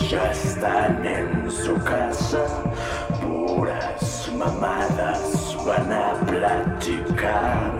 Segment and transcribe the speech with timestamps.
[0.00, 2.44] ya están en su casa.
[3.20, 7.72] Puras mamadas van a platicar.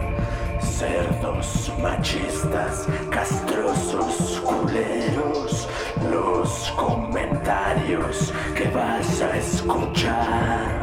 [0.61, 5.69] Cerdos machistas, castrosos culeros.
[6.11, 10.83] Los comentarios que vas a escuchar.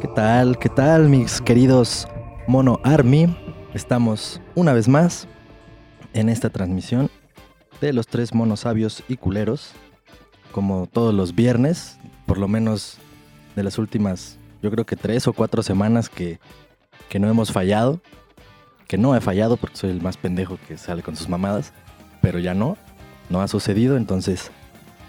[0.00, 0.58] ¿Qué tal?
[0.58, 2.08] ¿Qué tal, mis queridos
[2.46, 3.36] Mono Army?
[3.74, 5.26] Estamos una vez más
[6.12, 7.10] en esta transmisión
[7.80, 9.72] de los tres monos sabios y culeros.
[10.52, 12.98] Como todos los viernes, por lo menos
[13.56, 16.38] de las últimas, yo creo que tres o cuatro semanas que,
[17.08, 18.00] que no hemos fallado.
[18.86, 21.72] Que no he fallado porque soy el más pendejo que sale con sus mamadas.
[22.20, 22.76] Pero ya no,
[23.30, 23.96] no ha sucedido.
[23.96, 24.50] Entonces,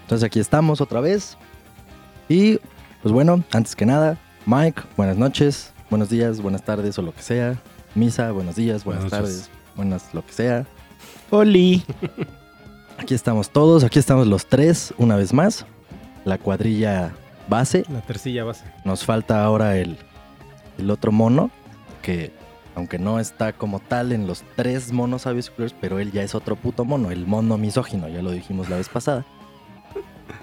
[0.03, 1.37] entonces aquí estamos otra vez.
[2.29, 2.59] Y
[3.01, 7.21] pues bueno, antes que nada, Mike, buenas noches, buenos días, buenas tardes o lo que
[7.21, 7.61] sea.
[7.95, 10.65] Misa, buenos días, buenas, Buenas tardes, buenas lo que sea.
[11.33, 11.83] Oli.
[12.99, 15.65] Aquí estamos todos, aquí estamos los tres, una vez más.
[16.25, 17.11] La cuadrilla
[17.49, 17.85] base.
[17.91, 18.65] La tercilla base.
[18.85, 19.97] Nos falta ahora el,
[20.77, 21.49] el otro mono,
[22.03, 22.31] que
[22.75, 26.55] aunque no está como tal en los tres monos culeros, pero él ya es otro
[26.55, 29.25] puto mono, el mono misógino, ya lo dijimos la vez pasada.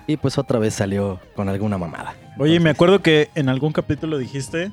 [0.09, 2.17] Y pues otra vez salió con alguna mamada.
[2.37, 4.73] Oye, me acuerdo que en algún capítulo dijiste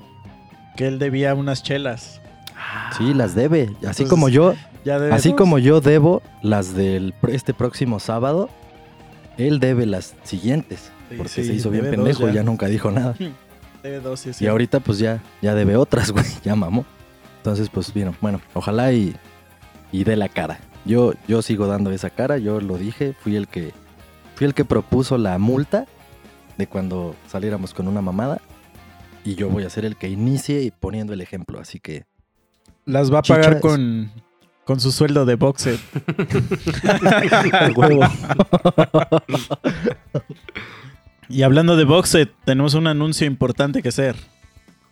[0.75, 2.21] que él debía unas chelas.
[2.97, 3.63] Sí, las debe.
[3.63, 4.55] Así Entonces, como yo,
[4.87, 8.49] Ya así como yo debo las del pr- este próximo sábado,
[9.37, 10.91] él debe las siguientes.
[11.09, 12.35] Sí, Porque sí, se hizo bien debe dos pendejo y ya.
[12.41, 13.15] ya nunca dijo nada.
[13.83, 16.85] Debe dos, sí, es Y ahorita pues ya, ya debe otras, güey, ya mamó.
[17.37, 19.15] Entonces pues bueno, bueno, ojalá y,
[19.91, 20.59] y dé la cara.
[20.85, 23.73] Yo, yo sigo dando esa cara, yo lo dije, fui el que,
[24.35, 25.85] fui el que propuso la multa
[26.57, 28.41] de cuando saliéramos con una mamada.
[29.23, 32.05] Y yo voy a ser el que inicie y poniendo el ejemplo, así que
[32.85, 33.61] Las va a pagar Chichas.
[33.61, 34.11] con,
[34.67, 35.79] con su sueldo de boxer.
[37.75, 38.01] huevo.
[41.29, 44.17] Y hablando de boxer, tenemos un anuncio importante que hacer.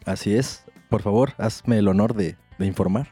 [0.05, 0.63] Así es.
[0.89, 3.09] Por favor, hazme el honor de, de informar.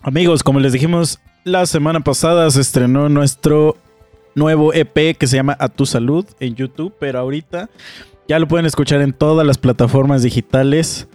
[0.00, 3.76] Amigos, como les dijimos la semana pasada, se estrenó nuestro
[4.36, 7.68] nuevo EP que se llama A Tu Salud en YouTube, pero ahorita
[8.28, 11.08] ya lo pueden escuchar en todas las plataformas digitales,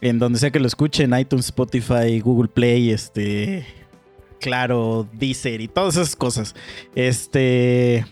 [0.00, 3.66] en donde sea que lo escuchen, iTunes, Spotify, Google Play, este,
[4.42, 6.54] claro, Deezer y todas esas cosas.
[6.94, 8.04] Este,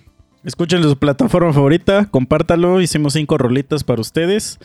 [0.45, 4.59] escuchen su plataforma favorita, compártalo, hicimos cinco rolitas para ustedes.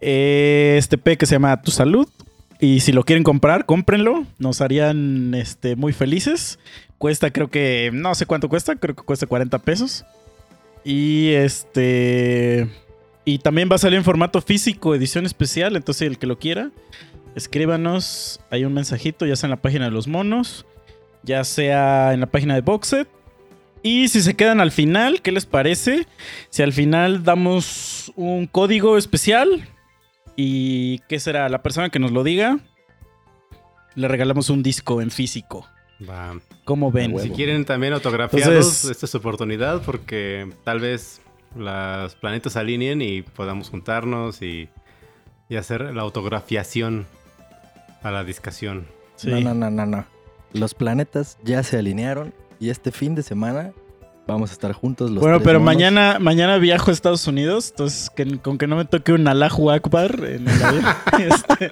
[0.00, 2.06] Eh, Este EP que se llama Tu Salud.
[2.60, 4.26] Y si lo quieren comprar, cómprenlo.
[4.38, 6.58] Nos harían este, muy felices.
[6.98, 7.90] Cuesta, creo que.
[7.92, 8.76] No sé cuánto cuesta.
[8.76, 10.04] Creo que cuesta 40 pesos.
[10.84, 12.68] Y este.
[13.24, 15.74] Y también va a salir en formato físico, edición especial.
[15.74, 16.70] Entonces, el que lo quiera,
[17.34, 18.40] escríbanos.
[18.50, 20.66] Hay un mensajito, ya sea en la página de los monos,
[21.22, 23.08] ya sea en la página de Boxet.
[23.82, 26.06] Y si se quedan al final, ¿qué les parece?
[26.50, 29.66] Si al final damos un código especial.
[30.36, 31.48] ¿Y qué será?
[31.48, 32.58] La persona que nos lo diga,
[33.94, 35.66] le regalamos un disco en físico.
[36.08, 36.38] Va.
[36.64, 37.18] ¿Cómo ven?
[37.20, 41.20] Si quieren también autografiados, Entonces- esta es su oportunidad porque tal vez
[41.56, 44.68] los planetas se alineen y podamos juntarnos y,
[45.48, 47.06] y hacer la autografiación
[48.02, 48.86] a la discación.
[49.16, 49.30] Sí.
[49.30, 50.04] No, no, no, no, no.
[50.52, 53.72] Los planetas ya se alinearon y este fin de semana
[54.26, 55.74] vamos a estar juntos los bueno, tres pero monos.
[55.74, 59.70] mañana, mañana viajo a Estados Unidos, entonces que- con que no me toque un Allahu
[59.70, 60.84] Akbar en el avión.
[61.18, 61.70] este.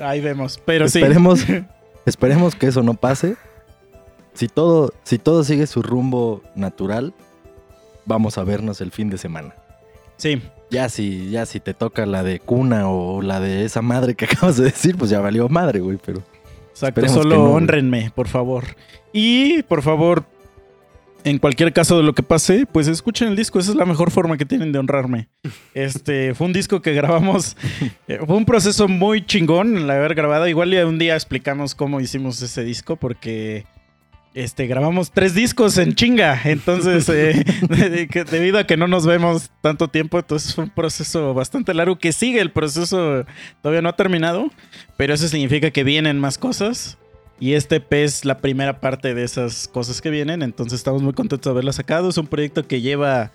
[0.00, 0.98] Ahí vemos, pero sí.
[0.98, 1.44] esperemos,
[2.06, 3.36] esperemos que eso no pase.
[4.34, 7.12] Si todo, si todo sigue su rumbo natural,
[8.06, 9.54] vamos a vernos el fin de semana.
[10.16, 10.40] Sí,
[10.70, 14.24] Ya si, ya si te toca la de cuna o la de esa madre que
[14.30, 16.22] acabas de decir, pues ya valió madre, güey, pero
[16.70, 18.64] Exacto, solo no, honrenme, por favor.
[19.12, 20.24] Y, por favor,
[21.24, 23.58] en cualquier caso de lo que pase, pues escuchen el disco.
[23.58, 25.28] Esa es la mejor forma que tienen de honrarme.
[25.74, 27.56] Este fue un disco que grabamos.
[28.06, 30.46] eh, fue un proceso muy chingón el haber grabado.
[30.46, 33.64] Igual ya un día explicamos cómo hicimos ese disco, porque
[34.38, 36.40] este, grabamos tres discos en chinga.
[36.44, 37.44] Entonces, eh,
[38.30, 42.12] debido a que no nos vemos tanto tiempo, entonces fue un proceso bastante largo que
[42.12, 42.40] sigue.
[42.40, 43.26] El proceso
[43.62, 44.50] todavía no ha terminado,
[44.96, 46.98] pero eso significa que vienen más cosas.
[47.40, 50.42] Y este EP es la primera parte de esas cosas que vienen.
[50.42, 52.08] Entonces estamos muy contentos de haberla sacado.
[52.08, 53.32] Es un proyecto que lleva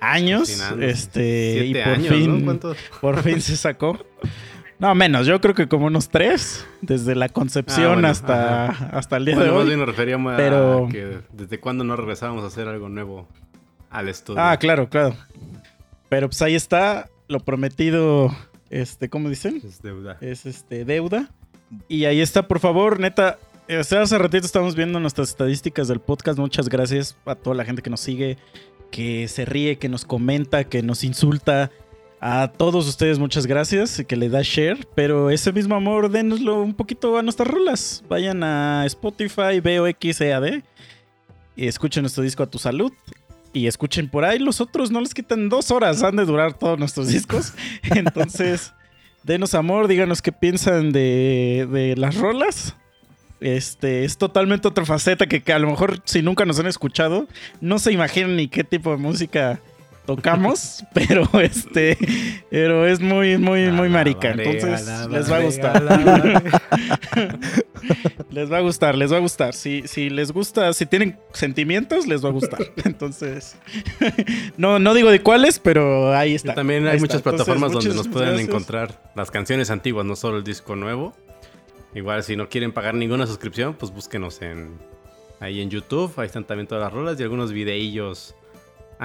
[0.00, 0.62] años.
[0.80, 2.16] Este, y por años, ¿no?
[2.16, 2.76] fin, ¿Cuánto?
[3.00, 3.98] por fin se sacó.
[4.78, 8.90] No, menos, yo creo que como unos tres, desde la concepción Ah, bueno, hasta, ajá.
[8.92, 9.66] hasta el día Bueno, de más hoy.
[9.68, 13.28] bien nos referíamos pero- a que desde cuándo no regresábamos a hacer algo nuevo
[13.90, 14.40] al estudio.
[14.42, 15.14] Ah, claro, claro.
[16.08, 18.34] Pero pues ahí está, lo prometido,
[18.70, 19.60] este, ¿cómo dicen?
[19.64, 20.18] Es deuda.
[20.20, 21.30] Es este, deuda.
[21.88, 26.38] Y ahí está, por favor, neta, Este, hace ratito estamos viendo nuestras estadísticas del podcast.
[26.38, 28.36] Muchas gracias a toda la gente que nos sigue,
[28.90, 31.70] que se ríe, que nos comenta, que nos insulta.
[32.26, 36.62] A todos ustedes muchas gracias y que le da share, pero ese mismo amor dénoslo
[36.62, 38.02] un poquito a nuestras rolas.
[38.08, 40.62] Vayan a Spotify, VOXEAD
[41.54, 42.94] y escuchen nuestro disco A Tu Salud.
[43.52, 46.78] Y escuchen por ahí los otros, no les quitan dos horas, han de durar todos
[46.78, 47.52] nuestros discos.
[47.94, 48.72] Entonces,
[49.22, 52.74] denos amor, díganos qué piensan de, de las rolas.
[53.40, 57.28] Este, es totalmente otra faceta que, que a lo mejor si nunca nos han escuchado,
[57.60, 59.60] no se imaginan ni qué tipo de música
[60.06, 61.96] tocamos, pero este,
[62.50, 64.32] pero es muy, muy, muy marica.
[64.32, 65.82] Entonces les va a gustar.
[68.30, 69.54] les va a gustar, les va a gustar.
[69.54, 72.60] Si, si les gusta, si tienen sentimientos, les va a gustar.
[72.84, 73.56] Entonces,
[74.56, 76.52] no, no digo de cuáles, pero ahí está.
[76.52, 77.30] Y también hay muchas está.
[77.30, 78.48] Entonces, plataformas donde muchas nos pueden gracias.
[78.48, 81.14] encontrar las canciones antiguas, no solo el disco nuevo.
[81.94, 84.78] Igual si no quieren pagar ninguna suscripción, pues búsquenos en
[85.38, 86.12] ahí en YouTube.
[86.16, 88.34] Ahí están también todas las rolas y algunos videillos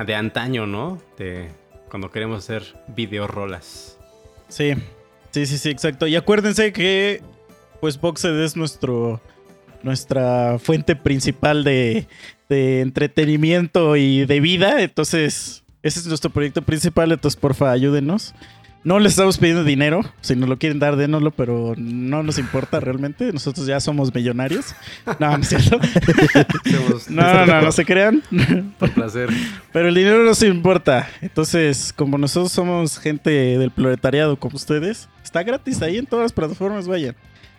[0.05, 1.01] de antaño, ¿no?
[1.17, 1.49] De
[1.89, 3.97] cuando queremos hacer video rolas.
[4.47, 4.73] Sí,
[5.31, 6.07] sí, sí, sí, exacto.
[6.07, 7.21] Y acuérdense que,
[7.81, 9.21] pues, Boxed es nuestro,
[9.83, 12.07] nuestra fuente principal de,
[12.47, 14.81] de entretenimiento y de vida.
[14.81, 17.11] Entonces, ese es nuestro proyecto principal.
[17.11, 18.33] Entonces, porfa, ayúdenos.
[18.81, 20.01] No les estamos pidiendo dinero.
[20.21, 23.33] Si nos lo quieren dar, dénoslo, pero no nos importa realmente.
[23.33, 24.73] Nosotros ya somos millonarios.
[25.19, 25.79] No, no es cierto.
[27.09, 28.23] No, no, no, no se crean.
[28.79, 29.29] por placer.
[29.73, 31.09] Pero el dinero no nos importa.
[31.21, 36.33] Entonces, como nosotros somos gente del proletariado como ustedes, está gratis ahí en todas las
[36.33, 37.15] plataformas, vayan.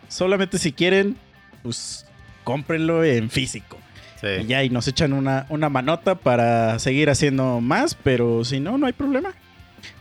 [0.08, 1.16] Solamente si quieren,
[1.62, 2.06] pues
[2.44, 3.76] cómprenlo en físico.
[4.22, 4.46] Y Sí.
[4.48, 8.86] ya, y nos echan una, una manota para seguir haciendo más, pero si no, no
[8.86, 9.30] hay problema.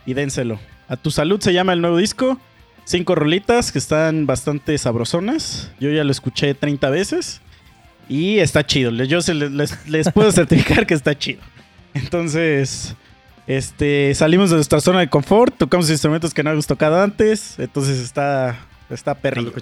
[0.04, 0.58] Y dénselo.
[0.90, 2.38] A tu salud se llama el nuevo disco.
[2.84, 5.70] Cinco rolitas que están bastante sabrosonas.
[5.80, 7.40] Yo ya lo escuché 30 veces.
[8.08, 8.90] Y está chido.
[8.90, 11.40] Les- Yo se les, les- les puedo certificar que está chido.
[11.94, 12.96] Entonces,
[13.46, 15.56] este, salimos de nuestra zona de confort.
[15.56, 17.56] Tocamos instrumentos que no habíamos tocado antes.
[17.58, 18.58] Entonces está,
[18.90, 19.52] está perrillo.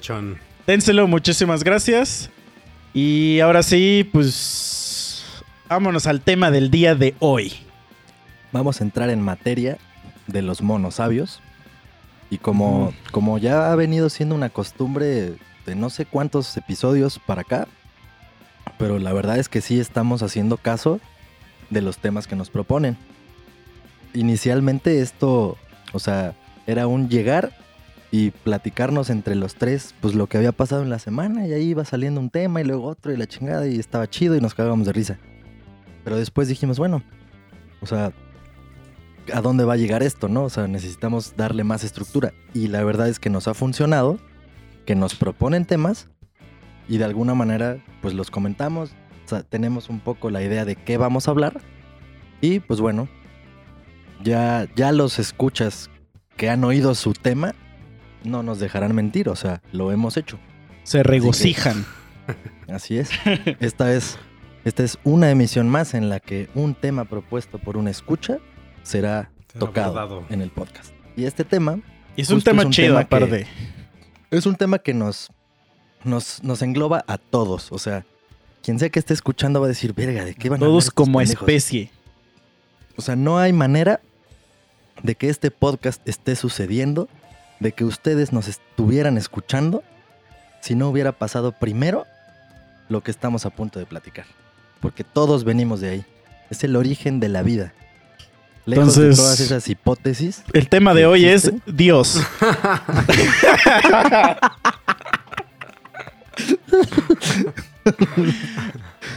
[0.66, 2.31] Dénselo, muchísimas gracias.
[2.94, 5.22] Y ahora sí, pues
[5.69, 7.52] vámonos al tema del día de hoy.
[8.50, 9.76] Vamos a entrar en materia
[10.28, 11.40] de los monos sabios.
[12.30, 15.34] Y como, como ya ha venido siendo una costumbre
[15.66, 17.66] de no sé cuántos episodios para acá,
[18.78, 21.00] pero la verdad es que sí estamos haciendo caso
[21.70, 22.96] de los temas que nos proponen.
[24.14, 25.56] Inicialmente esto,
[25.92, 26.34] o sea,
[26.66, 27.52] era un llegar
[28.10, 31.64] y platicarnos entre los tres, pues lo que había pasado en la semana, y ahí
[31.70, 34.54] iba saliendo un tema y luego otro y la chingada, y estaba chido y nos
[34.54, 35.19] cagábamos de risa.
[36.04, 37.02] Pero después dijimos, bueno,
[37.81, 38.12] o sea,
[39.32, 40.44] ¿a dónde va a llegar esto, no?
[40.44, 42.32] O sea, necesitamos darle más estructura.
[42.54, 44.19] Y la verdad es que nos ha funcionado,
[44.86, 46.08] que nos proponen temas
[46.88, 48.92] y de alguna manera, pues los comentamos,
[49.25, 51.60] o sea, tenemos un poco la idea de qué vamos a hablar.
[52.40, 53.08] Y pues bueno,
[54.25, 55.90] ya, ya los escuchas
[56.36, 57.54] que han oído su tema,
[58.24, 60.38] no nos dejarán mentir, o sea, lo hemos hecho.
[60.84, 61.84] Se regocijan.
[62.69, 63.10] Así es.
[63.60, 64.19] Esta es,
[64.64, 68.38] esta es una emisión más en la que un tema propuesto por una escucha
[68.88, 70.26] será Será tocado abordado.
[70.30, 70.92] en el podcast.
[71.16, 71.80] Y este tema
[72.16, 73.46] Y es un tema es un chido, tema que- aparte.
[74.30, 75.30] es un tema que nos,
[76.04, 77.70] nos, nos engloba a todos.
[77.72, 78.04] O sea,
[78.62, 80.90] quien sea que esté escuchando va a decir, verga, ¿de qué van a hablar Todos
[80.90, 81.90] como pendejos?" especie.
[82.96, 84.00] O sea, no hay manera
[85.02, 87.08] de que este podcast esté sucediendo,
[87.60, 89.82] de que ustedes nos estuvieran escuchando,
[90.60, 92.04] si no hubiera pasado primero
[92.88, 94.26] lo que estamos a punto de platicar.
[94.80, 96.04] Porque todos venimos de ahí.
[96.50, 97.72] Es el origen de la vida.
[98.69, 101.51] Lejos de Entonces- todas esas hipótesis, El tema de ¿Qué hoy es?
[101.67, 102.20] Dios.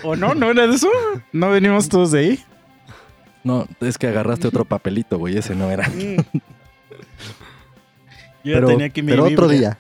[0.04, 0.34] ¿O no?
[0.36, 0.90] ¿No era de eso?
[1.32, 2.44] ¿No venimos todos de ahí?
[3.44, 5.88] no, es que agarraste otro papelito, güey, ese no era.
[8.44, 9.78] Yo ya pero tenía aquí mi pero otro día,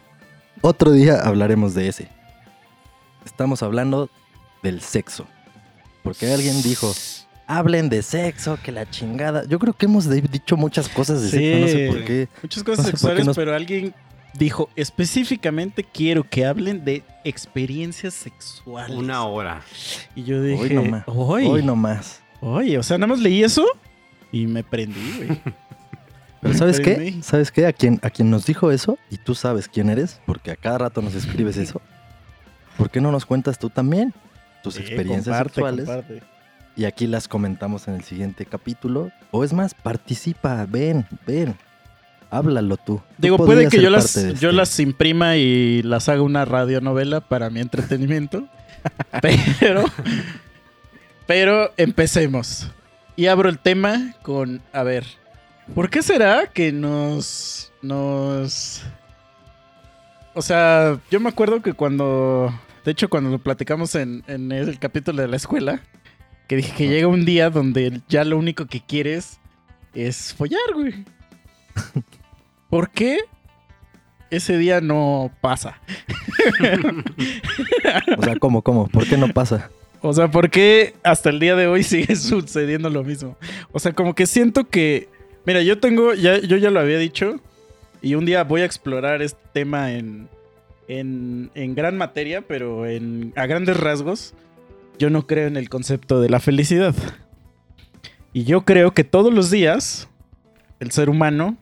[0.62, 2.10] otro día hablaremos de ese.
[3.26, 4.10] Estamos hablando
[4.64, 5.26] del sexo.
[6.04, 6.92] Porque alguien dijo,
[7.58, 9.44] hablen de sexo, que la chingada.
[9.48, 11.38] Yo creo que hemos dicho muchas cosas de Sí.
[11.38, 12.28] sexo, no sé por qué.
[12.44, 13.94] Muchas cosas No sé sexuales, nos- pero alguien
[14.38, 18.96] dijo específicamente quiero que hablen de experiencias sexuales.
[18.96, 19.62] Una hora.
[20.16, 21.04] Y yo dije, Hoy nomás.
[21.08, 22.22] "Oy, Hoy nomás.
[22.40, 23.66] oye, o sea, nada más leí eso
[24.32, 25.30] y me prendí, güey.
[26.42, 27.20] Pero ¿sabes qué?
[27.22, 27.68] ¿Sabes qué?
[27.68, 30.80] A quien, a quien nos dijo eso, y tú sabes quién eres, porque a cada
[30.80, 31.82] rato nos escribes eso,
[32.78, 34.12] ¿por qué no nos cuentas tú también
[34.64, 35.86] tus Sí, experiencias comparte, sexuales?
[35.86, 36.24] comparte.
[36.76, 39.12] Y aquí las comentamos en el siguiente capítulo.
[39.32, 41.56] O es más, participa, ven, ven.
[42.30, 42.98] Háblalo tú.
[42.98, 47.50] Tú Digo, puede que las, yo este- las imprima y las haga una radionovela para
[47.50, 48.48] mi entretenimiento.
[49.22, 49.84] pero,
[51.28, 52.72] pero empecemos.
[53.18, 55.06] Y abro el tema con, a ver,
[55.76, 58.82] ¿por qué será que nos, nos...
[60.34, 64.80] O sea, yo me acuerdo que cuando, de hecho cuando lo platicamos en, en el
[64.80, 65.82] capítulo de la escuela,
[66.52, 69.40] que dije que llega un día donde ya lo único que quieres
[69.94, 71.06] es follar, güey.
[72.70, 73.20] ¿Por qué
[74.30, 75.80] ese día no pasa?
[78.18, 78.90] O sea, ¿cómo, cómo?
[78.90, 79.72] ¿Por qué no pasa?
[80.02, 83.38] O sea, ¿por qué hasta el día de hoy sigue sucediendo lo mismo?
[83.72, 85.08] O sea, como que siento que.
[85.46, 86.14] Mira, yo tengo.
[86.16, 87.40] Ya, yo ya lo había dicho.
[88.02, 90.28] Y un día voy a explorar este tema en.
[90.90, 94.34] En, en gran materia, pero en, a grandes rasgos.
[95.02, 96.94] Yo no creo en el concepto de la felicidad.
[98.34, 100.08] Y yo creo que todos los días.
[100.80, 101.58] El ser humano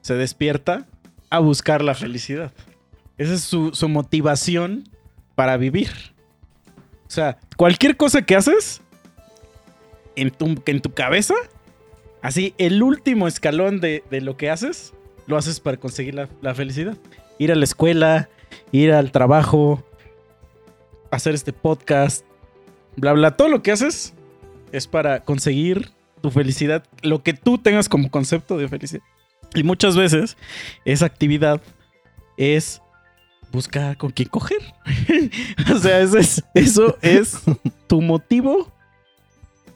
[0.00, 0.84] se despierta
[1.30, 2.52] a buscar la felicidad.
[3.16, 4.88] Esa es su, motivación
[5.36, 5.92] para vivir.
[7.06, 8.80] O sea, cualquier cosa que haces
[10.16, 11.34] en tu, en tu cabeza,
[12.22, 14.94] así, el último escalón de, de lo que haces,
[15.28, 16.96] lo haces para conseguir la, la felicidad.
[17.38, 18.28] Ir a la escuela,
[18.72, 19.84] ir al trabajo,
[21.12, 22.24] hacer este podcast,
[22.96, 23.36] bla, bla.
[23.36, 24.14] Todo lo que haces
[24.72, 29.02] es para conseguir tu felicidad, lo que tú tengas como concepto de felicidad.
[29.54, 30.36] Y muchas veces
[30.84, 31.60] esa actividad
[32.36, 32.80] es
[33.52, 34.58] buscar con quién coger.
[35.74, 37.42] o sea, eso es, eso es
[37.86, 38.72] tu motivo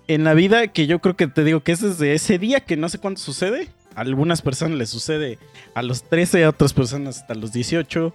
[0.09, 2.77] en la vida que yo creo que te digo que es desde ese día que
[2.77, 3.69] no sé cuánto sucede.
[3.95, 5.39] A algunas personas les sucede
[5.75, 8.15] a los 13, a otras personas hasta los 18,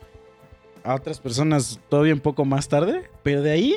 [0.84, 3.76] a otras personas todavía un poco más tarde, pero de ahí,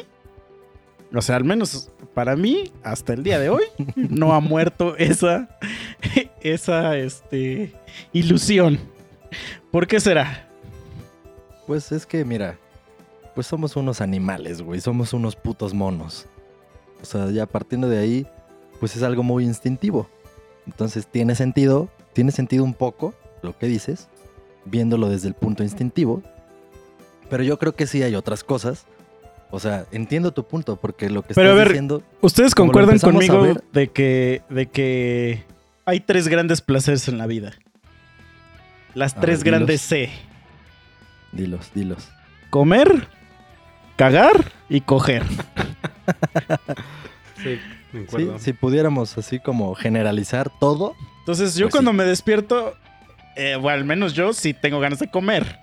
[1.15, 3.65] o sea, al menos para mí, hasta el día de hoy,
[3.97, 5.49] no ha muerto esa,
[6.41, 7.73] esa, este,
[8.13, 8.79] ilusión.
[9.71, 10.49] ¿Por qué será?
[11.67, 12.59] Pues es que, mira,
[13.37, 14.81] pues somos unos animales, güey.
[14.81, 16.27] Somos unos putos monos.
[17.03, 18.27] O sea, ya partiendo de ahí,
[18.81, 20.09] pues es algo muy instintivo.
[20.67, 24.09] Entonces tiene sentido, tiene sentido un poco lo que dices,
[24.65, 26.23] viéndolo desde el punto instintivo.
[27.29, 28.87] Pero yo creo que sí hay otras cosas.
[29.51, 32.03] O sea, entiendo tu punto, porque lo que Pero, estás a ver, diciendo.
[32.21, 35.45] ¿Ustedes concuerdan conmigo ver- de que, de que
[35.85, 37.53] hay tres grandes placeres en la vida?
[38.95, 40.11] Las tres ver, grandes C.
[41.33, 42.09] Dilos, dilos.
[42.51, 43.09] Comer,
[43.97, 45.23] cagar y coger.
[47.43, 47.59] Sí,
[47.93, 48.39] me Sí, acuerdo.
[48.39, 51.97] si pudiéramos así como generalizar todo, Entonces yo Pues cuando sí.
[51.99, 52.75] me despierto,
[53.37, 55.59] eh, bueno, al menos yo sí tengo ganas de comer.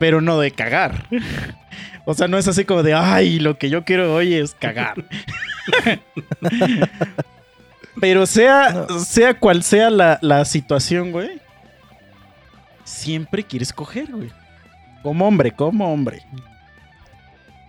[0.00, 1.06] Pero no de cagar.
[2.04, 5.04] O sea, no es así como de, ay, lo que yo quiero hoy es cagar.
[8.00, 11.40] Pero sea, sea cual sea la, la situación, güey,
[12.84, 14.30] siempre quieres coger, güey.
[15.02, 16.22] Como hombre, como hombre.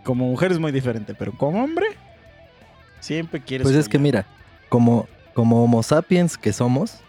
[0.04, 1.88] Como mujer es muy diferente, pero como hombre,
[3.00, 4.26] siempre quieres Pues es que mira,
[4.70, 7.00] como, como Homo sapiens que somos,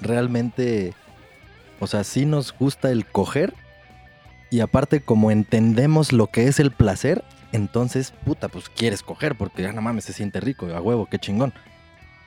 [0.00, 0.94] realmente,
[1.78, 3.52] o sea, sí nos gusta el coger.
[4.50, 9.62] Y aparte, como entendemos lo que es el placer, entonces, puta, pues quieres coger, porque
[9.62, 11.52] ya no mames, se siente rico, a huevo, qué chingón.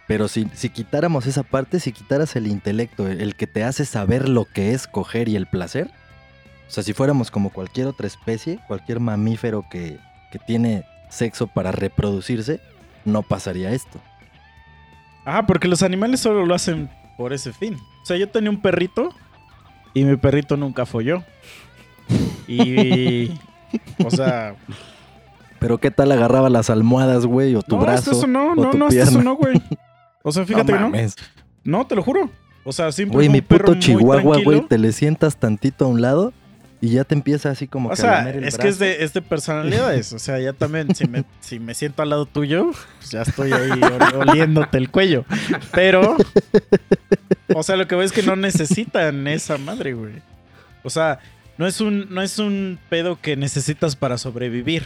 [0.07, 4.27] Pero si, si quitáramos esa parte, si quitaras el intelecto, el, que te hace saber
[4.27, 5.91] lo que es coger y el placer,
[6.67, 9.99] o sea, si fuéramos como cualquier otra especie, cualquier mamífero que,
[10.31, 12.59] que tiene sexo para reproducirse,
[13.05, 13.99] no pasaría esto.
[15.25, 17.75] Ajá, porque los animales solo lo hacen por ese fin.
[18.01, 19.13] O sea, yo tenía un perrito
[19.93, 21.23] y mi perrito nunca folló.
[22.47, 23.31] Y.
[24.03, 24.55] o sea.
[25.59, 28.11] Pero qué tal agarraba las almohadas, güey, o tu no, brazo.
[28.11, 29.61] hasta eso no, o no, tu no, hasta eso no, güey.
[30.23, 31.09] O sea, fíjate no que no.
[31.65, 32.29] No, te lo juro.
[32.63, 36.33] O sea, siempre Güey, mi puto chihuahua, güey, te le sientas tantito a un lado
[36.81, 38.97] y ya te empieza así como O a sea, el es que es brazo.
[38.97, 40.13] de, es de personalidades.
[40.13, 43.51] O sea, ya también, si me, si me siento al lado tuyo, pues ya estoy
[43.51, 45.25] ahí ol- oliéndote el cuello.
[45.73, 46.15] Pero,
[47.53, 50.13] o sea, lo que veo es que no necesitan esa madre, güey.
[50.83, 51.19] O sea,
[51.59, 54.83] no es un, no es un pedo que necesitas para sobrevivir.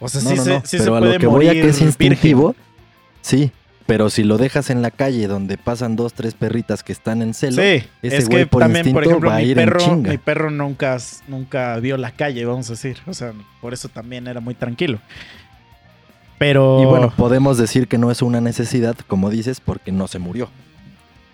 [0.00, 1.48] O sea, No, sí, no, se, sí se pero a puede lo que voy a
[1.48, 2.56] morir que es instintivo,
[3.20, 3.52] sí.
[3.84, 7.34] Pero si lo dejas en la calle donde pasan dos, tres perritas que están en
[7.34, 9.58] celo, Sí, ese es güey que por también, por instinto ejemplo, va a mi ir
[9.58, 10.10] en perro, chinga.
[10.10, 10.96] mi perro nunca,
[11.28, 12.96] nunca vio la calle, vamos a decir.
[13.06, 15.00] O sea, por eso también era muy tranquilo.
[16.38, 20.18] Pero y bueno, podemos decir que no es una necesidad, como dices, porque no se
[20.18, 20.48] murió.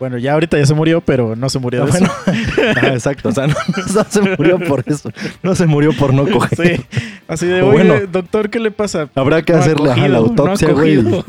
[0.01, 2.13] Bueno, ya ahorita ya se murió, pero no se murió de Ah, eso.
[2.83, 3.55] Ah, exacto, o sea, no,
[3.95, 6.79] no se murió por eso, no se murió por no coger.
[6.79, 6.85] Sí,
[7.29, 8.07] así de, oye, bueno.
[8.11, 9.09] doctor, ¿qué le pasa?
[9.15, 10.97] Habrá que No ha hacerle la cogido, no autopsia, güey.
[11.05, 11.25] cogido".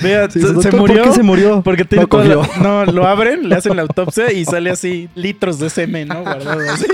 [0.00, 0.78] Vea, Sí, se, murió.
[0.78, 1.62] ¿Por qué se murió?
[1.62, 2.48] Porque tiene No la-.
[2.62, 6.22] No, lo abren, le hacen la autopsia y sale así litros de semen, ¿no?
[6.22, 6.86] Guardado así.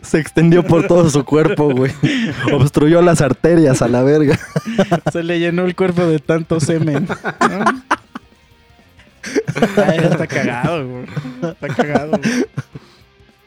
[0.00, 1.92] Se extendió por todo su cuerpo, güey.
[2.54, 4.38] Obstruyó las arterias a la verga.
[5.12, 7.06] Se le llenó el cuerpo de tanto semen.
[7.06, 7.64] ¿no?
[9.86, 11.04] Ay, está cagado, güey.
[11.42, 12.10] Está cagado.
[12.18, 12.42] güey.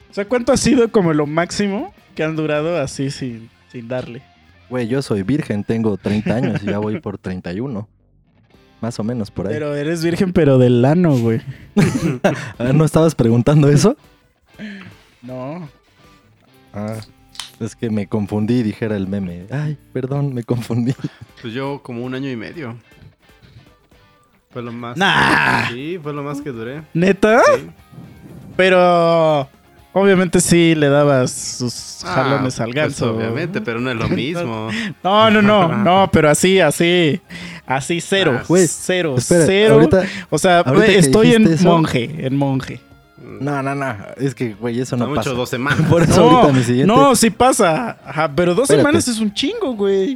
[0.09, 4.21] O sea, ¿cuánto ha sido como lo máximo que han durado así sin, sin darle?
[4.69, 7.87] Güey, yo soy virgen, tengo 30 años y ya voy por 31.
[8.81, 9.53] Más o menos por ahí.
[9.53, 11.41] Pero eres virgen, pero del ano, güey.
[12.57, 13.95] Ah, ¿No estabas preguntando eso?
[15.21, 15.69] No.
[16.73, 16.97] Ah,
[17.59, 19.45] es que me confundí, dijera el meme.
[19.51, 20.93] Ay, perdón, me confundí.
[21.41, 22.75] Pues yo como un año y medio.
[24.51, 24.97] Fue lo más.
[24.97, 25.69] Nah.
[25.69, 26.81] Sí, fue lo más que duré.
[26.93, 27.41] ¿Neta?
[27.55, 27.67] Sí.
[28.55, 29.47] Pero
[29.93, 33.15] obviamente sí le dabas sus Ah, jalones al pues, ganso.
[33.15, 34.69] obviamente, pero no es lo mismo.
[35.03, 37.21] No, no, no, no, pero así, así,
[37.65, 39.73] así cero, Ah, güey, cero, Espera, cero.
[39.75, 40.03] ahorita...
[40.29, 42.81] o sea, estoy en eso- monje, en monje.
[43.39, 43.95] No, no, no.
[44.17, 45.31] Es que, güey, eso No no, mucho, pasa.
[45.35, 45.81] dos semanas.
[45.89, 46.93] Por eso No, ahorita mi siguiente...
[46.93, 47.97] no, sí pasa.
[48.05, 48.81] Ajá, pero dos Espérate.
[48.83, 50.15] semanas es un chingo, güey.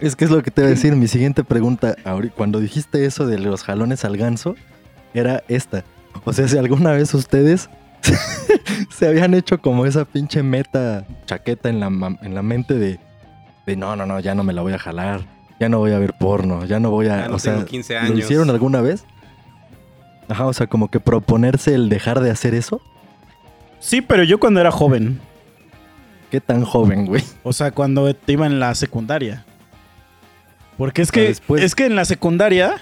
[0.00, 0.94] Es que es lo que te iba a decir.
[0.94, 1.96] Mi siguiente pregunta,
[2.36, 4.54] cuando dijiste eso de los jalones al ganso,
[5.14, 5.84] era esta.
[6.24, 7.68] O sea, si alguna vez ustedes
[8.90, 11.86] se habían hecho como esa pinche meta chaqueta en la,
[12.22, 12.98] en la mente de,
[13.66, 15.22] de no, no, no, ya no me la voy a jalar,
[15.58, 17.22] ya no voy a ver porno, ya no voy a...
[17.22, 18.18] Ya no o sea, tengo 15 ¿Lo años.
[18.18, 19.04] hicieron alguna vez?
[20.28, 22.80] Ajá, o sea, como que proponerse el dejar de hacer eso.
[23.80, 25.20] Sí, pero yo cuando era joven.
[26.30, 27.24] ¿Qué tan joven, güey?
[27.42, 29.44] O sea, cuando te iba en la secundaria.
[30.80, 31.62] Porque es que, después.
[31.62, 32.80] es que en la secundaria,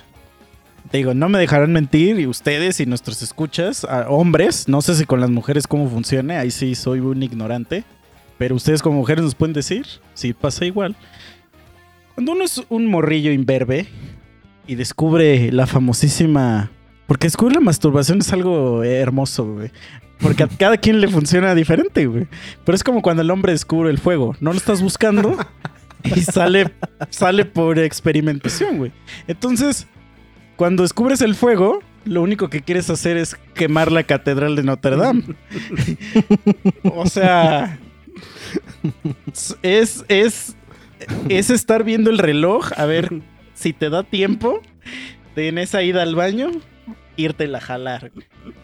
[0.92, 5.04] digo, no me dejarán mentir, y ustedes y nuestros escuchas, a hombres, no sé si
[5.04, 7.82] con las mujeres cómo funcione, ahí sí soy un ignorante,
[8.38, 10.94] pero ustedes como mujeres nos pueden decir, sí pasa igual.
[12.14, 13.88] Cuando uno es un morrillo imberbe
[14.68, 16.70] y descubre la famosísima...
[17.08, 19.72] Porque descubrir la masturbación es algo hermoso, güey.
[20.20, 22.28] Porque a cada quien le funciona diferente, güey.
[22.64, 24.36] Pero es como cuando el hombre descubre el fuego.
[24.38, 25.36] No lo estás buscando
[26.16, 26.72] y sale,
[27.10, 28.92] sale por experimentación, güey.
[29.26, 29.86] Entonces,
[30.56, 34.96] cuando descubres el fuego, lo único que quieres hacer es quemar la catedral de Notre
[34.96, 35.22] Dame.
[36.82, 37.78] o sea,
[39.62, 40.56] es, es,
[41.28, 43.22] es estar viendo el reloj a ver
[43.54, 44.60] si te da tiempo
[45.36, 46.50] de en esa ida al baño
[47.16, 48.10] irte a jalar.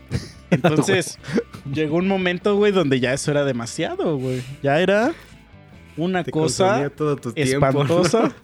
[0.51, 1.19] Entonces,
[1.73, 4.43] llegó un momento, güey, donde ya eso era demasiado, güey.
[4.63, 5.13] Ya era
[5.97, 7.67] una Te cosa consumía todo tu tiempo.
[7.69, 8.33] espantosa.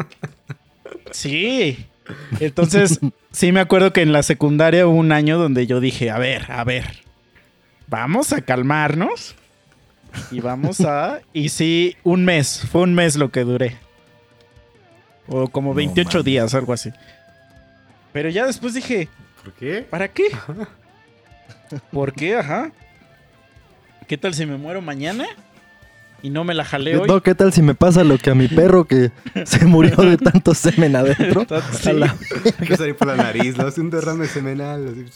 [1.12, 1.86] Sí.
[2.38, 3.00] Entonces,
[3.32, 6.50] sí me acuerdo que en la secundaria hubo un año donde yo dije, a ver,
[6.50, 7.02] a ver,
[7.88, 9.34] vamos a calmarnos
[10.30, 11.20] y vamos a...
[11.32, 13.76] Y sí, un mes, fue un mes lo que duré.
[15.28, 16.24] O como No 28 mames.
[16.24, 16.90] días, algo así.
[18.12, 19.08] Pero ya después dije,
[19.42, 19.82] ¿Por qué?
[19.88, 20.24] ¿para qué?
[21.92, 22.36] ¿Por qué?
[22.36, 22.72] Ajá.
[24.08, 25.26] ¿Qué tal si me muero mañana?
[26.22, 27.08] Y no me la jalé hoy.
[27.08, 29.10] No, ¿qué tal si me pasa lo que a mi perro que
[29.44, 31.46] se murió de tanto semen adentro?
[31.80, 31.88] Sí.
[31.88, 32.16] A la-
[32.66, 33.66] Que salir por la nariz, ¿no?
[33.66, 34.86] Hace un derrame seminal.
[34.88, 35.06] así.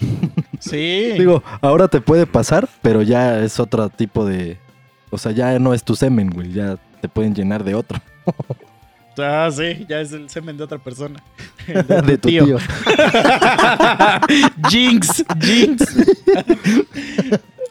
[0.60, 1.12] Sí.
[1.18, 4.58] Digo, ahora te puede pasar, pero ya es otro tipo de...
[5.08, 6.52] O sea, ya no es tu semen, güey.
[6.52, 7.98] Ya te pueden llenar de otro.
[9.22, 11.22] Ah, sí, ya es el semen de otra persona.
[11.66, 12.56] De tu tío.
[14.70, 15.84] Jinx, Jinx.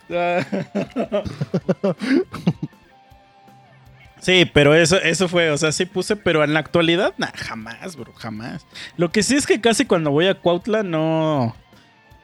[4.21, 7.95] sí, pero eso, eso fue, o sea, sí puse, pero en la actualidad, nah, jamás,
[7.95, 8.65] bro, jamás.
[8.97, 11.55] Lo que sí es que casi cuando voy a Cuautla no,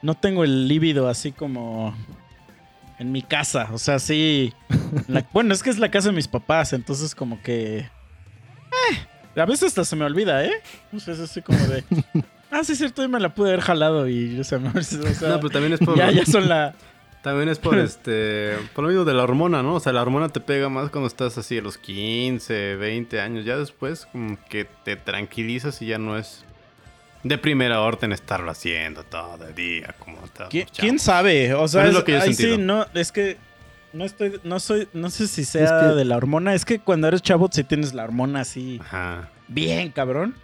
[0.01, 1.95] no tengo el líbido así como
[2.99, 3.69] en mi casa.
[3.71, 4.53] O sea, sí.
[5.07, 7.79] la- bueno, es que es la casa de mis papás, entonces como que.
[7.79, 7.89] eh,
[9.39, 10.53] a veces hasta se me olvida, ¿eh?
[10.93, 11.83] O sea, es así como de.
[12.51, 14.81] Ah, sí, es cierto, yo me la pude haber jalado y o sea, me- o
[14.81, 15.97] sea, No, pero también es por...
[15.97, 16.73] ya, ya son la.
[17.25, 18.55] También es por este...
[18.75, 19.73] Por lo mismo de la hormona, ¿no?
[19.75, 23.43] O sea, la hormona te pega más cuando estás así a los 15, 20 años.
[23.45, 26.45] Ya después como que te tranquilizas y ya no es
[27.23, 31.55] de primera orden estarlo haciendo todo el día como todos ¿Quién, sabe?
[31.55, 33.37] O sea, Pero es es- lo que yo ahí sí, no, es que
[33.93, 36.53] no estoy, no soy, no sé si sea Es que- de la hormona.
[36.53, 39.29] Es que cuando eres chavo sí tienes la hormona así Ajá.
[39.47, 40.35] bien, cabrón.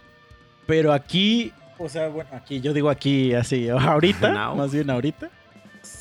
[0.66, 4.56] Pero aquí, o sea, bueno, aquí, yo digo aquí así, ahorita, Now.
[4.56, 5.30] más bien ahorita,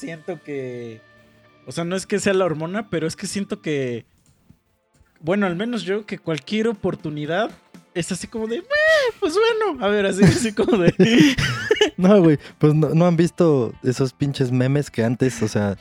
[0.01, 1.01] siento que,
[1.65, 4.05] o sea, no es que sea la hormona, pero es que siento que,
[5.19, 7.51] bueno, al menos yo, que cualquier oportunidad
[7.93, 8.63] es así como de, "Eh,
[9.19, 10.93] pues bueno, a ver, así, así como de...
[11.97, 15.75] No, güey, pues no, no han visto esos pinches memes que antes, o sea,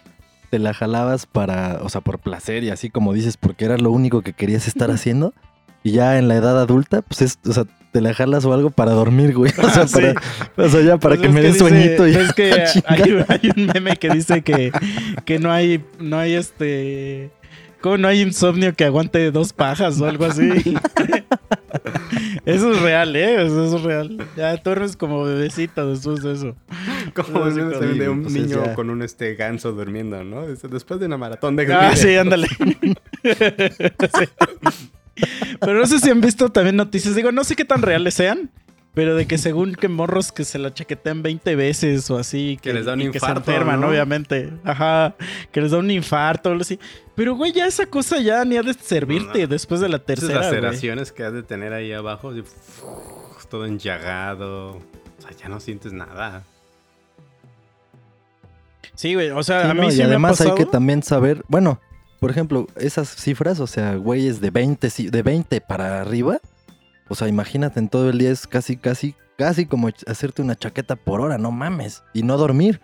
[0.51, 3.91] te la jalabas para, o sea, por placer y así como dices, porque era lo
[3.91, 5.33] único que querías estar haciendo.
[5.83, 8.71] Y ya en la edad adulta, pues es, o sea, te la jalas o algo
[8.71, 9.53] para dormir, güey.
[9.59, 9.95] O sea, Ah, sí.
[10.01, 12.53] para, o sea, ya para Pues que me dé dice- sueñito y Es que
[12.87, 14.73] hay, hay un meme que dice que,
[15.25, 17.31] que no hay, no hay este.
[17.81, 20.51] ¿Cómo no hay insomnio que aguante dos pajas o algo así?
[22.45, 23.47] eso es real, ¿eh?
[23.47, 24.19] Eso es real.
[24.37, 26.57] Ya duermes como bebecito después de eso.
[27.15, 27.63] Como sí, de
[28.11, 28.75] un entonces niño ya.
[28.75, 30.47] con un este ganso durmiendo, ¿no?
[30.47, 32.49] Después de una maratón de Ah, sí, ándale.
[32.49, 34.29] Sí.
[35.61, 37.15] Pero no sé si han visto también noticias.
[37.15, 38.51] Digo, no sé qué tan reales sean.
[38.93, 42.59] Pero de que según que morros que se la chaquetean 20 veces o así.
[42.61, 43.89] Que les da un y que infarto, se enferman, ¿no?
[43.89, 44.53] obviamente.
[44.65, 45.15] Ajá.
[45.53, 46.77] Que les da un infarto o algo así.
[47.15, 49.47] Pero, güey, ya esa cosa ya ni ha de servirte No.
[49.47, 50.45] después de la Esas tercera, güey.
[50.51, 52.43] laceraciones que has de tener ahí abajo, así,
[53.49, 54.71] todo enllagado.
[54.79, 54.83] O
[55.23, 56.43] sea, ya no sientes nada.
[58.95, 59.31] Sí, güey.
[59.31, 61.45] O sea, Sí, a mí no, sí y me ha además hay que también saber,
[61.49, 61.81] bueno,
[62.21, 66.39] por ejemplo, esas cifras, o sea, güeyes de 20, ci- de 20 para arriba,
[67.09, 70.95] o sea, imagínate en todo el día es casi, casi, casi como hacerte una chaqueta
[70.97, 72.81] por hora, no mames, y no dormir.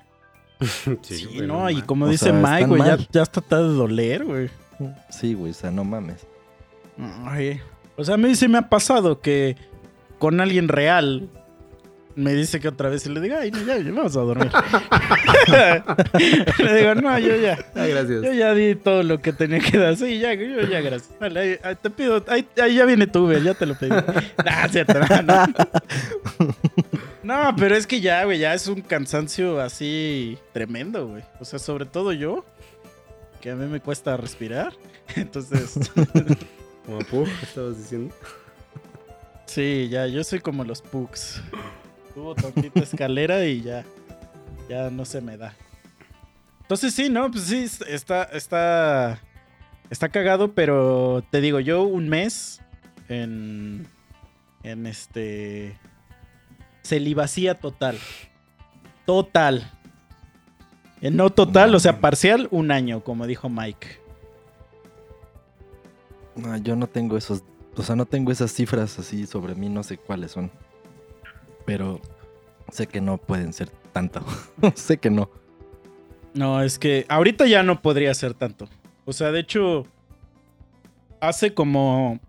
[1.02, 3.74] Sí, no, y como O dice sea, Mike, güey, ya, ya hasta te ha de
[3.74, 4.48] doler, güey.
[5.10, 6.26] Sí, güey, o sea, no mames.
[7.26, 7.60] Ay,
[7.96, 9.56] o sea, a mí sí me ha pasado que
[10.18, 11.28] con alguien real
[12.16, 14.50] me dice que otra vez y le digo, ay, no, ya, ya vamos a dormir.
[16.58, 17.58] le digo, no, yo ya.
[17.74, 18.22] Ay, gracias.
[18.22, 19.96] Yo ya di todo lo que tenía que dar.
[19.96, 21.10] Sí, ya, yo ya, gracias.
[21.20, 23.90] Vale, ahí- ahí te pido, ahí, ahí ya viene tu Uber, ya te lo pedí.
[24.44, 25.44] Nah, cierto, no, no.
[27.22, 31.24] No, pero es que ya, güey, ya es un cansancio así tremendo, güey.
[31.40, 32.44] O sea, sobre todo yo,
[33.40, 34.72] que a mí me cuesta respirar.
[35.16, 35.90] Entonces,
[36.86, 38.14] Como puf, estabas diciendo.
[39.46, 41.40] Sí, ya, yo soy como los pugs.
[42.16, 43.84] Tuvo tantita escalera y ya,
[44.70, 45.54] ya no se me da.
[46.62, 49.20] Entonces sí, no, pues sí, está, está,
[49.90, 52.62] está cagado, pero te digo, yo un mes
[53.10, 53.86] en,
[54.62, 55.78] en este,
[56.82, 57.98] celibacía total.
[59.04, 59.70] Total.
[61.02, 64.00] En no total, o sea, parcial, un año, como dijo Mike.
[66.34, 67.44] No, yo no tengo esos,
[67.76, 70.50] o sea, no tengo esas cifras así sobre mí, no sé cuáles son.
[71.66, 72.00] Pero
[72.70, 74.24] sé que no pueden ser tanto.
[74.74, 75.30] sé que no.
[76.32, 78.68] No, es que ahorita ya no podría ser tanto.
[79.04, 79.86] O sea, de hecho,
[81.20, 82.20] hace como,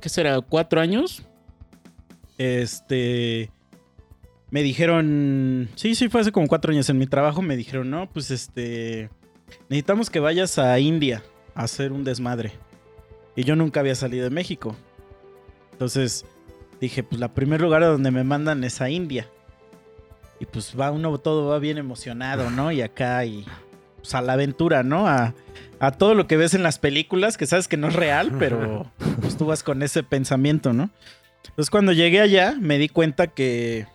[0.00, 0.40] ¿qué será?
[0.40, 1.22] ¿Cuatro años?
[2.36, 3.50] Este,
[4.50, 8.10] me dijeron, sí, sí, fue hace como cuatro años en mi trabajo, me dijeron, no,
[8.10, 9.08] pues este,
[9.68, 11.22] necesitamos que vayas a India
[11.54, 12.52] a hacer un desmadre.
[13.36, 14.76] Y yo nunca había salido de México.
[15.72, 16.24] Entonces
[16.80, 19.28] dije, pues la primer lugar a donde me mandan es a India.
[20.40, 22.72] Y pues va uno, todo va bien emocionado, ¿no?
[22.72, 23.44] Y acá y
[23.96, 25.06] pues a la aventura, ¿no?
[25.06, 25.34] A,
[25.80, 28.90] a todo lo que ves en las películas, que sabes que no es real, pero
[29.20, 30.90] pues tú vas con ese pensamiento, ¿no?
[31.46, 33.86] Entonces cuando llegué allá me di cuenta que,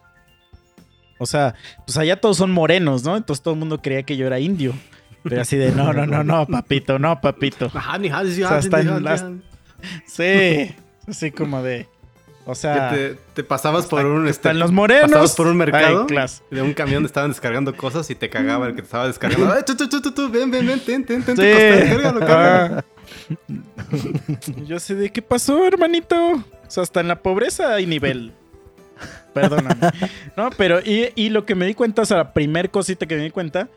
[1.18, 3.18] o sea, pues allá todos son morenos, ¿no?
[3.18, 4.74] Entonces todo el mundo creía que yo era indio.
[5.24, 7.70] Pero así de, no, no, no, no, papito, no, papito.
[8.48, 9.26] O sea, está sí, en las-.
[10.06, 10.76] Sí,
[11.08, 11.88] así como de,
[12.46, 12.90] o sea...
[12.90, 14.28] Que te, te pasabas por un...
[14.28, 15.10] este, Están los morenos.
[15.10, 18.68] Pasabas por un mercado Ay, de un camión donde estaban descargando cosas y te cagaba
[18.68, 19.52] el que te estaba descargando.
[19.54, 20.30] ¡Ay, tú, tú, tú!
[20.30, 20.80] ¡Ven, ven, ven!
[20.80, 21.36] ¡Ten, ten, ten!
[21.36, 21.90] Sí.
[21.90, 22.84] cárgalo, cárgalo!
[24.66, 26.16] Yo sé de qué pasó, hermanito.
[26.34, 28.32] O sea, hasta en la pobreza hay nivel.
[29.34, 29.76] Perdóname.
[30.38, 33.16] No, pero y, y lo que me di cuenta, o sea, la primer cosita que
[33.16, 33.68] me di cuenta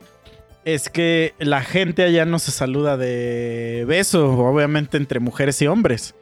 [0.65, 6.15] es que la gente allá no se saluda de beso, obviamente entre mujeres y hombres.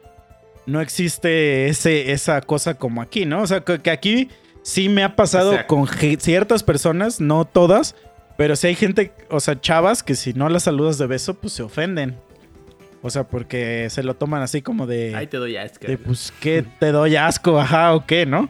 [0.65, 3.41] No existe ese, esa cosa como aquí, ¿no?
[3.41, 4.29] O sea, que, que aquí
[4.61, 5.87] sí me ha pasado con
[6.19, 7.95] ciertas personas, no todas,
[8.37, 11.53] pero sí hay gente, o sea, chavas que si no las saludas de beso, pues
[11.53, 12.17] se ofenden.
[13.03, 15.15] O sea, porque se lo toman así como de...
[15.15, 15.87] Ahí te doy asco.
[15.87, 17.59] De, pues, ¿qué te doy asco?
[17.59, 18.47] Ajá, o qué, ¿no?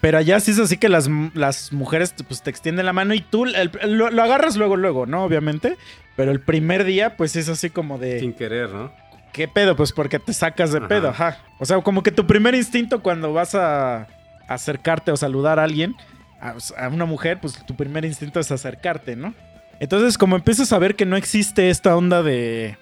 [0.00, 3.20] Pero allá sí es así que las, las mujeres pues, te extienden la mano y
[3.20, 5.24] tú el- lo, lo agarras luego, luego, ¿no?
[5.24, 5.76] Obviamente.
[6.16, 8.20] Pero el primer día, pues es así como de.
[8.20, 8.92] Sin querer, ¿no?
[9.32, 9.76] ¿Qué pedo?
[9.76, 10.88] Pues porque te sacas de Ajá.
[10.88, 11.38] pedo, ajá.
[11.58, 14.08] O sea, como que tu primer instinto cuando vas a
[14.48, 15.94] acercarte o saludar a alguien,
[16.40, 19.34] a, a una mujer, pues tu primer instinto es acercarte, ¿no?
[19.78, 22.76] Entonces, como empiezas a ver que no existe esta onda de,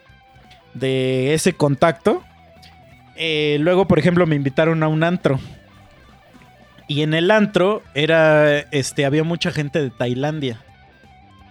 [0.74, 2.24] de ese contacto,
[3.16, 5.38] eh, luego, por ejemplo, me invitaron a un antro.
[6.86, 10.60] Y en el antro era, este, había mucha gente de Tailandia.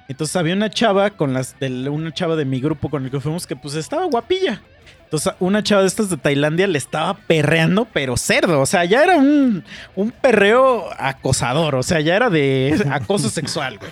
[0.07, 3.19] Entonces había una chava con las de una chava de mi grupo con el que
[3.19, 4.62] fuimos que pues estaba guapilla.
[5.08, 8.60] Entonces una chava de estas de Tailandia le estaba perreando, pero cerdo.
[8.60, 9.63] O sea, ya era un,
[9.96, 11.76] un perreo acosador.
[11.76, 13.89] O sea, ya era de acoso sexual, güey.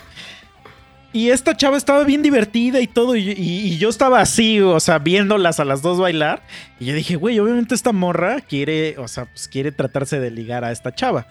[1.13, 3.15] Y esta chava estaba bien divertida y todo.
[3.15, 3.33] Y, y-
[3.67, 6.41] y yo estaba así, o sea, viéndolas a las dos bailar.
[6.81, 10.65] Y yo dije, güey, obviamente esta morra quiere, o sea, pues quiere tratarse de ligar
[10.65, 11.25] a esta chava.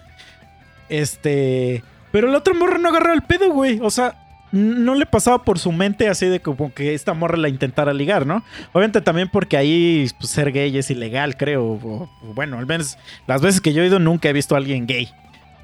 [0.89, 1.83] Este.
[2.11, 3.79] Pero la otra morra no agarraba el pedo, güey.
[3.83, 4.15] O sea,
[4.55, 8.25] no le pasaba por su mente así de como que esta morra la intentara ligar,
[8.25, 8.43] ¿no?
[8.71, 11.63] Obviamente también porque ahí pues, ser gay es ilegal, creo.
[11.63, 14.87] O, bueno, al menos las veces que yo he ido nunca he visto a alguien
[14.87, 15.09] gay,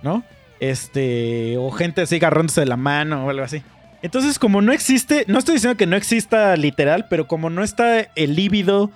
[0.04, 0.24] ¿no?
[0.60, 1.58] Este.
[1.58, 3.64] O gente así agarrándose de la mano o algo así.
[4.02, 8.02] Entonces, como no existe, no estoy diciendo que no exista literal, pero como no está
[8.16, 8.92] el líbido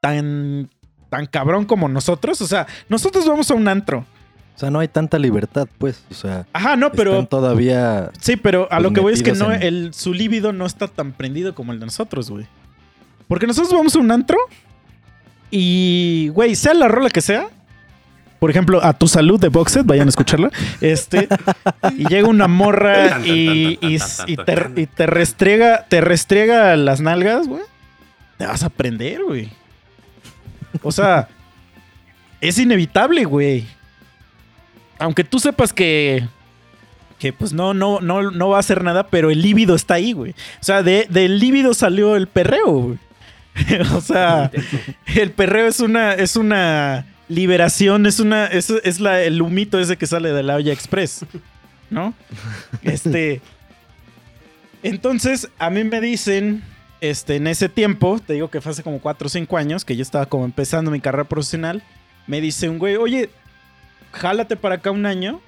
[0.00, 0.70] tan,
[1.08, 4.06] tan cabrón como nosotros, o sea, nosotros vamos a un antro.
[4.60, 6.04] O sea, no hay tanta libertad, pues.
[6.10, 8.10] O sea, Ajá, no, pero están todavía.
[8.20, 10.66] Sí, pero a pues, lo que voy es que no, en- el, su líbido no
[10.66, 12.44] está tan prendido como el de nosotros, güey.
[13.26, 14.36] Porque nosotros vamos a un antro
[15.50, 17.48] y, güey, sea la rola que sea.
[18.38, 20.50] Por ejemplo, a tu salud de Boxet, vayan a escucharla.
[20.82, 21.26] Este,
[21.96, 27.48] y llega una morra y, y, y te, y te restriega, te restriega las nalgas,
[27.48, 27.62] güey.
[28.36, 29.48] Te vas a prender, güey.
[30.82, 31.28] O sea,
[32.42, 33.66] es inevitable, güey.
[35.00, 36.22] Aunque tú sepas que
[37.20, 40.12] que pues no, no, no, no va a hacer nada, pero el líbido está ahí,
[40.12, 40.32] güey.
[40.32, 42.98] O sea, de, del líbido salió el perreo, güey.
[43.94, 44.50] o sea,
[45.14, 49.98] el perreo es una, es una liberación, es una, es, es la, el humito ese
[49.98, 51.26] que sale de la olla express,
[51.90, 52.14] ¿no?
[52.82, 53.42] Este.
[54.82, 56.62] Entonces, a mí me dicen,
[57.02, 59.94] este, en ese tiempo, te digo que fue hace como 4 o 5 años, que
[59.94, 61.82] yo estaba como empezando mi carrera profesional,
[62.26, 63.28] me dice un güey, oye,
[64.12, 65.40] jálate para acá un año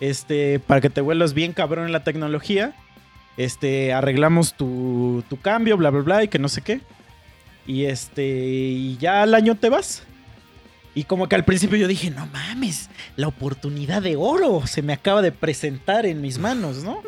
[0.00, 2.74] este, para que te vuelvas bien cabrón en la tecnología.
[3.36, 6.80] Este, arreglamos tu, tu cambio, bla, bla, bla, y que no sé qué.
[7.66, 10.02] Y este, y ya al año te vas.
[10.94, 14.92] Y como que al principio yo dije, no mames, la oportunidad de oro se me
[14.92, 17.00] acaba de presentar en mis manos, ¿no?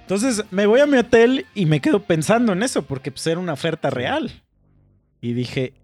[0.00, 3.38] Entonces me voy a mi hotel y me quedo pensando en eso, porque pues era
[3.38, 4.32] una oferta real.
[5.20, 5.74] Y dije,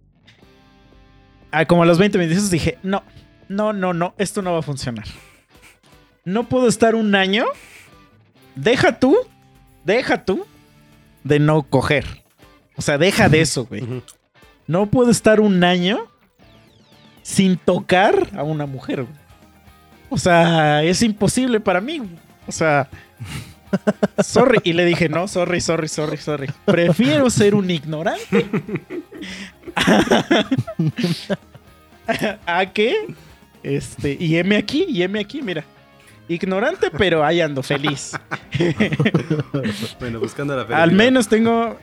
[1.53, 3.05] ah, como a los 20 minutos dije, no,
[3.49, 5.07] no, no, no, esto no va a funcionar
[6.29, 7.47] no puedo estar un año.
[8.55, 9.17] Deja tú,
[9.85, 10.47] deja tú
[11.25, 12.05] de no coger.
[12.77, 14.03] O sea, deja de eso, güey.
[14.67, 16.07] No puedo estar un año
[17.23, 19.03] sin tocar a una mujer.
[19.03, 19.15] güey.
[20.11, 21.99] O sea, es imposible para mí.
[21.99, 22.11] güey.
[22.47, 22.89] O sea,
[24.23, 24.59] sorry.
[24.65, 26.51] Y le dije, no, sorry, sorry, sorry, sorry.
[26.65, 28.47] Prefiero ser un ignorante.
[32.47, 32.95] ¿A qué?
[33.69, 35.65] Este, y heme aquí, y heme aquí, mira.
[36.29, 38.13] Ignorante, pero ahí ando, feliz.
[40.01, 40.93] Bueno, buscando la Al felicidad.
[40.97, 41.77] menos tengo.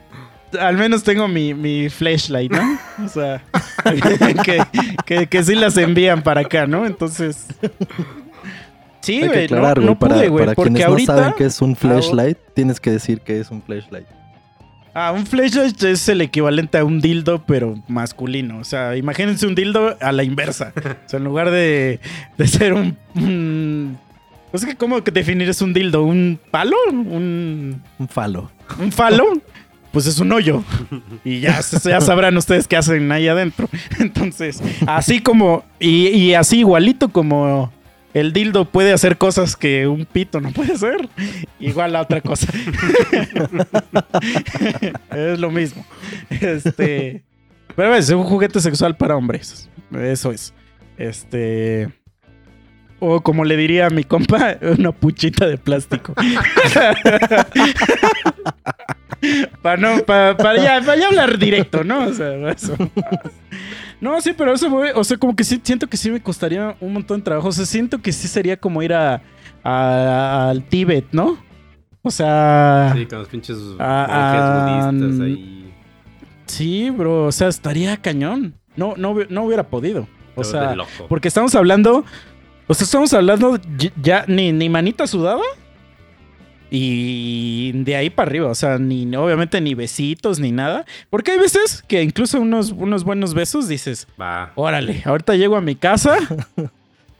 [0.60, 2.78] Al menos tengo mi, mi flashlight, ¿no?
[3.04, 3.42] O sea,
[4.44, 4.62] que,
[5.04, 6.86] que, que sí las envían para acá, ¿no?
[6.86, 7.46] Entonces.
[9.00, 11.12] Sí, güey, no, no para, pude, güey, para porque quienes ahorita.
[11.12, 14.06] no saben qué es un flashlight, tienes que decir que es un flashlight.
[14.98, 18.56] Ah, un flashlight es el equivalente a un dildo, pero masculino.
[18.60, 20.72] O sea, imagínense un dildo a la inversa.
[20.74, 22.00] O sea, en lugar de,
[22.38, 22.96] de ser un.
[23.14, 23.98] un
[24.50, 26.02] pues que, ¿cómo definir es un dildo?
[26.02, 26.76] ¿Un palo?
[26.90, 28.50] ¿Un, Un falo.
[28.78, 29.24] un falo?
[29.92, 30.64] Pues es un hoyo.
[31.26, 33.68] Y ya, ya sabrán ustedes qué hacen ahí adentro.
[33.98, 35.62] Entonces, así como.
[35.78, 37.70] Y, y así igualito como.
[38.16, 41.06] El dildo puede hacer cosas que un pito no puede hacer.
[41.60, 42.50] Igual la otra cosa.
[45.14, 45.84] es lo mismo.
[46.30, 47.24] Este.
[47.76, 49.68] Pero es un juguete sexual para hombres.
[49.92, 50.54] Eso es.
[50.96, 51.90] Este.
[52.98, 56.14] O como le diría a mi compa, una puchita de plástico.
[59.62, 62.06] para no, para, ya, hablar directo, ¿no?
[62.06, 62.74] O sea, eso.
[64.00, 66.76] No, sí, pero eso, güey, o sea, como que sí, siento que sí me costaría
[66.80, 67.48] un montón de trabajo.
[67.48, 69.22] O sea, siento que sí sería como ir a,
[69.64, 71.38] a- al Tíbet, ¿no?
[72.02, 74.90] O sea, Sí, con los pinches budistas ah,
[75.24, 75.74] ahí.
[76.46, 78.54] sí, bro, o sea, estaría cañón.
[78.76, 80.06] No, no, no hubiera podido.
[80.34, 80.76] O sea,
[81.08, 82.04] porque estamos hablando,
[82.66, 83.58] o sea, estamos hablando
[84.00, 85.42] ya ni, ni manita sudada
[86.70, 91.38] y de ahí para arriba, o sea, ni obviamente ni besitos ni nada, porque hay
[91.38, 94.52] veces que incluso unos, unos buenos besos dices, Va.
[94.56, 96.18] órale, ahorita llego a mi casa,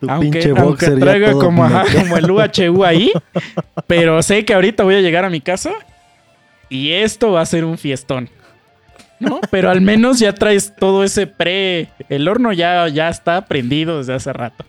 [0.01, 3.13] Tu aunque, pinche aunque traiga como, ajá, como el UHU ahí,
[3.87, 5.73] pero sé que ahorita voy a llegar a mi casa
[6.69, 8.29] y esto va a ser un fiestón.
[9.19, 9.41] ¿No?
[9.51, 11.89] Pero al menos ya traes todo ese pre.
[12.11, 14.67] El horno ya, ya está prendido desde hace rato.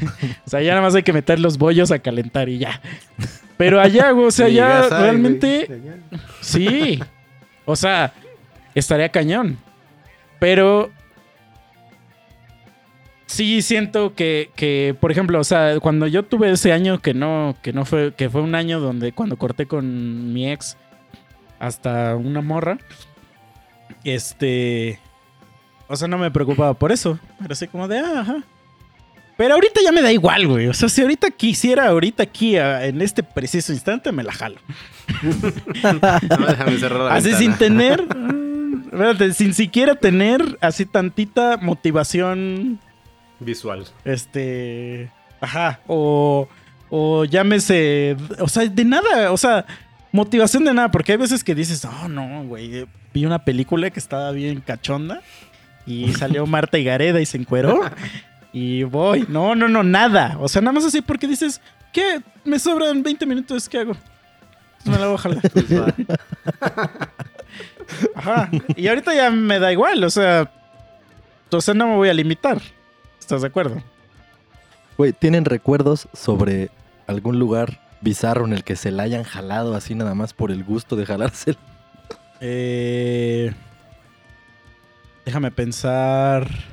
[0.46, 2.80] o sea, ya nada más hay que meter los bollos a calentar y ya.
[3.56, 5.66] Pero allá, o sea, ya realmente.
[5.66, 6.20] güey.
[6.40, 7.00] Sí.
[7.64, 8.12] O sea,
[8.74, 9.58] estaría cañón.
[10.40, 10.90] Pero.
[13.26, 17.56] sí siento que, que, por ejemplo, o sea, cuando yo tuve ese año que no,
[17.62, 20.76] que no fue, que fue un año donde cuando corté con mi ex
[21.60, 22.78] hasta una morra,
[24.02, 24.98] este,
[25.86, 27.18] o sea, no me preocupaba por eso.
[27.44, 28.44] Era así como de, ah, ajá.
[29.42, 30.68] Pero ahorita ya me da igual, güey.
[30.68, 34.60] O sea, si ahorita quisiera, ahorita aquí, en este preciso instante, me la jalo.
[35.82, 37.38] No, déjame cerrar la Así ventana.
[37.38, 42.78] sin tener, mm, espérate, sin siquiera tener así tantita motivación
[43.40, 43.84] Visual.
[44.04, 45.10] Este.
[45.40, 45.80] Ajá.
[45.88, 46.48] O.
[46.88, 48.16] O llámese.
[48.38, 49.32] O sea, de nada.
[49.32, 49.66] O sea,
[50.12, 50.92] motivación de nada.
[50.92, 52.86] Porque hay veces que dices, oh, no, güey.
[53.12, 55.20] Vi una película que estaba bien cachonda.
[55.84, 57.80] Y salió Marta y Gareda y se encueró.
[58.52, 59.24] Y voy.
[59.28, 60.36] No, no, no, nada.
[60.40, 61.60] O sea, nada más así porque dices,
[61.92, 62.20] ¿qué?
[62.44, 63.68] Me sobran 20 minutos.
[63.68, 63.94] ¿Qué hago?
[63.94, 65.50] Pues me la voy a jalar.
[65.50, 65.70] Pues.
[68.14, 68.50] Ajá.
[68.76, 70.04] Y ahorita ya me da igual.
[70.04, 70.50] O sea.
[71.50, 72.60] O sea, no me voy a limitar.
[73.18, 73.82] ¿Estás de acuerdo?
[74.98, 76.70] Güey, ¿tienen recuerdos sobre
[77.06, 80.64] algún lugar bizarro en el que se la hayan jalado así nada más por el
[80.64, 81.58] gusto de jalársela?
[82.40, 83.52] Eh,
[85.24, 86.71] déjame pensar.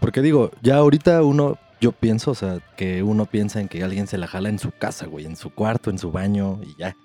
[0.00, 4.06] Porque digo, ya ahorita uno, yo pienso, o sea, que uno piensa en que alguien
[4.06, 6.96] se la jala en su casa, güey, en su cuarto, en su baño y ya.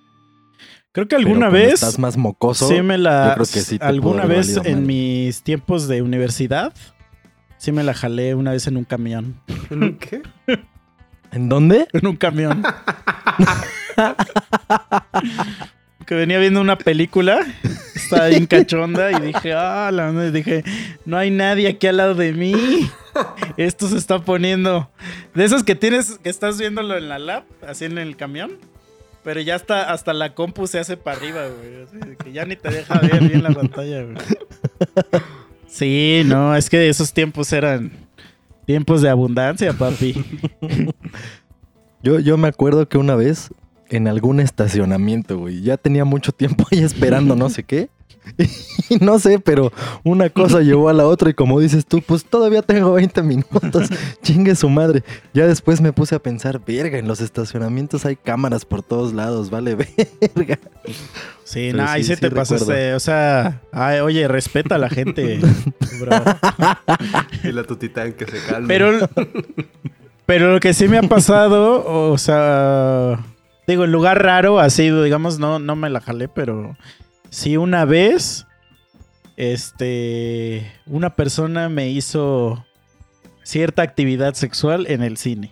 [0.91, 1.73] Creo que alguna vez.
[1.73, 2.69] Estás más mocoso.
[2.69, 3.27] Sí me la.
[3.27, 6.73] yo creo que sí alguna vez en mis tiempos de universidad.
[7.57, 9.41] Sí me la jalé una vez en un camión.
[9.99, 10.21] ¿Qué?
[11.31, 11.87] ¿En dónde?
[11.91, 12.63] En un camión.
[16.05, 17.45] que venía viendo una película.
[17.95, 20.63] Estaba bien cachonda y dije, ah, la onda", y dije,
[21.05, 22.53] no hay nadie aquí al lado de mí.
[23.57, 24.89] Esto se está poniendo.
[25.33, 28.51] De esos que tienes, que estás viéndolo en la lab, así en el camión.
[29.23, 32.15] Pero ya está, hasta la compu se hace para arriba, güey.
[32.17, 34.17] que ya ni te deja ver bien la pantalla, güey.
[35.67, 37.91] Sí, no, es que esos tiempos eran
[38.65, 40.23] tiempos de abundancia, papi.
[42.01, 43.49] Yo, yo me acuerdo que una vez
[43.89, 47.89] en algún estacionamiento, güey, ya tenía mucho tiempo ahí esperando no sé qué.
[48.89, 49.71] Y no sé, pero
[50.03, 53.89] una cosa llevó a la otra y como dices tú, pues todavía tengo 20 minutos,
[54.23, 55.03] chingue su madre.
[55.33, 59.49] Ya después me puse a pensar, verga, en los estacionamientos hay cámaras por todos lados,
[59.49, 59.75] vale,
[60.35, 60.59] verga.
[61.43, 62.53] Sí, no, ahí sí, se sí te recuerdo.
[62.53, 62.93] pasaste.
[62.93, 65.39] O sea, ay, oye, respeta a la gente,
[65.99, 66.15] bro.
[67.43, 68.67] Y la tutitán que se calme.
[68.67, 69.09] Pero,
[70.25, 73.19] pero lo que sí me ha pasado, o sea,
[73.67, 76.77] digo, el lugar raro ha sido, digamos, no, no me la jalé, pero
[77.29, 78.47] sí una vez,
[79.37, 82.65] este, una persona me hizo
[83.43, 85.51] cierta actividad sexual en el cine.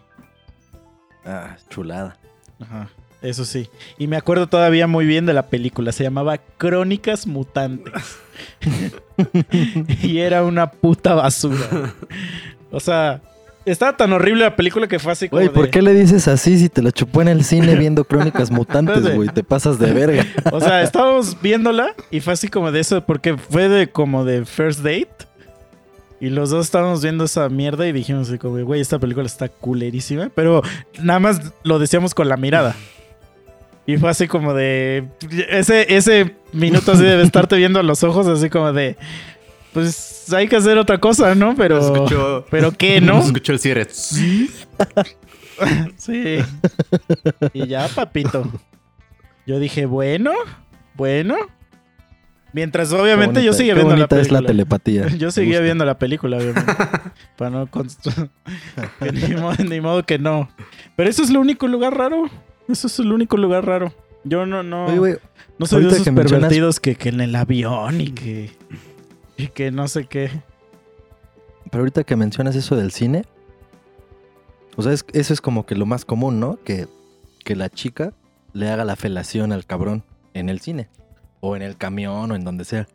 [1.26, 2.18] Ah, chulada.
[2.60, 2.90] Ajá,
[3.22, 3.70] eso sí.
[3.98, 5.92] Y me acuerdo todavía muy bien de la película.
[5.92, 7.94] Se llamaba Crónicas Mutantes.
[10.04, 11.94] y era una puta basura.
[12.72, 13.22] O sea,
[13.66, 15.42] estaba tan horrible la película que fue así como.
[15.42, 18.04] Güey, ¿por de- qué le dices así si te la chupó en el cine viendo
[18.06, 19.30] crónicas mutantes, güey?
[19.30, 20.26] Te pasas de verga.
[20.52, 24.46] O sea, estábamos viéndola y fue así como de eso, porque fue de como de
[24.46, 25.10] first date.
[26.20, 29.50] Y los dos estábamos viendo esa mierda y dijimos así como, güey, esta película está
[29.50, 30.30] culerísima.
[30.34, 30.62] Pero
[31.02, 32.76] nada más lo decíamos con la mirada.
[33.86, 35.04] Y fue así como de...
[35.50, 38.96] Ese, ese minuto así debe estarte viendo a los ojos así como de...
[39.74, 41.56] Pues hay que hacer otra cosa, ¿no?
[41.56, 41.80] Pero...
[41.80, 43.22] Escuchó, Pero qué, ¿no?
[43.22, 43.88] se escuchó el cierre.
[43.90, 44.50] Sí.
[47.54, 48.50] Y ya, papito.
[49.46, 50.32] Yo dije, bueno,
[50.96, 51.36] bueno.
[52.54, 54.48] Mientras obviamente yo seguía viendo la bonita es la película.
[54.48, 55.08] telepatía.
[55.18, 56.72] Yo seguía viendo la película, obviamente.
[57.36, 57.68] para no
[59.12, 60.50] ni, modo, ni modo que no.
[60.96, 62.30] Pero eso es el único lugar raro.
[62.70, 63.92] Eso es el único lugar raro.
[64.24, 64.86] Yo no, no.
[64.86, 65.16] Oye, güey,
[65.58, 68.52] no soy de esos que mencionas- pervertidos que, que en el avión y que.
[69.38, 70.30] Y que no sé qué.
[71.72, 73.24] pero ahorita que mencionas eso del cine,
[74.76, 76.60] o sea, es- eso es como que lo más común, ¿no?
[76.64, 76.88] Que,
[77.44, 78.14] que la chica
[78.54, 80.04] le haga la felación al cabrón
[80.36, 80.88] en el cine,
[81.40, 82.88] o en el camión, o en donde sea.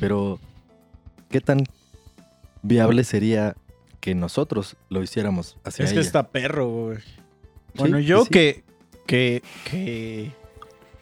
[0.00, 0.40] Pero,
[1.28, 1.64] ¿qué tan
[2.62, 3.54] viable sería
[4.00, 6.06] que nosotros lo hiciéramos hacia Es que ella?
[6.06, 6.98] está perro, güey.
[7.74, 8.30] Bueno, sí, yo sí.
[8.30, 8.64] que,
[9.06, 10.32] que, que,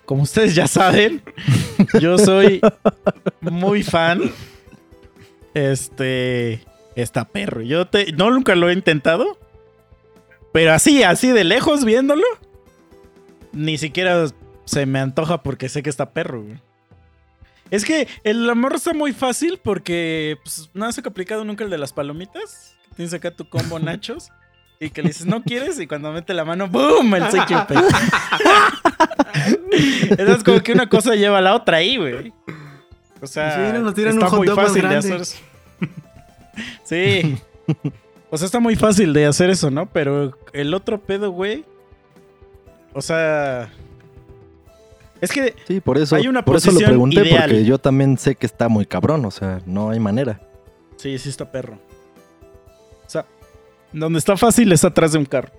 [0.05, 1.23] como ustedes ya saben,
[2.01, 2.61] yo soy
[3.41, 4.21] muy fan.
[5.57, 6.61] Este,
[6.97, 7.63] está perro.
[7.63, 9.39] Yo te, no nunca lo he intentado,
[10.53, 12.27] pero así, así de lejos viéndolo,
[13.53, 14.27] ni siquiera
[14.67, 16.43] se me antoja porque sé que está perro.
[16.43, 16.59] güey.
[17.71, 21.79] Es que el amor está muy fácil porque pues, no has aplicado nunca el de
[21.79, 22.77] las palomitas.
[22.95, 24.29] Tienes acá tu combo nachos.
[24.79, 27.15] Y que le dices, no quieres, y cuando mete la mano, ¡boom!
[27.15, 27.71] El CQP.
[30.11, 32.31] Entonces, como que una cosa lleva a la otra ahí, güey.
[33.21, 34.99] O sea, Sí, nos tiran está un muy fácil de grande.
[34.99, 35.21] hacer.
[35.21, 35.37] eso.
[36.85, 37.37] Sí.
[38.31, 39.87] O sea, está muy fácil de hacer eso, ¿no?
[39.87, 41.65] Pero el otro pedo, güey.
[42.95, 43.71] O sea.
[45.21, 47.43] Es que Sí, por eso, Hay una por eso lo pregunté, ideal.
[47.51, 50.41] porque yo también sé que está muy cabrón, o sea, no hay manera.
[50.97, 51.79] Sí, sí está perro.
[53.07, 53.27] O sea,
[53.93, 55.51] donde está fácil es atrás de un carro.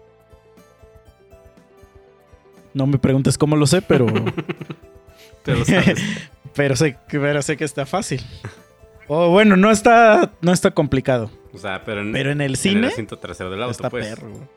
[2.73, 4.05] No me preguntes cómo lo sé, pero,
[5.43, 5.99] Te lo sabes.
[6.57, 8.21] pero, sé, que- pero sé que está fácil.
[9.07, 11.31] O bueno, no está, no está complicado.
[11.53, 13.89] O sea, pero en, Pero en el en cine el asiento trasero del auto, está
[13.89, 14.05] pues.
[14.07, 14.49] perro.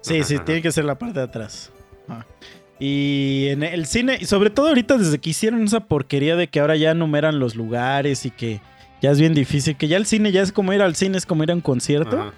[0.00, 0.44] Sí, Ajá, sí, ajá.
[0.46, 1.70] tiene que ser la parte de atrás.
[2.08, 2.24] Ah.
[2.78, 6.60] Y en el cine, y sobre todo ahorita desde que hicieron esa porquería de que
[6.60, 8.60] ahora ya numeran los lugares y que
[9.00, 11.26] ya es bien difícil, que ya el cine ya es como ir al cine, es
[11.26, 12.18] como ir a un concierto.
[12.20, 12.32] Ajá.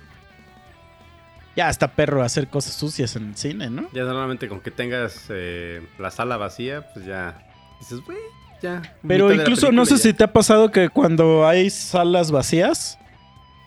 [1.57, 3.89] Ya está perro hacer cosas sucias en el cine, ¿no?
[3.95, 7.46] Ya normalmente con que tengas eh, la sala vacía, pues ya
[7.81, 8.19] dices, güey,
[8.63, 8.83] ya.
[9.07, 10.17] Pero incluso no sé si ya".
[10.19, 12.99] te ha pasado que cuando hay salas vacías,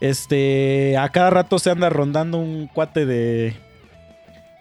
[0.02, 3.56] este, a cada rato se anda rondando un cuate de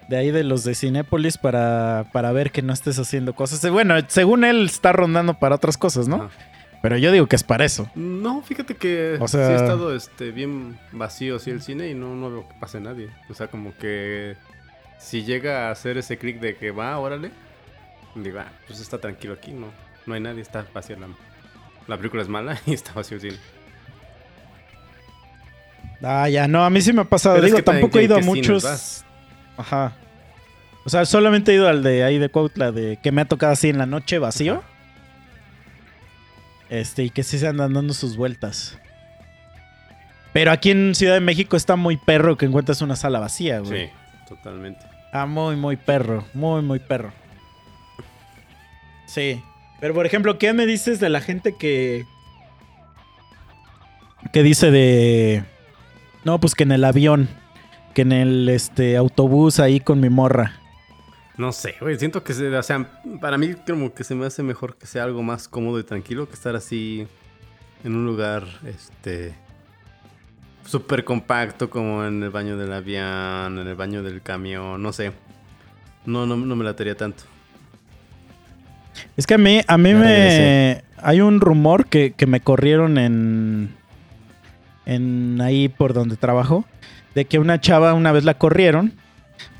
[0.09, 3.62] de ahí de los de Cinépolis para, para ver que no estés haciendo cosas.
[3.62, 6.30] Eh, Bueno, según él está rondando para otras cosas, ¿no?
[6.80, 7.90] Pero yo digo que es para eso.
[7.94, 11.94] No, fíjate que O sea- sí ha estado este, bien vacío así el cine y
[11.94, 13.11] no, no veo que pase nadie.
[13.28, 14.36] O sea, como que
[14.99, 17.30] si llega a hacer ese clic de que va, órale,
[18.22, 19.68] digo, ah, pues está tranquilo aquí, no,
[20.06, 21.08] no hay nadie, está vacía la,
[21.86, 23.36] la película es mala y está vacío el cine.
[26.02, 27.34] Ah, ya, no, a mí sí me ha pasado.
[27.36, 28.62] Pero es digo, que tampoco he ¿en ido a muchos.
[28.62, 29.04] vas?
[29.56, 29.92] Ajá.
[30.84, 33.52] O sea, solamente he ido al de ahí de Cuautla, de que me ha tocado
[33.52, 34.54] así en la noche vacío.
[34.54, 34.62] Ajá.
[36.70, 38.78] Este, y que sí se andan dando sus vueltas.
[40.32, 43.86] Pero aquí en Ciudad de México está muy perro que encuentres una sala vacía, güey.
[43.86, 43.92] Sí,
[44.28, 44.84] totalmente.
[45.12, 46.24] Ah, muy, muy perro.
[46.34, 47.12] Muy, muy perro.
[49.09, 49.42] Sí.
[49.80, 52.06] Pero, por ejemplo, ¿qué me dices de la gente que...
[54.32, 55.44] Que dice de...
[56.24, 57.28] No, pues que en el avión.
[57.94, 60.61] Que en el este, autobús ahí con mi morra.
[61.36, 64.42] No sé, güey, siento que, se, o sea, para mí como que se me hace
[64.42, 67.06] mejor que sea algo más cómodo y tranquilo que estar así
[67.84, 69.34] en un lugar, este,
[70.66, 75.12] súper compacto como en el baño del avión, en el baño del camión, no sé.
[76.04, 77.22] No, no, no me latería tanto.
[79.16, 80.82] Es que a mí, a mí me...
[81.01, 83.74] Hay un rumor que, que me corrieron en...
[84.86, 86.64] En ahí por donde trabajo.
[87.14, 88.92] De que una chava una vez la corrieron.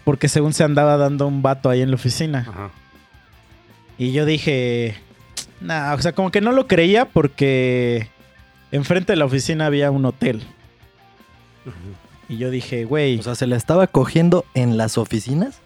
[0.05, 2.47] Porque según se andaba dando un vato ahí en la oficina.
[2.49, 2.71] Ajá.
[3.99, 4.95] Y yo dije,
[5.61, 8.09] nah, o sea, como que no lo creía porque
[8.71, 10.43] enfrente de la oficina había un hotel.
[12.29, 15.61] Y yo dije, güey, O sea, ¿se la estaba cogiendo en las oficinas?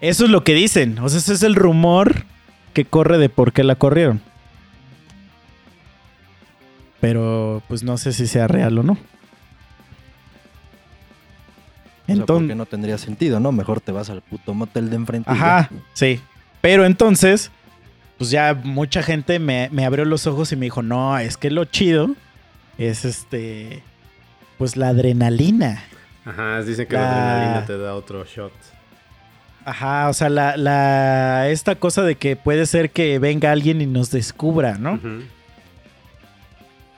[0.00, 0.98] eso es lo que dicen.
[1.00, 2.24] O sea, ese es el rumor
[2.72, 4.20] que corre de por qué la corrieron.
[7.00, 8.92] Pero pues no sé si sea real o no.
[8.92, 8.96] O
[12.06, 13.52] sea, Entonces, porque no tendría sentido, ¿no?
[13.52, 15.30] Mejor te vas al puto motel de enfrente.
[15.30, 16.20] Ajá, sí.
[16.60, 17.50] Pero entonces,
[18.18, 21.50] pues ya mucha gente me, me abrió los ojos y me dijo, no, es que
[21.50, 22.10] lo chido
[22.78, 23.82] es este,
[24.58, 25.82] pues la adrenalina.
[26.24, 28.52] Ajá, dicen que La- la adrenalina te da otro shot.
[29.70, 33.86] Ajá, o sea, la, la, esta cosa de que puede ser que venga alguien y
[33.86, 34.98] nos descubra, ¿no?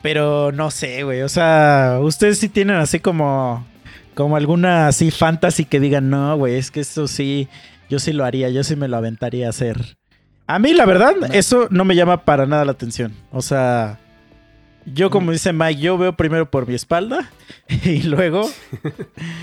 [0.00, 3.66] Pero no sé, güey, o sea, ustedes sí tienen así como,
[4.14, 7.46] como alguna así fantasy que digan, no, güey, es que esto sí,
[7.90, 9.98] yo sí lo haría, yo sí me lo aventaría a hacer.
[10.46, 13.12] A mí, la verdad, eso no me llama para nada la atención.
[13.32, 13.98] O sea,
[14.86, 17.30] yo como dice Mike, yo veo primero por mi espalda
[17.84, 18.48] y luego...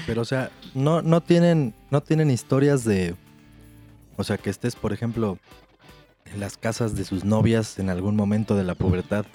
[0.06, 3.16] Pero, o sea, no, no tienen, no tienen historias de.
[4.18, 5.38] O sea, que estés, por ejemplo,
[6.34, 9.26] en las casas de sus novias en algún momento de la pubertad.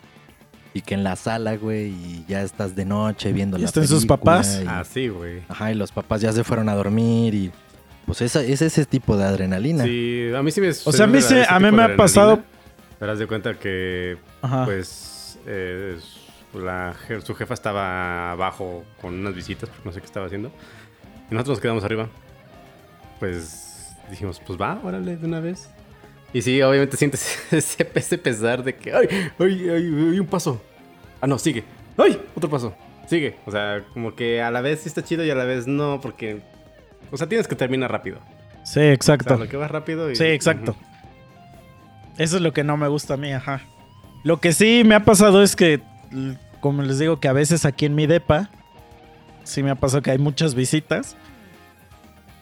[0.74, 3.86] Y que en la sala, güey, y ya estás de noche viendo ¿Y la están
[3.86, 4.61] sus papás?
[4.62, 5.42] y- Ah, sí, güey.
[5.48, 7.52] Ajá, y los papás ya se fueron a dormir y...
[8.07, 9.84] Pues esa, es ese tipo de adrenalina.
[9.84, 12.42] Sí, a mí sí me O sea, a mí, sí- a mí me ha pasado...
[12.98, 14.64] Te das de cuenta que Ajá.
[14.64, 15.13] pues
[15.47, 15.99] eh,
[16.55, 20.51] la su jefa estaba abajo con unas visitas, porque no sé qué estaba haciendo.
[21.30, 22.09] Y nosotros nos quedamos arriba.
[23.18, 25.70] Pues dijimos, pues va, órale, de una vez.
[26.32, 30.61] Y sí, obviamente sientes ese, ese pesar de que, ay, ay, ay, ay, un paso.
[31.20, 31.64] Ah, no, sigue.
[31.97, 32.20] ¡Ay!
[32.34, 32.74] Otro paso.
[33.07, 33.36] Sigue.
[33.47, 36.01] O sea, como que a la vez sí está chido y a la vez no,
[36.01, 36.40] porque...
[37.11, 38.18] O sea, tienes que terminar rápido.
[38.64, 39.36] Sí, O sea, exacto.
[39.36, 40.16] lo que va rápido y...
[40.16, 40.74] Sí, exacto.
[42.18, 43.61] Eso es lo que no me gusta a mí, ajá.
[44.25, 45.83] Lo que sí me ha pasado es que,
[46.61, 48.49] como les digo, que a veces aquí en mi depa,
[49.45, 51.14] sí me ha pasado que hay muchas visitas.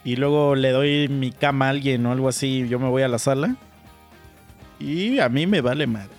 [0.04, 3.08] Y luego le doy mi cama a alguien o algo así, yo me voy a
[3.08, 3.56] la sala.
[4.78, 6.10] Y a mí me vale madre.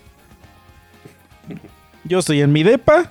[2.04, 3.10] Yo estoy en mi depa.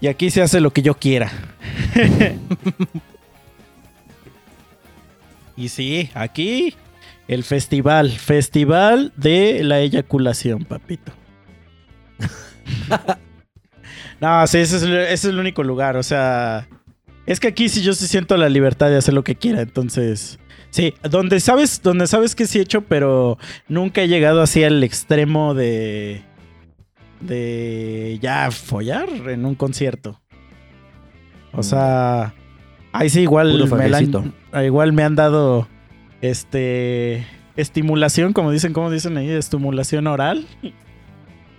[0.00, 1.30] Y aquí se hace lo que yo quiera.
[5.56, 6.74] y sí, aquí
[7.32, 8.10] el festival.
[8.10, 11.12] Festival de la eyaculación, papito.
[14.20, 15.96] no, sí, ese es, el- ese es el único lugar.
[15.96, 16.68] O sea,
[17.26, 19.60] es que aquí sí yo sí siento la libertad de hacer lo que quiera.
[19.60, 20.38] Entonces,
[20.70, 24.82] sí, donde sabes, donde sabes que sí he hecho, pero nunca he llegado así al
[24.82, 26.22] extremo de.
[27.20, 30.20] de ya follar en un concierto.
[31.52, 32.34] O sea,
[32.92, 35.66] ahí sí igual me, han- igual me han dado
[36.20, 40.46] este estimulación, como dicen, como dicen ahí, estimulación oral.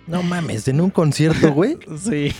[0.06, 1.78] No mames, en un concierto, güey.
[1.98, 2.32] Sí.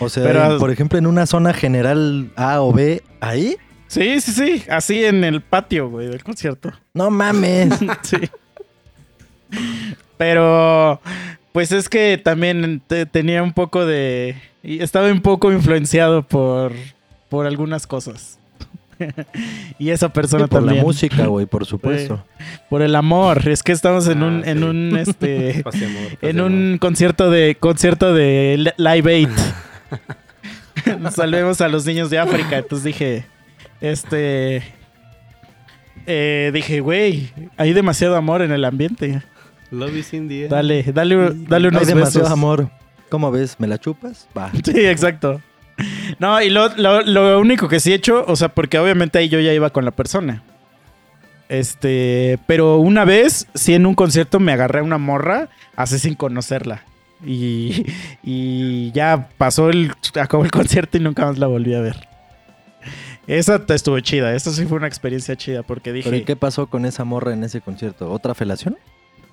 [0.00, 3.56] O sea, Pero- en- por ejemplo, en una zona general A o B, ahí.
[3.86, 6.72] Sí, sí, sí, así en el patio, güey, del concierto.
[6.94, 7.74] No mames.
[8.02, 8.16] Sí.
[10.16, 11.00] Pero,
[11.52, 14.36] pues es que también te- tenía un poco de...
[14.62, 16.72] Estaba un poco influenciado por,
[17.28, 18.37] por algunas cosas.
[19.78, 20.78] y esa persona por también.
[20.78, 22.24] la música, güey, por supuesto.
[22.68, 23.48] Por el amor.
[23.48, 25.62] Es que estamos en Ah, un, en un, este...
[25.64, 25.74] Amor,
[26.22, 26.50] en amor.
[26.52, 29.28] un concierto de concierto de Li- Live Aid.
[31.10, 32.58] Salvemos a los niños de África.
[32.58, 33.26] Entonces dije,
[33.80, 34.62] este,
[36.06, 39.22] eh, dije, güey, hay demasiado amor en el ambiente.
[39.70, 40.48] Love is in the air.
[40.50, 42.32] Dale, dale, dale unos Hay demasiado besos.
[42.32, 42.70] amor.
[43.10, 43.56] ¿Cómo ves?
[43.58, 44.28] ¿Me la chupas?
[44.36, 44.50] Va.
[44.64, 45.40] Sí, exacto.
[46.18, 49.28] No, y lo, lo- lo único que sí he hecho, o sea, porque obviamente ahí
[49.28, 50.42] yo ya iba con la persona.
[51.48, 56.14] Este, pero una vez, sí en un concierto me agarré a una morra, así sin
[56.14, 56.82] conocerla.
[57.24, 57.86] Y,
[58.22, 61.96] y ya pasó el, acabó el concierto y nunca más la volví a ver.
[63.26, 66.36] Esa te estuvo chida, esa sí fue una experiencia chida porque dije, ¿Pero y qué
[66.36, 68.10] pasó con esa morra en ese concierto?
[68.10, 68.76] ¿Otra felación?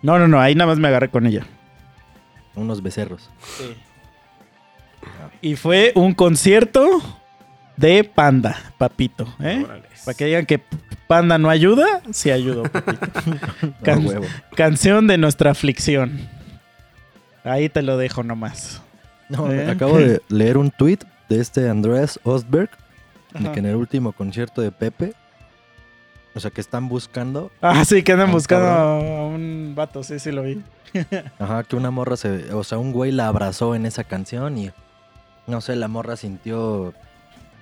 [0.02, 1.46] no, no, no, ahí nada más me agarré con ella.
[2.56, 3.30] Unos becerros.
[5.46, 7.02] Y fue un concierto
[7.78, 9.64] de Panda, papito, ¿eh?
[10.04, 10.60] Para que digan que
[11.08, 13.08] Panda no ayuda, sí ayudó, papito.
[13.84, 14.26] Can- No, huevo.
[14.56, 16.20] Canción de nuestra aflicción.
[17.44, 18.82] Ahí te lo dejo nomás.
[19.30, 19.70] No, ¿Eh?
[19.70, 22.72] acabo de leer un tweet de este Andreas Ostberg,
[23.38, 25.14] de que en el último concierto de Pepe,
[26.34, 29.08] o sea, que están buscando, Ah, sí, que andan buscando cabrón.
[29.20, 30.64] a un vato, sí, sí lo vi.
[31.38, 34.72] ajá, que una morra se, o sea, un güey la abrazó en esa canción y,
[35.48, 36.94] no sé, la morra sintió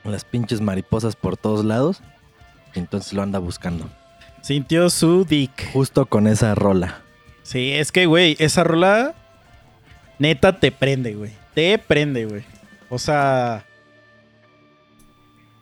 [0.03, 2.01] las pinches mariposas por todos lados,
[2.75, 3.89] y entonces lo anda buscando,
[4.41, 5.71] Sintió su dick.
[5.71, 7.01] justo con esa rola.
[7.43, 9.13] Sí, es que, güey, esa rola
[10.19, 11.31] neta te prende, güey.
[11.53, 12.43] Te prende, güey.
[12.89, 13.65] O sea,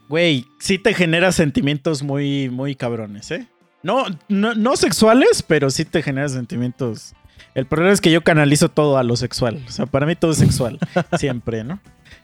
[0.09, 3.47] güey, sí te genera sentimientos muy, muy cabrones, ¿eh?
[3.83, 7.13] No, no, no sexuales, pero sí te genera sentimientos.
[7.55, 9.63] El problema es que yo canalizo todo a lo sexual.
[9.67, 10.79] O sea, para mí todo es sexual.
[11.17, 11.79] siempre, ¿no?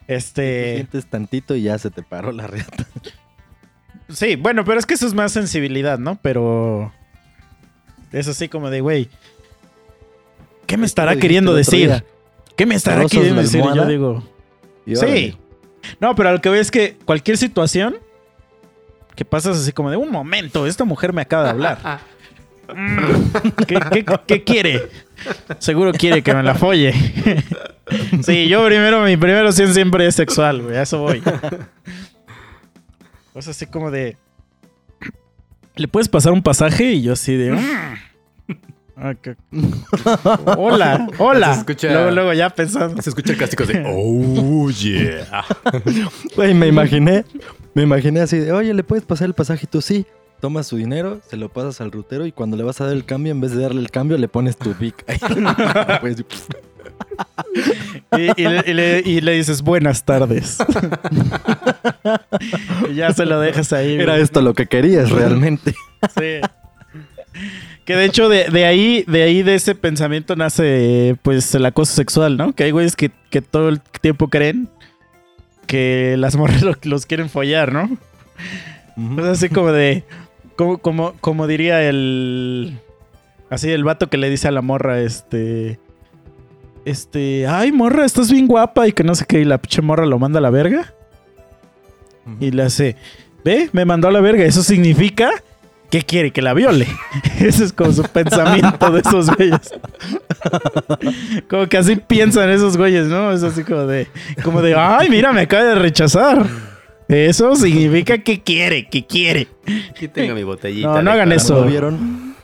[0.08, 0.74] Te Este.
[0.76, 2.86] sientes tantito y ya se te paró la riata.
[4.08, 6.18] Sí, bueno, pero es que eso es más sensibilidad, ¿no?
[6.22, 6.92] Pero.
[8.10, 9.10] Es así como de, güey.
[10.66, 12.04] ¿Qué me estará queriendo decir?
[12.56, 13.62] ¿Qué me estará queriendo de decir?
[13.70, 14.22] Y Yo digo.
[14.86, 15.36] Y Sí.
[16.00, 17.96] No, pero lo que veo es que cualquier situación
[19.14, 22.00] que pasas así como de un momento, esta mujer me acaba de hablar.
[22.70, 23.30] Mm,
[23.66, 24.88] ¿Qué, qué- qué quiere?
[25.58, 26.92] Seguro quiere que me la folle.
[28.22, 31.22] sí, yo primero, mi primero opción siempre es sexual, güey, a eso voy.
[33.34, 34.16] O sea, así como de.
[35.76, 36.92] ¿Le puedes pasar un pasaje?
[36.94, 37.52] Y yo así de.
[37.52, 37.58] "Mm".
[38.96, 39.36] Ah, que-
[40.56, 41.54] Hola, hola.
[41.54, 43.00] Se escucha- Luego, luego ya pensando.
[43.00, 45.44] Se escucha el clásico de Oh yeah.
[46.34, 47.24] Güey, me imaginé,
[47.74, 49.66] me imaginé así de, oye, ¿le puedes pasar el pasaje?
[49.66, 50.04] Y tú sí.
[50.40, 53.04] Tomas su dinero, se lo pasas al rutero y cuando le vas a dar el
[53.04, 55.04] cambio, en vez de darle el cambio, le pones tu Vic.
[58.16, 60.58] Y, y le, y le- y le dices buenas tardes.
[62.90, 63.94] y ya se lo dejas ahí.
[63.96, 64.22] Era güey.
[64.22, 65.74] esto lo que querías realmente.
[66.18, 66.40] Sí.
[67.84, 71.94] Que de hecho de, de ahí, de ahí de ese pensamiento nace pues el acoso
[71.94, 72.52] sexual, ¿no?
[72.54, 74.68] Que hay güeyes que, que todo el tiempo creen
[75.66, 77.96] que las morras lo- los quieren follar, ¿no?
[79.18, 80.04] Es así como de.
[80.56, 82.78] Como, como, como diría el.
[83.50, 85.78] Así el vato que le dice a la morra, este.
[86.84, 87.46] Este.
[87.46, 88.86] Ay, morra, estás bien guapa.
[88.88, 89.40] Y que no sé qué.
[89.40, 90.94] Y la pinche morra lo manda a la verga.
[92.40, 92.96] Y le hace.
[93.44, 94.44] Ve, me mandó a la verga.
[94.44, 95.30] Eso significa
[95.90, 96.86] que quiere que la viole.
[97.40, 99.60] Ese es como su pensamiento de esos güeyes.
[101.48, 103.32] Como que así piensan esos güeyes, ¿no?
[103.32, 104.06] Es así como de.
[104.44, 104.74] Como de.
[104.74, 106.46] Ay, mira, me acaba de rechazar.
[107.08, 109.48] Eso significa que quiere, que quiere.
[109.90, 110.88] Aquí tengo mi botellita.
[110.88, 111.60] No, no hagan eso.
[111.64, 112.34] ¿No vieron,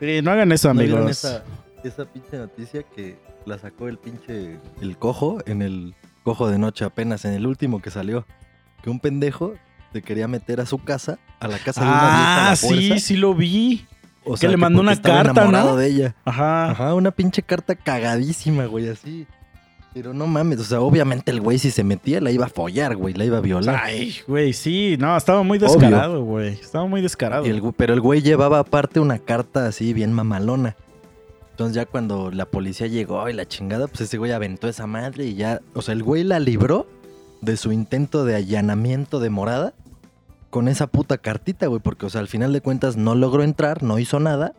[0.00, 1.24] Sí, no hagan eso, ¿no vieron amigos.
[1.24, 1.42] esa,
[1.84, 6.84] esa pinche noticia que la sacó el pinche, el cojo en el cojo de noche
[6.84, 8.26] apenas en el último que salió.
[8.82, 9.54] Que un pendejo
[9.92, 12.56] se quería meter a su casa, a la casa de una vieja a Ah, la
[12.56, 12.98] sí, fuerza.
[13.06, 13.86] sí lo vi.
[14.24, 15.76] O que le mandó porque una estaba carta, enamorado ¿no?
[15.76, 16.14] de ella.
[16.24, 16.70] Ajá.
[16.70, 19.26] Ajá, una pinche carta cagadísima, güey, así.
[19.94, 22.94] Pero no mames, o sea, obviamente el güey si se metía la iba a follar,
[22.94, 23.80] güey, la iba a violar.
[23.82, 26.48] Ay, güey, sí, no, estaba muy descarado, güey.
[26.52, 27.46] Estaba muy descarado.
[27.46, 30.76] Y el gu- pero el güey llevaba aparte una carta así bien mamalona.
[31.58, 35.24] Entonces ya cuando la policía llegó y la chingada, pues ese güey aventó esa madre
[35.24, 36.86] y ya, o sea, el güey la libró
[37.40, 39.74] de su intento de allanamiento de morada
[40.50, 43.82] con esa puta cartita, güey, porque o sea, al final de cuentas no logró entrar,
[43.82, 44.54] no hizo nada.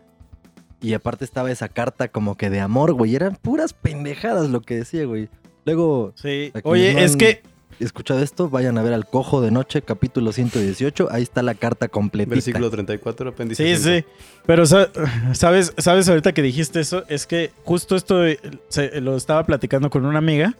[0.81, 4.75] Y aparte estaba esa carta como que de amor, güey, eran puras pendejadas lo que
[4.75, 5.29] decía, güey.
[5.63, 6.51] Luego, Sí.
[6.63, 7.43] Oye, es que
[7.85, 11.87] escuchado esto, vayan a ver al Cojo de Noche, capítulo 118, ahí está la carta
[11.87, 12.35] completita.
[12.35, 13.75] Versículo 34, apéndice.
[13.77, 14.05] Sí, sí.
[14.45, 14.89] Pero sa-
[15.33, 19.89] sabes, sabes ahorita que dijiste eso, es que justo esto eh, se- lo estaba platicando
[19.89, 20.55] con una amiga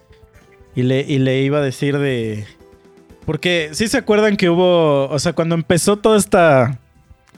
[0.76, 2.46] y le, y le iba a decir de.
[3.26, 5.08] Porque sí se acuerdan que hubo.
[5.10, 6.80] O sea, cuando empezó toda esta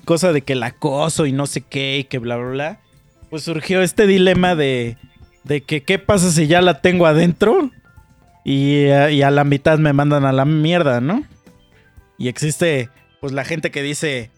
[0.06, 2.80] cosa de que el acoso y no sé qué y que bla, bla, bla.
[3.30, 4.98] Pues surgió este dilema de.
[5.44, 7.72] De que qué pasa si ya la tengo adentro
[8.44, 11.24] y, a- y a la mitad me mandan a la mierda, ¿no?
[12.18, 12.90] Y existe
[13.20, 14.32] pues la gente que dice,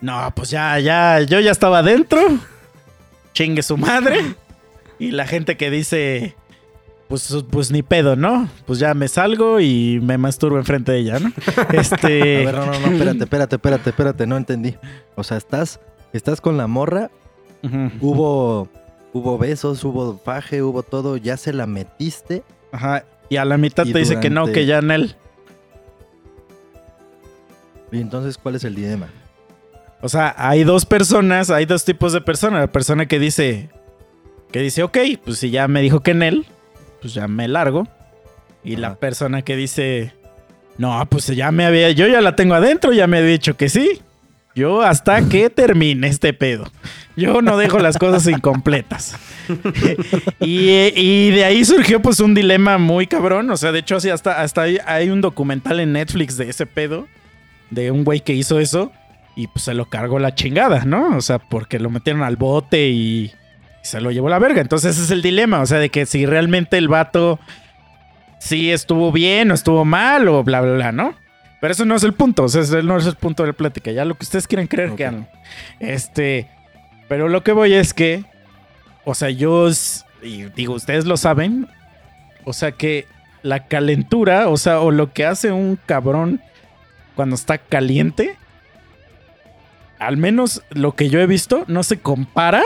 [0.00, 2.20] no, pues ya, ya, yo ya estaba adentro.
[3.32, 4.34] Chingue su madre.
[4.98, 6.36] Y la gente que dice,
[7.08, 8.48] pues, pues ni pedo, ¿no?
[8.66, 11.32] Pues ya me salgo y me masturbo enfrente de ella, ¿no?
[11.72, 12.42] Este.
[12.46, 14.76] A ver, no, no, no, espérate, espérate, espérate, espérate, no entendí.
[15.16, 15.80] O sea, estás,
[16.12, 17.10] estás con la morra,
[18.00, 18.68] hubo,
[19.12, 22.42] hubo besos, hubo faje, hubo todo, ya se la metiste.
[22.72, 23.04] Ajá.
[23.28, 25.16] Y a la mitad te dice que no, que ya en él.
[27.90, 29.08] Y entonces, ¿cuál es el dilema?
[30.00, 32.60] O sea, hay dos personas, hay dos tipos de personas.
[32.60, 33.70] La persona que dice,
[34.52, 36.46] que dice, ok, pues si ya me dijo que en él,
[37.00, 37.88] pues ya me largo.
[38.62, 40.12] Y la persona que dice,
[40.78, 43.68] no, pues ya me había, yo ya la tengo adentro, ya me había dicho que
[43.68, 44.02] sí.
[44.54, 46.64] Yo hasta que termine este pedo.
[47.16, 49.16] Yo no dejo las cosas incompletas.
[50.40, 53.50] y, y de ahí surgió pues un dilema muy cabrón.
[53.50, 56.66] O sea, de hecho, así hasta, hasta hay, hay un documental en Netflix de ese
[56.66, 57.06] pedo.
[57.70, 58.92] De un güey que hizo eso.
[59.36, 61.16] Y pues se lo cargó la chingada, ¿no?
[61.16, 63.32] O sea, porque lo metieron al bote y
[63.82, 64.60] se lo llevó la verga.
[64.60, 65.60] Entonces ese es el dilema.
[65.60, 67.38] O sea, de que si realmente el vato
[68.38, 71.14] sí estuvo bien o estuvo mal o bla, bla, bla, ¿no?
[71.60, 72.44] Pero eso no es el punto.
[72.44, 73.90] O sea, ese no es el punto de la plática.
[73.90, 75.28] Ya lo que ustedes quieren creer que hagan.
[75.80, 76.48] Este.
[77.08, 78.24] Pero lo que voy es que.
[79.04, 79.68] O sea, yo.
[80.54, 81.68] digo, ustedes lo saben.
[82.44, 83.06] O sea, que
[83.42, 86.40] la calentura, o sea, o lo que hace un cabrón
[87.14, 88.36] cuando está caliente.
[89.98, 92.62] Al menos lo que yo he visto no se compara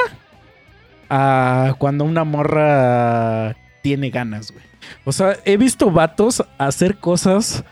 [1.10, 4.64] a cuando una morra tiene ganas, güey.
[5.04, 7.64] O sea, he visto vatos hacer cosas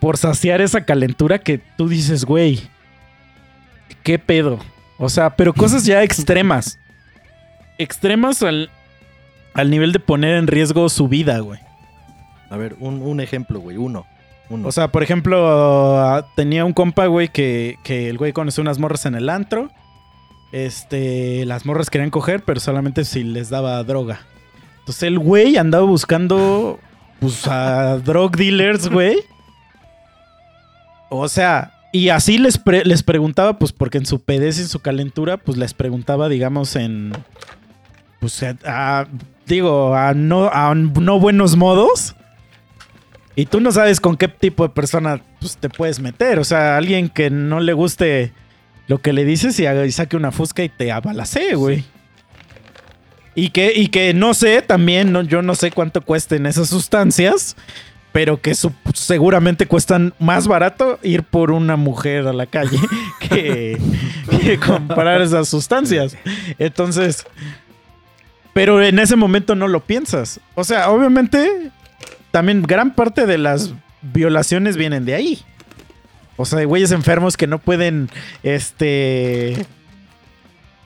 [0.00, 2.60] por saciar esa calentura que tú dices, güey,
[4.02, 4.60] ¿qué pedo?
[5.04, 6.78] O sea, pero cosas ya extremas.
[7.76, 8.70] Extremas al,
[9.52, 11.58] al nivel de poner en riesgo su vida, güey.
[12.50, 14.06] A ver, un, un ejemplo, güey, uno.
[14.48, 14.68] uno.
[14.68, 19.04] O sea, por ejemplo, tenía un compa, güey, que, que el güey conoció unas morras
[19.04, 19.70] en el antro.
[20.52, 24.20] Este, las morras querían coger, pero solamente si les daba droga.
[24.78, 26.78] Entonces el güey andaba buscando,
[27.18, 29.16] pues, a drug dealers, güey.
[31.08, 34.80] O sea, y así les, les preguntaba, pues, porque en su pedez y en su
[34.80, 37.12] calentura, pues, les preguntaba, digamos, en,
[38.20, 39.06] pues, a-
[39.46, 42.14] digo, a no, a no buenos modos.
[43.34, 46.38] Y tú no sabes con qué tipo de persona pues, te puedes meter.
[46.38, 48.32] O sea, alguien que no le guste
[48.88, 51.84] lo que le dices y, saque una fusca y te abalacee, güey.
[53.34, 57.56] Y que, y que no sé, también, no, yo no sé cuánto cuesten esas sustancias,
[58.12, 58.54] pero que
[58.94, 62.78] seguramente cuestan más barato ir por una mujer a la calle
[63.20, 63.78] que,
[64.42, 66.16] que comprar esas sustancias.
[66.58, 67.26] Entonces,
[68.52, 70.40] pero en ese momento no lo piensas.
[70.54, 71.70] O sea, obviamente
[72.30, 75.42] también gran parte de las violaciones vienen de ahí.
[76.36, 78.10] O sea, de güeyes enfermos que no pueden,
[78.42, 79.66] este...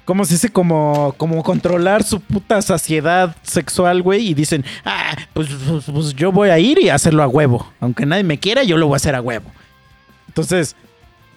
[0.07, 0.51] ¿Cómo se dice?
[0.51, 4.29] Como, como controlar su puta saciedad sexual, güey.
[4.29, 7.71] Y dicen, ah, pues, pues, pues yo voy a ir y hacerlo a huevo.
[7.81, 9.51] Aunque nadie me quiera, yo lo voy a hacer a huevo.
[10.29, 10.77] Entonces,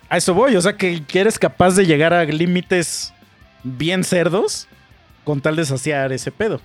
[0.07, 0.55] a eso voy.
[0.55, 3.11] O sea, que que eres capaz de llegar a límites
[3.63, 4.67] bien cerdos
[5.23, 6.61] con tal de saciar ese pedo.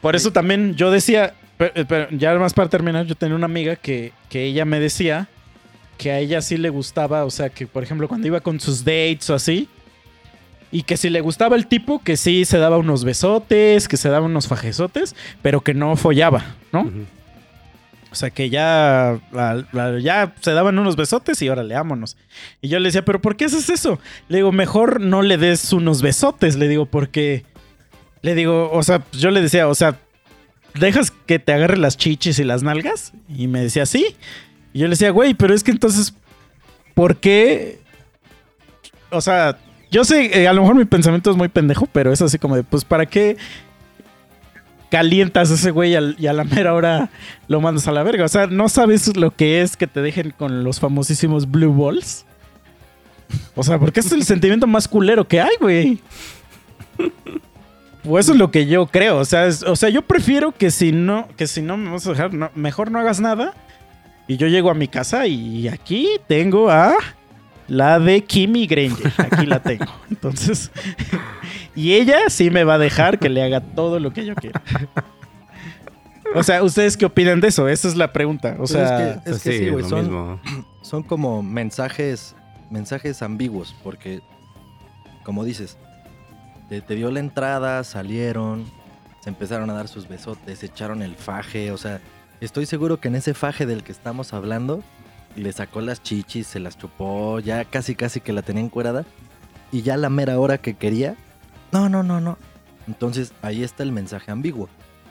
[0.00, 3.76] Por eso también yo decía, pero, pero ya más para terminar, yo tenía una amiga
[3.76, 5.28] que, que ella me decía
[5.98, 8.82] que a ella sí le gustaba, o sea, que por ejemplo cuando iba con sus
[8.82, 9.68] dates o así,
[10.72, 14.08] Y que si le gustaba el tipo, que sí se daba unos besotes, que se
[14.08, 16.88] daba unos fajesotes, pero que no follaba, ¿no?
[18.12, 19.20] O sea, que ya,
[20.02, 22.16] ya se daban unos besotes y órale, vámonos.
[22.60, 24.00] Y yo le decía, ¿pero por qué haces eso?
[24.28, 26.56] Le digo, mejor no le des unos besotes.
[26.56, 27.44] Le digo, porque.
[28.22, 29.96] Le digo, o sea, yo le decía, o sea,
[30.74, 33.12] ¿dejas que te agarre las chichis y las nalgas?
[33.28, 34.16] Y me decía, sí.
[34.72, 36.12] Y yo le decía, güey, pero es que entonces,
[36.94, 37.80] ¿por qué?
[39.10, 39.56] O sea,
[39.90, 42.56] yo sé, eh, a lo mejor mi pensamiento es muy pendejo, pero es así como
[42.56, 43.36] de, pues, ¿para qué
[44.90, 47.10] calientas a ese güey al- y a la mera hora
[47.48, 48.24] lo mandas a la verga?
[48.24, 52.24] O sea, ¿no sabes lo que es que te dejen con los famosísimos blue balls?
[53.54, 55.98] O sea, porque es el sentimiento más culero que hay, güey.
[58.02, 59.18] Pues eso es lo que yo creo.
[59.18, 62.06] O sea, es- o sea, yo prefiero que si no, que si no me vas
[62.06, 63.54] a dejar, no- mejor no hagas nada.
[64.26, 66.94] Y yo llego a mi casa y aquí tengo a
[67.70, 69.12] la de Kimmy Granger.
[69.16, 69.86] Aquí la tengo.
[70.10, 70.70] Entonces,
[71.74, 74.60] y ella sí me va a dejar que le haga todo lo que yo quiera.
[76.34, 77.68] O sea, ¿ustedes qué opinan de eso?
[77.68, 78.54] Esa es la pregunta.
[78.54, 80.40] O Pues sea, es que, es Pues que sí, güey, son, mismo.
[80.82, 82.36] son como mensajes,
[82.70, 84.20] mensajes ambiguos, porque,
[85.24, 85.76] como dices,
[86.68, 88.64] te, te dio la entrada, salieron,
[89.20, 92.00] se empezaron a dar sus besotes, se echaron el faje, o sea,
[92.40, 94.84] estoy seguro que en ese faje del que estamos hablando,
[95.36, 99.04] le sacó las chichis, se las chupó, ya casi casi que la tenía encuerada,
[99.72, 101.16] y ya la mera hora que quería,
[101.72, 102.38] no, no, no, no.
[102.86, 104.68] Entonces ahí está el mensaje ambiguo.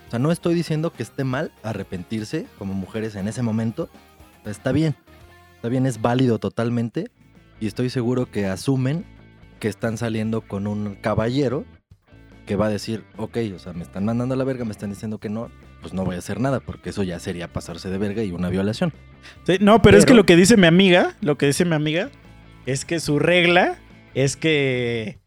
[0.07, 3.89] O sea, no estoy diciendo que esté mal arrepentirse como mujeres en ese momento,
[4.45, 4.95] Está bien.
[5.55, 7.11] Está bien, es válido totalmente.
[7.59, 9.05] Y estoy seguro que asumen
[9.59, 11.65] que están saliendo con un caballero
[12.45, 14.89] que va a decir, ok, o sea, me están mandando a la verga, me están
[14.89, 15.51] diciendo que no,
[15.81, 18.49] pues no voy a hacer nada, porque eso ya sería pasarse de verga y una
[18.49, 18.93] violación.
[19.45, 22.09] Sí, no, pero, es que lo que dice mi amiga, lo que dice mi amiga,
[22.65, 23.77] es que su regla
[24.15, 25.17] es que.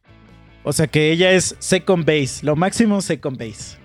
[0.65, 3.79] O sea, que ella es second base, lo máximo second base.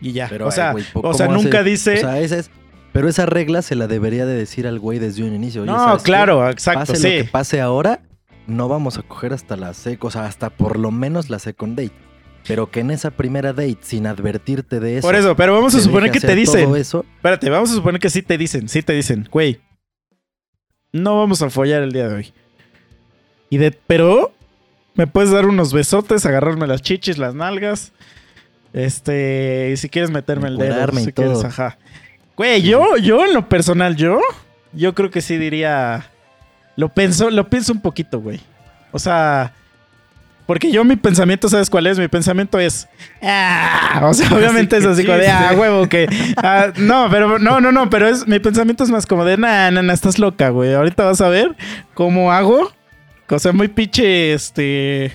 [0.00, 0.26] Y ya.
[0.28, 1.94] Pero, o ay, sea, güey, ¿po- o sea hace- nunca dice.
[1.94, 2.50] O sea, esa es...
[2.92, 5.62] Pero esa regla se la debería de decir al güey desde un inicio.
[5.62, 6.06] Oye, no, ¿sabes qué?
[6.06, 7.02] claro, exacto, Pase sí.
[7.18, 8.02] lo que pase ahora,
[8.46, 11.78] no vamos a coger hasta la sec, o sea, hasta por lo menos la second
[11.78, 11.94] date.
[12.46, 15.06] Pero que en esa primera date, sin advertirte de eso.
[15.06, 16.64] Por eso, pero vamos a suponer que te dicen.
[16.64, 19.60] todo eso, Espérate, vamos a suponer que sí te dicen, sí te dicen, güey.
[20.92, 22.32] No vamos a follar el día de hoy.
[23.48, 24.32] Y de, pero
[24.94, 27.92] me puedes dar unos besotes, agarrarme las chichis, las nalgas.
[28.72, 31.78] Este, y si quieres meterme el dedo, y si quieres, ajá.
[32.36, 34.20] Güey, yo, yo en lo personal, yo,
[34.72, 36.10] yo creo que sí diría,
[36.76, 38.40] lo pienso, lo pienso un poquito, güey.
[38.90, 39.54] O sea,
[40.52, 41.98] porque yo mi pensamiento, ¿sabes cuál es?
[41.98, 42.86] Mi pensamiento es,
[43.22, 47.58] ah, o sea, obviamente es así como de, ah, huevo, que, ah, no, pero no,
[47.58, 50.50] no, no, pero es, mi pensamiento es más como de, nah, nah, nah, estás loca,
[50.50, 50.74] güey.
[50.74, 51.56] Ahorita vas a ver
[51.94, 52.70] cómo hago,
[53.30, 55.12] o sea, muy pinche, este,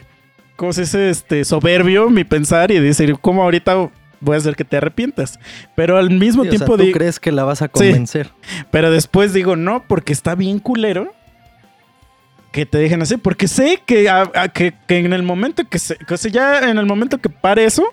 [0.55, 1.11] ¿cómo se dice?
[1.11, 3.75] Este, soberbio mi pensar y decir, ¿cómo ahorita
[4.19, 5.39] voy a hacer que te arrepientas?
[5.75, 8.31] Pero al mismo sí, o sea, tiempo tú digo, crees que la vas a convencer.
[8.71, 11.13] pero después digo, no, porque está bien culero
[12.51, 13.17] que te dejen así.
[13.17, 14.09] Porque sé que,
[14.53, 17.83] que, en el momento que se, que ya en el momento que pare eso,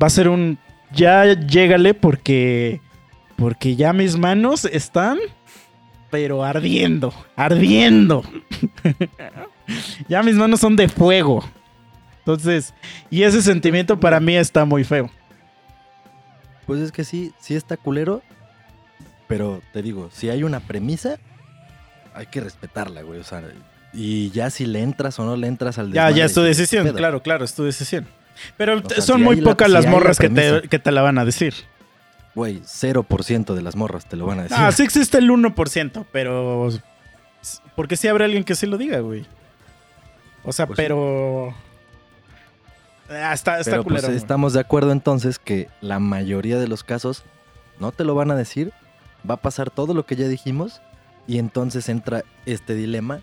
[0.00, 0.58] va a ser un
[0.92, 2.80] ya llégale porque
[3.36, 5.18] porque ya mis manos están
[6.10, 8.22] pero ardiendo, ardiendo.
[10.08, 11.44] ya mis manos son de fuego.
[12.20, 12.72] Entonces,
[13.10, 15.10] y ese sentimiento para mí está muy feo.
[16.66, 18.22] Pues es que sí, sí está culero.
[19.26, 21.18] Pero te digo, si hay una premisa,
[22.14, 23.20] hay que respetarla, güey.
[23.20, 23.42] O sea,
[23.92, 26.40] y ya si le entras o no le entras al Ya, desmadre, ya es tu
[26.40, 26.94] sí, decisión, pedo.
[26.96, 28.06] claro, claro, es tu decisión.
[28.56, 30.78] Pero O sea, son si muy la- pocas si las la morras que te, que
[30.78, 31.54] te la van a decir.
[32.34, 34.56] Güey, 0% de las morras te lo van a decir.
[34.58, 36.68] Ah, sí existe el 1%, pero...
[37.76, 39.24] Porque sí habrá alguien que sí lo diga, güey.
[40.42, 40.82] O sea, Pues sí.
[40.82, 41.54] pero...
[43.08, 44.16] Ah, está, está Pero pues culero.
[44.18, 47.22] estamos de acuerdo entonces que la mayoría de los casos
[47.78, 48.72] no te lo van a decir,
[49.28, 50.80] va a pasar todo lo que ya dijimos
[51.26, 53.20] y entonces entra este dilema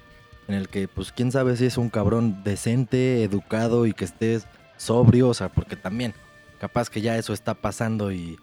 [0.48, 4.48] en el que pues quién sabe si es un cabrón decente, educado y que estés
[4.78, 6.14] sobrio, o sea, porque también
[6.60, 8.38] capaz que ya eso está pasando y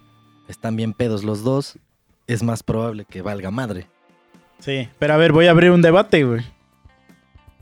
[0.49, 1.79] están bien pedos los dos,
[2.27, 3.89] es más probable que valga madre.
[4.59, 6.45] Sí, pero a ver, voy a abrir un debate, güey.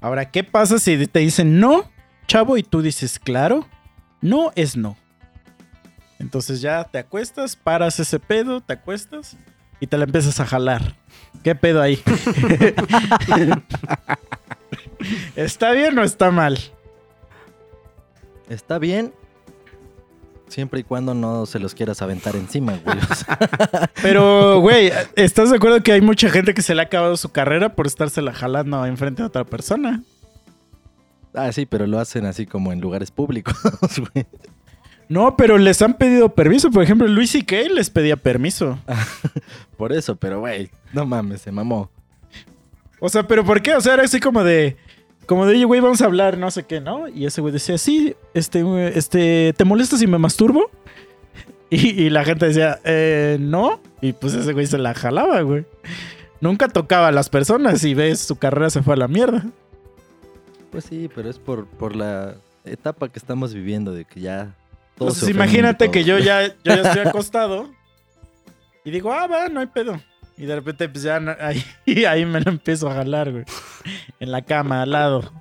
[0.01, 1.90] Ahora, ¿qué pasa si te dicen no,
[2.26, 3.66] chavo, y tú dices claro?
[4.20, 4.97] No es no.
[6.18, 9.36] Entonces ya te acuestas, paras ese pedo, te acuestas
[9.80, 10.94] y te la empiezas a jalar.
[11.42, 12.02] ¿Qué pedo ahí?
[15.36, 16.58] ¿Está bien o está mal?
[18.48, 19.12] Está bien
[20.48, 22.98] siempre y cuando no se los quieras aventar encima, güey.
[22.98, 23.38] o sea,
[24.02, 27.30] Pero, güey, ¿estás de acuerdo que hay mucha gente que se le ha acabado su
[27.30, 30.02] carrera por estársela jalando enfrente de otra persona?
[31.34, 33.56] Ah, sí, pero lo hacen así como en lugares públicos,
[34.14, 34.26] güey.
[35.09, 36.70] No, pero les han pedido permiso.
[36.70, 38.78] Por ejemplo, Luis y Kay les pedía permiso.
[39.76, 41.90] Por eso, pero güey, no mames, se mamó.
[42.98, 43.74] O sea, ¿pero por qué?
[43.74, 44.76] O sea, era así como de...
[45.26, 47.09] Como de, güey, vamos a hablar, no sé qué, ¿no?
[47.09, 48.64] Y ese güey decía, sí, este,
[48.96, 50.70] este, ¿te molesta si me masturbo?
[51.68, 53.80] Y, y la gente decía, eh, no.
[54.00, 55.66] Y pues ese güey se la jalaba, güey.
[56.40, 59.44] Nunca tocaba a las personas y ves, su carrera se fue a la mierda.
[60.70, 64.54] Pues sí, pero es por, por la etapa que estamos viviendo de que ya
[64.99, 67.70] Entonces se imagínate que yo ya, yo ya estoy acostado
[68.84, 70.01] y digo, ah, va, no hay pedo.
[70.38, 71.62] Y de repente, pues ya ahí,
[72.07, 73.44] ahí me lo empiezo a jalar, güey.
[74.20, 75.32] En la cama, al lado.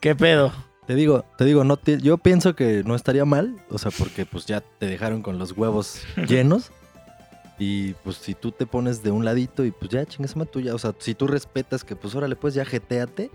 [0.00, 0.52] ¿Qué pedo?
[0.86, 4.46] Te digo, te digo, no yo pienso que no estaría mal, o sea, porque pues
[4.46, 6.70] ya te dejaron con los huevos llenos.
[7.58, 10.74] Y pues si tú te pones de un ladito y pues ya chingas tú ya,
[10.74, 13.30] o sea, si tú respetas que pues órale, pues ya jeteate,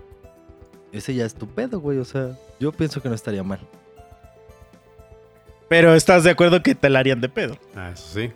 [0.92, 3.60] ese ya es tu pedo, güey, o sea, yo pienso que no estaría mal.
[5.72, 7.56] Pero estás de acuerdo que te la harían de pedo.
[7.74, 8.30] Ah, eso sí.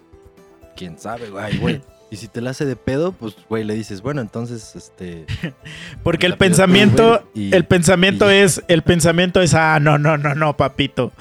[0.74, 1.82] Quién sabe, güey, güey.
[2.08, 5.26] Y si te la hace de pedo, pues güey, le dices, bueno, entonces este
[6.02, 10.16] Porque el pensamiento, güey, y- el pensamiento y- es, el pensamiento es, ah, no, no,
[10.16, 11.12] no, no, papito.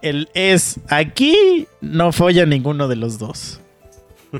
[0.00, 3.60] El es, aquí no folla ninguno de los dos.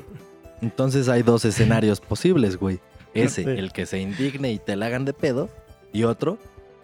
[0.63, 2.79] Entonces hay dos escenarios posibles, güey.
[3.15, 5.49] Ese, el que se indigne y te la hagan de pedo,
[5.93, 6.39] y otro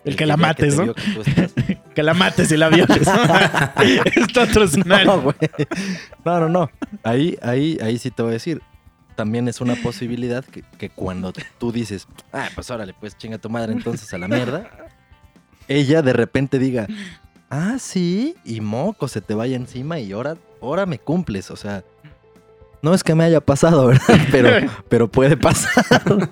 [0.04, 0.94] El que la mates, te ¿no?
[0.94, 1.52] que tú estás-
[1.94, 3.08] Que la mates y la violes.
[4.16, 5.06] Este otro escenario.
[5.06, 5.36] No, güey.
[6.24, 6.70] No, no, no.
[7.04, 8.60] Ahí, ahí, ahí sí te voy a decir.
[9.14, 13.48] También es una posibilidad que, que cuando tú dices, ah, pues órale, pues chinga tu
[13.48, 14.68] madre entonces a la mierda,
[15.68, 16.88] ella de repente diga,
[17.48, 21.52] ah, sí, y moco se te vaya encima y ahora, ahora me cumples.
[21.52, 21.84] O sea,
[22.82, 24.18] no es que me haya pasado, ¿verdad?
[24.32, 26.02] Pero, pero puede pasar.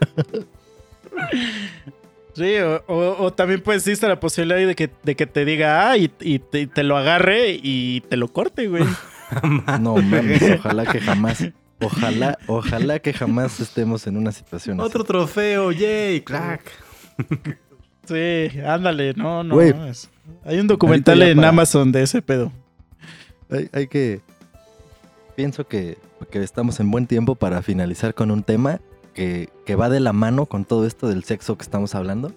[2.34, 5.90] Sí, o, o- o también pues existe la posibilidad de que, de que te diga,
[5.90, 8.84] ah, y, y te, y te lo agarre y te lo corte, güey.
[9.80, 11.42] No mames, ojalá que jamás,
[11.80, 14.86] ojalá, ojalá que jamás estemos en una situación así.
[14.86, 16.60] Otro trofeo, yay, crack.
[18.06, 19.54] Sí, ándale, no, no.
[19.54, 19.72] Güey.
[19.88, 20.10] es-
[20.44, 22.52] Hay un documental en para- Amazon de ese pedo.
[23.50, 24.20] Hay, hay que.
[25.36, 25.96] Pienso que,
[26.30, 28.80] que estamos en buen tiempo para finalizar con un tema
[29.14, 32.32] que, que va de la mano con todo esto del sexo que estamos hablando.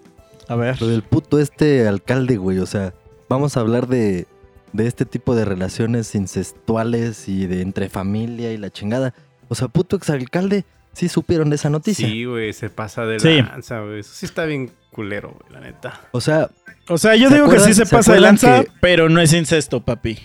[0.48, 0.80] A ver.
[0.80, 2.58] Lo del puto este alcalde, güey.
[2.58, 2.94] O sea,
[3.28, 4.26] vamos a hablar de,
[4.72, 9.14] de este tipo de relaciones incestuales y de entre familia y la chingada.
[9.48, 12.06] O sea, puto exalcalde, sí supieron de esa noticia.
[12.08, 13.42] Sí, güey, se pasa de Sí.
[13.42, 14.00] lanza, güey.
[14.00, 16.00] Eso sí está bien culero, güey, la neta.
[16.12, 16.50] O sea,
[16.88, 19.20] O sea, yo ¿Se digo que sí se se pasa de lanza, que- pero no
[19.20, 20.18] es incesto, papi.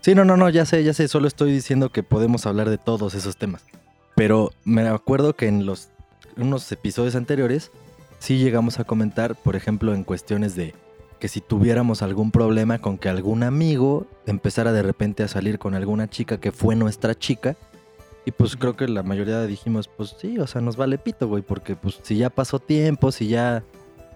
[0.00, 2.78] Sí, no, no, no, ya sé, ya sé, solo estoy diciendo que podemos hablar de
[2.78, 3.62] todos esos temas.
[4.22, 5.88] Pero me acuerdo que en los
[6.36, 7.72] unos episodios anteriores
[8.20, 10.76] sí llegamos a comentar, por ejemplo, en cuestiones de
[11.18, 15.74] que si tuviéramos algún problema con que algún amigo empezara de repente a salir con
[15.74, 17.56] alguna chica que fue nuestra chica,
[18.24, 21.42] y pues creo que la mayoría dijimos, pues sí, o sea, nos vale pito, güey,
[21.42, 23.64] porque pues si ya pasó tiempo, si ya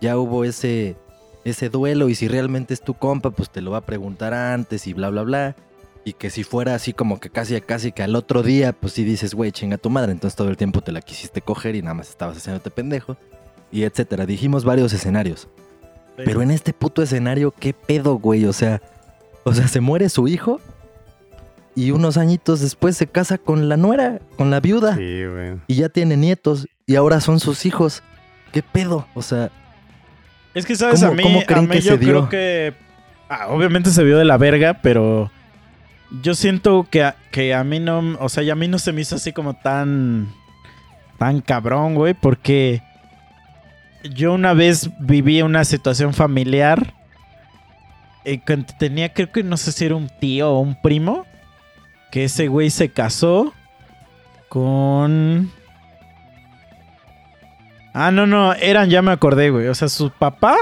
[0.00, 0.94] ya hubo ese
[1.42, 4.86] ese duelo y si realmente es tu compa, pues te lo va a preguntar antes
[4.86, 5.56] y bla bla bla.
[6.06, 9.02] Y que si fuera así como que casi casi que al otro día, pues sí
[9.02, 11.94] dices, güey, chinga tu madre, entonces todo el tiempo te la quisiste coger y nada
[11.94, 13.16] más estabas haciéndote pendejo.
[13.72, 14.24] Y etcétera.
[14.24, 15.48] Dijimos varios escenarios.
[16.16, 18.44] Pero en este puto escenario, ¿qué pedo, güey?
[18.46, 18.80] O sea,
[19.42, 20.60] o sea, se muere su hijo
[21.74, 24.94] y unos añitos después se casa con la nuera, con la viuda.
[24.94, 25.56] Sí, güey.
[25.66, 28.04] Y ya tiene nietos y ahora son sus hijos.
[28.52, 29.08] ¿Qué pedo?
[29.14, 29.50] O sea,
[30.54, 31.00] Es que, ¿sabes?
[31.00, 32.08] ¿Cómo- a mí, cómo a creen mí que yo se dio?
[32.10, 32.74] creo que...
[33.28, 35.30] ah, obviamente se vio de la verga, pero...
[36.22, 38.16] Yo siento que, que a mí no...
[38.20, 40.32] O sea, y a mí no se me hizo así como tan...
[41.18, 42.82] Tan cabrón, güey, porque...
[44.14, 46.94] Yo una vez viví una situación familiar...
[48.24, 48.40] eh,
[48.78, 51.26] tenía, creo que no sé si era un tío o un primo...
[52.12, 53.52] Que ese güey se casó
[54.48, 55.50] con...
[57.92, 59.66] Ah, no, no, eran, ya me acordé, güey.
[59.68, 60.56] O sea, su papá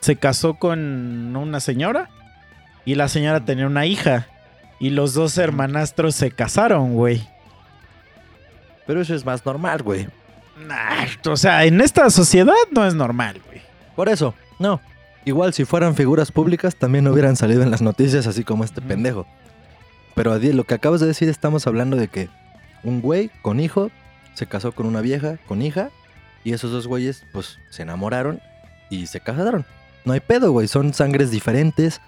[0.00, 2.08] se casó con una señora
[2.84, 4.26] y la señora tenía una hija.
[4.80, 7.22] Y los dos hermanastros se casaron, güey.
[8.86, 10.08] pero eso es más normal, güey.
[10.66, 13.60] Nah, o sea, en esta sociedad no es normal, güey.
[13.94, 14.80] Por eso, no.
[15.24, 19.26] Igual si fueran figuras públicas también hubieran salido en las noticias así como este pendejo.
[20.14, 22.28] Pero lo que acabas de decir estamos hablando de que
[22.82, 23.90] un güey con hijo
[24.34, 25.90] se casó con una vieja con hija
[26.44, 28.40] y esos dos güeyes pues se enamoraron
[28.88, 29.66] y se casaron.
[30.04, 32.00] No hay pedo, güey, son sangres diferentes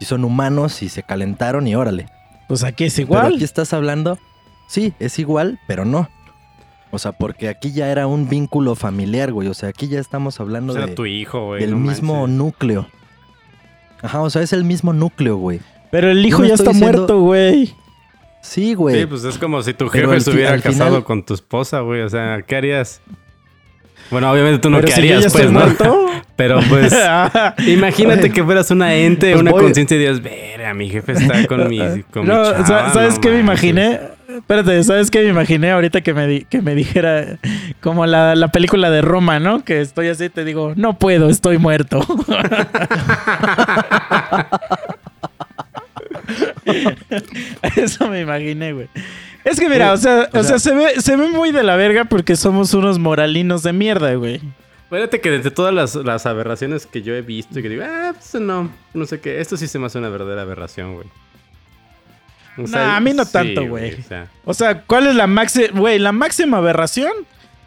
[0.00, 2.06] y son humanos y se calentaron y órale.
[2.48, 3.34] Pues aquí es Pero igual.
[3.34, 4.18] aquí estás hablando,
[4.68, 6.08] sí, es igual, pero no.
[6.92, 9.48] O sea, porque aquí ya era un vínculo familiar, güey.
[9.48, 11.60] O sea, aquí ya estamos hablando Pues de, tu hijo, güey.
[11.60, 12.36] del no mismo manches.
[12.38, 12.86] núcleo.
[14.02, 15.60] Ajá, o sea, es el mismo núcleo, güey.
[15.90, 17.74] Pero el hijo no ya está diciendo- muerto, güey.
[18.42, 19.00] Sí, güey.
[19.00, 21.80] Sí, pues es como si tu Pero jefe se hubiera casado final- con tu esposa,
[21.80, 22.02] güey.
[22.02, 23.00] O sea, ¿qué harías?
[24.10, 25.60] Bueno, obviamente tú no Pero si pues, ¿no?
[25.60, 26.06] muerto.
[26.36, 26.94] Pero pues,
[27.66, 31.68] imagínate que fueras una ente, Pues una conciencia y dirías, verga, mi jefe está con
[31.68, 31.78] mi,
[32.12, 33.64] con mi No, chava, ¿sabes no qué me manches".
[33.70, 34.00] imaginé?
[34.28, 37.38] Espérate, ¿sabes qué me imaginé ahorita que me, di- que me dijera
[37.80, 39.64] como la, la película de Roma, ¿no?
[39.64, 42.00] Que estoy así y te digo, no puedo, estoy muerto.
[47.76, 48.88] Eso me imaginé, güey.
[49.44, 52.04] Es que mira, o sea, o sea, se, ve, se ve muy de la verga
[52.04, 54.40] porque somos unos moralinos de mierda, güey.
[54.90, 58.12] Fíjate que desde todas las, las aberraciones que yo he visto y que digo, ah,
[58.14, 61.06] pues no, no sé qué, esto sí se me hace una verdadera aberración, güey.
[62.58, 63.94] O Nah, a mí no sí, tanto, güey.
[63.94, 65.98] o sea, O sea, ¿cuál es la máxima, güey?
[65.98, 67.12] La máxima aberración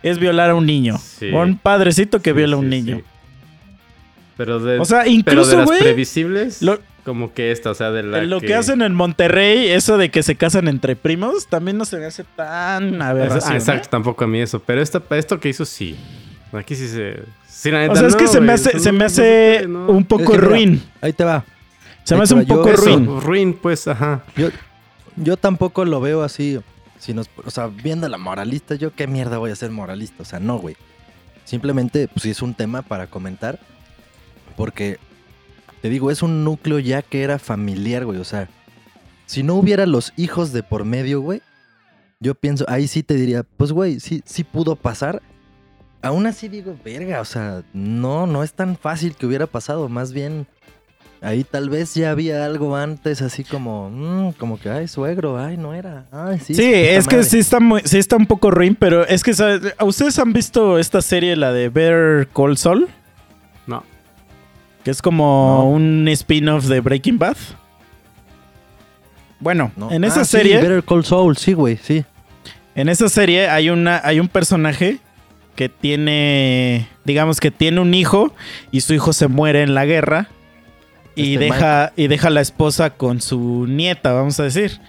[0.01, 0.97] es violar a un niño.
[0.97, 1.29] Sí.
[1.31, 3.01] O un padrecito que sí, viola a un niño.
[4.39, 7.73] Pero de, O sea, pero de incluso, las güey, previsibles, lo- como que esta, o
[7.73, 8.55] sea, de la lo que...
[8.55, 12.23] hacen en Monterrey, eso de que se casan entre primos, también no se me hace
[12.37, 13.51] tan aberración.
[13.51, 13.57] Ah, ¿eh?
[13.59, 14.61] exacto, tampoco a mí eso.
[14.65, 15.97] Pero esta, esto que hizo sí.
[16.53, 17.19] Aquí sí se.
[17.49, 19.87] Sí, la neta, O sea, es que no, se me hace, se me hace no.
[19.89, 20.83] un poco Es que mira, ruin.
[21.01, 21.43] Ahí te va.
[22.05, 23.19] Se me hace un yo poco eso- ruin.
[23.21, 24.23] Ruin, pues, ajá.
[24.37, 24.47] Yo,
[25.17, 26.57] yo tampoco lo veo así.
[26.97, 30.23] Si nos, o sea, viendo la moralista, yo qué mierda voy a ser moralista.
[30.23, 30.77] O sea, no, güey.
[31.43, 33.59] Simplemente, pues sí es un tema para comentar.
[34.59, 34.99] Porque,
[35.81, 38.19] te digo, es un núcleo ya que era familiar, güey.
[38.19, 38.49] O sea,
[39.25, 41.41] si no hubiera los hijos de por medio, güey,
[42.19, 45.21] yo pienso, ahí sí te diría, pues, güey, sí, sí pudo pasar.
[46.01, 49.87] Aún así digo, verga, o sea, no, no es tan fácil que hubiera pasado.
[49.87, 50.45] Más bien,
[51.21, 55.57] Ahí tal vez ya había algo antes, así como, mm, como que, ay, suegro, ay,
[55.57, 56.05] no era.
[56.13, 56.53] Ay, sí.
[56.53, 57.29] Sí, es que madre".
[57.29, 59.73] sí está, muy, sí está un poco ruin, pero es que, ¿sabes?
[59.81, 62.87] ¿ustedes han visto esta serie, la de Better Call Saul?
[64.89, 65.69] Que es como No.
[65.69, 67.37] un spin-off de Breaking Bad.
[69.39, 69.91] Bueno, No.
[69.91, 72.03] en esa Ah, sí, serie, Better Call Saul, sí, güey, sí.
[72.73, 74.97] en esa serie hay una, hay un personaje
[75.55, 78.33] que tiene, digamos que tiene un hijo
[78.71, 80.27] y su hijo se muere en la guerra
[81.15, 84.79] y Este deja y deja a la esposa con su nieta, vamos a decir.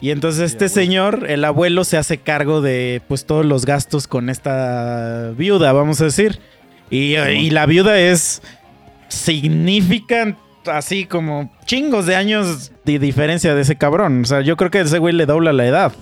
[0.00, 4.28] Y entonces este señor, el abuelo, se hace cargo de pues todos los gastos con
[4.28, 6.40] esta viuda, vamos a decir.
[6.90, 8.42] Y, y la viuda es
[9.08, 10.36] significan
[10.66, 14.22] así como chingos de años de diferencia de ese cabrón.
[14.22, 15.92] O sea, yo creo que ese güey le dobla la edad.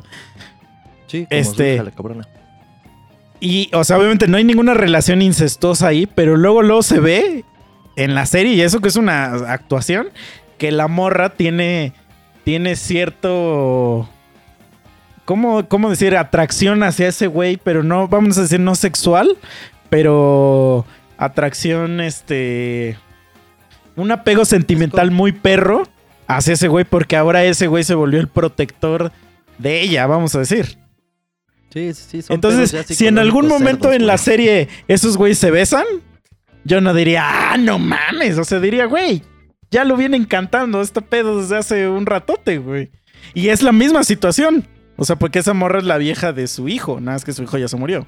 [1.06, 2.26] Sí, como Este- la cabrona.
[3.40, 7.44] Y, o sea, obviamente no hay ninguna relación incestuosa ahí, pero luego, luego se ve
[7.96, 10.08] en la serie, y eso que es una actuación,
[10.56, 11.92] que la morra tiene,
[12.44, 14.08] tiene cierto...
[15.26, 16.16] ¿Cómo, ¿Cómo decir?
[16.16, 19.36] Atracción hacia ese güey, pero no, vamos a decir, no sexual,
[19.90, 20.84] pero
[21.24, 22.98] atracción, este...
[23.96, 25.84] Un apego sentimental muy perro
[26.26, 29.12] hacia ese güey, porque ahora ese güey se volvió el protector
[29.58, 30.78] de ella, vamos a decir.
[31.72, 32.22] Sí, sí, sí.
[32.22, 35.84] son Entonces, si en algún momento cerdos, en la serie esos güeyes se besan,
[36.64, 38.38] yo no diría, ah, no mames.
[38.38, 39.22] O sea, diría, güey,
[39.70, 42.90] ya lo vienen cantando este pedo desde hace un ratote, güey.
[43.34, 44.66] Y es la misma situación.
[44.96, 47.42] O sea, porque esa morra es la vieja de su hijo, nada más que su
[47.42, 48.06] hijo ya se murió.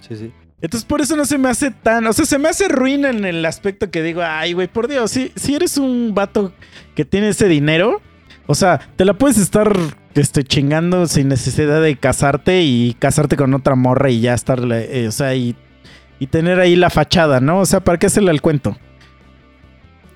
[0.00, 0.32] Sí, sí.
[0.60, 2.06] Entonces, por eso no se me hace tan.
[2.06, 5.10] O sea, se me hace ruin en el aspecto que digo, ay, güey, por Dios,
[5.12, 6.52] si, si eres un vato
[6.96, 8.02] que tiene ese dinero,
[8.46, 9.72] o sea, te la puedes estar
[10.14, 15.06] este, chingando sin necesidad de casarte y casarte con otra morra y ya estar, eh,
[15.06, 15.54] o sea, y,
[16.18, 17.60] y tener ahí la fachada, ¿no?
[17.60, 18.76] O sea, ¿para qué hacerle el cuento?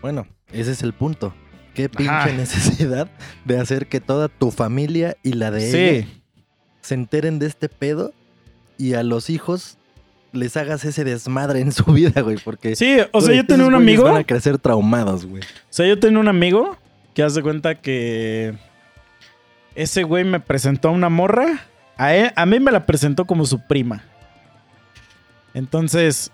[0.00, 1.34] Bueno, ese es el punto.
[1.74, 2.32] Qué pinche Ajá.
[2.36, 3.08] necesidad
[3.44, 5.68] de hacer que toda tu familia y la de
[6.00, 6.22] ella Sí.
[6.80, 8.12] se enteren de este pedo
[8.76, 9.78] y a los hijos
[10.32, 13.74] les hagas ese desmadre en su vida, güey, porque Sí, o sea, yo tenía un
[13.74, 14.04] amigo.
[14.04, 15.42] van a crecer traumados, güey.
[15.42, 16.76] O sea, yo tenía un amigo
[17.14, 18.54] que hace cuenta que
[19.74, 21.60] ese güey me presentó a una morra.
[21.96, 24.02] A, él- a mí me la presentó como su prima.
[25.54, 26.30] Entonces,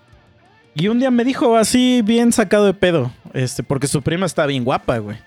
[0.74, 4.46] y un día me dijo así, bien sacado de pedo, este, porque su prima está
[4.46, 5.18] bien guapa, güey.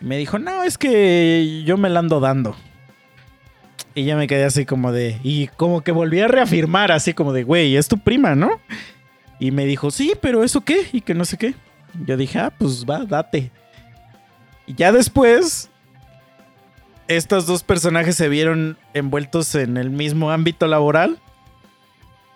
[0.00, 2.56] Me dijo, no, es que yo me la ando dando.
[3.94, 7.32] Y ya me quedé así como de, y como que volví a reafirmar, así como
[7.32, 8.60] de, güey, es tu prima, ¿no?
[9.38, 10.86] Y me dijo, sí, pero ¿eso qué?
[10.92, 11.54] Y que no sé qué.
[12.06, 13.50] Yo dije, ah, pues va, date.
[14.66, 15.68] Y ya después,
[17.08, 21.18] estos dos personajes se vieron envueltos en el mismo ámbito laboral.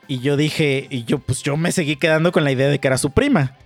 [0.08, 2.88] Y yo dije, y yo, pues yo me seguí quedando con la idea de que
[2.88, 3.56] era su prima.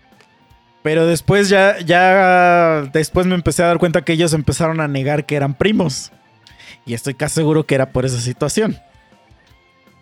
[0.83, 5.27] Pero después ya, ya, después me empecé a dar cuenta que ellos empezaron a negar
[5.27, 6.13] que eran primos.
[6.87, 8.77] Y estoy casi seguro que era por esa situación.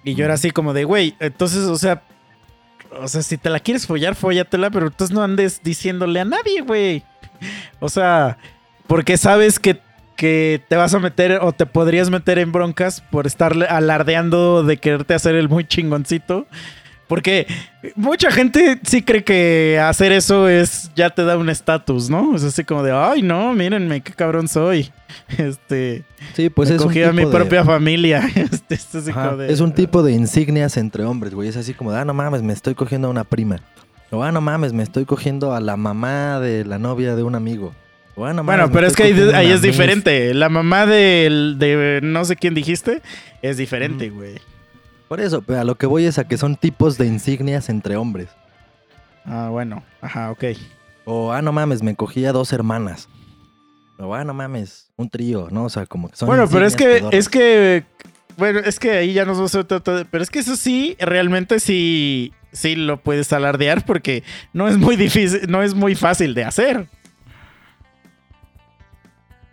[0.05, 2.03] Y yo era así como de, güey, entonces, o sea,
[3.01, 6.63] o sea, si te la quieres follar, fóllatela, pero entonces no andes diciéndole a nadie,
[6.63, 7.03] güey.
[7.81, 8.39] O sea,
[8.87, 9.81] porque sabes que,
[10.17, 14.79] que te vas a meter o te podrías meter en broncas por estar alardeando de
[14.79, 16.47] quererte hacer el muy chingoncito.
[17.09, 17.47] Porque
[17.97, 22.37] mucha gente sí cree que hacer eso es ya te da un estatus, ¿no?
[22.37, 24.91] Es así como de, ay, no, mírenme qué cabrón soy.
[25.39, 26.05] Este.
[26.35, 28.29] Sí, pues es un cogí a mi de- propia familia.
[28.37, 31.49] Este, es así Ajá, como de- Es un tipo de insignias entre hombres, güey.
[31.49, 33.61] Es así como, de, ah, no mames, me estoy cogiendo a una prima.
[34.11, 37.35] O, ah, no mames, me estoy cogiendo a la mamá de la novia de un
[37.35, 37.75] amigo.
[38.17, 39.63] O, "Ah, no Bueno, mames, me pero es que ahí, ahí es miss".
[39.63, 40.35] diferente.
[40.35, 43.01] La mamá del- de, no sé quién dijiste
[43.43, 44.37] es diferente, güey.
[45.09, 47.97] Por eso, pero a lo que voy es a que son tipos de insignias entre
[47.97, 48.29] hombres.
[49.25, 49.83] Ah, bueno.
[50.01, 50.45] Ajá, ok.
[51.05, 53.09] O, ah, no mames, me cogí a dos hermanas.
[53.99, 55.65] O, ah, no mames, un trío, ¿no?
[55.65, 57.15] O sea, como que son bueno, pero es que, pedorras.
[57.15, 57.85] es que,
[58.37, 61.59] bueno, es que ahí ya nos vamos a tratar- pero es que eso sí, realmente
[61.59, 66.45] sí, sí lo puedes alardear porque no es muy difícil, no es muy fácil de
[66.45, 66.87] hacer.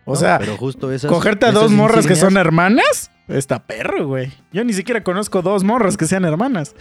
[0.08, 4.07] O No, sea, pero justo esas, cogerte a dos morras que son hermanas, está perro,
[4.07, 4.32] güey.
[4.51, 6.76] Yo ni siquiera conozco dos morras que sean hermanas.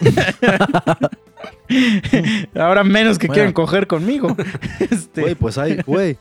[2.54, 3.34] Ahora menos que Bueno.
[3.34, 4.36] quieren coger conmigo.
[4.80, 6.18] Este, Güey, pues hay, güey.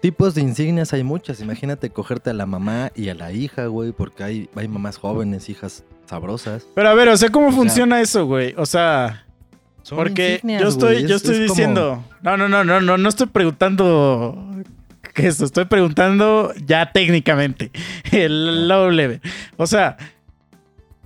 [0.00, 1.40] Tipos de insignias hay muchas.
[1.40, 5.48] Imagínate cogerte a la mamá y a la hija, güey, porque hay, hay mamás jóvenes,
[5.48, 6.66] hijas sabrosas.
[6.74, 8.54] Pero a ver, o sea, ¿cómo funciona eso, güey?
[8.56, 9.26] O sea,
[9.90, 12.04] porque insignias, yo estoy, es- yo estoy es como- diciendo.
[12.22, 14.38] No, no, no, no, no, no estoy preguntando
[15.16, 17.72] que eso, estoy preguntando ya técnicamente.
[18.12, 19.20] El low level.
[19.56, 19.96] O sea,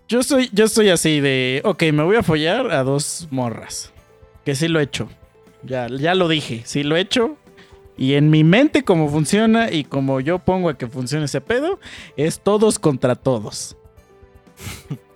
[0.08, 1.62] yo soy, yo estoy así de.
[1.64, 3.92] Ok, me voy a follar a dos morras.
[4.44, 5.08] Que sí lo he hecho.
[5.62, 7.36] Ya, ya lo dije, sí lo he hecho.
[7.96, 11.78] Y en mi mente, como funciona y como yo pongo a que funcione ese pedo,
[12.16, 13.76] es todos contra todos.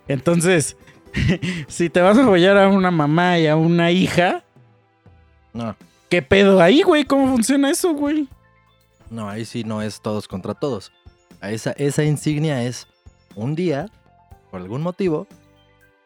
[0.07, 0.76] Entonces,
[1.66, 4.45] si te vas a follar a una mamá y a una hija,
[5.53, 5.74] No,
[6.09, 7.05] ¿qué pedo ahí, güey?
[7.05, 8.28] ¿Cómo funciona eso, güey?
[9.11, 10.92] No, ahí sí no es todos contra todos.
[11.42, 12.86] Esa, esa insignia es
[13.34, 13.88] un día,
[14.50, 15.26] por algún motivo,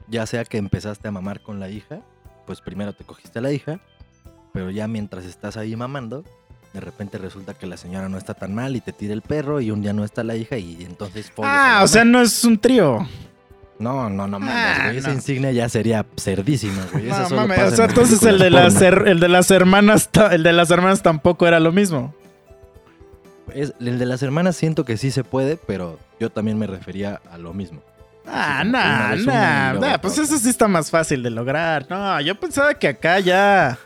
[0.09, 2.01] ya sea que empezaste a mamar con la hija,
[2.46, 3.78] pues primero te cogiste a la hija,
[4.53, 6.24] pero ya mientras estás ahí mamando,
[6.72, 9.61] de repente resulta que la señora no está tan mal y te tira el perro
[9.61, 12.59] y un día no está la hija y entonces Ah, o sea, no es un
[12.59, 13.07] trío.
[13.78, 14.96] No, no, no mames, Ah, güey.
[14.99, 15.14] Esa no.
[15.14, 17.05] insignia ya sería cerdísima, güey.
[17.05, 20.53] No mames, o sea, en entonces el de las el de las hermanas el de
[20.53, 22.12] las hermanas tampoco era lo mismo.
[23.55, 27.20] Es- el de las hermanas siento que sí se puede, pero yo también me refería
[27.30, 27.80] a lo mismo.
[28.26, 31.86] Ah, no, no, pues eso sí está más fácil de lograr.
[31.88, 33.78] No, yo pensaba que acá ya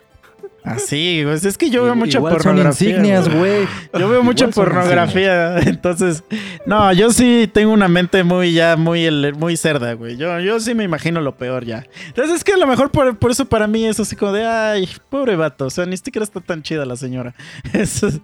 [0.64, 2.88] así, pues es que yo veo Igual mucha son pornografía.
[2.90, 3.66] insignias, güey.
[3.98, 6.24] Yo veo mucha Igual son pornografía, entonces,
[6.66, 10.16] no, yo sí tengo una mente muy ya, muy, muy cerda, güey.
[10.16, 11.84] Yo, yo sí me imagino lo peor ya.
[12.08, 14.44] Entonces es que a lo mejor por, por eso para mí es así como de,
[14.46, 17.34] ay, pobre vato, o sea, ni siquiera está tan chida la señora.
[17.72, 18.20] Eso es-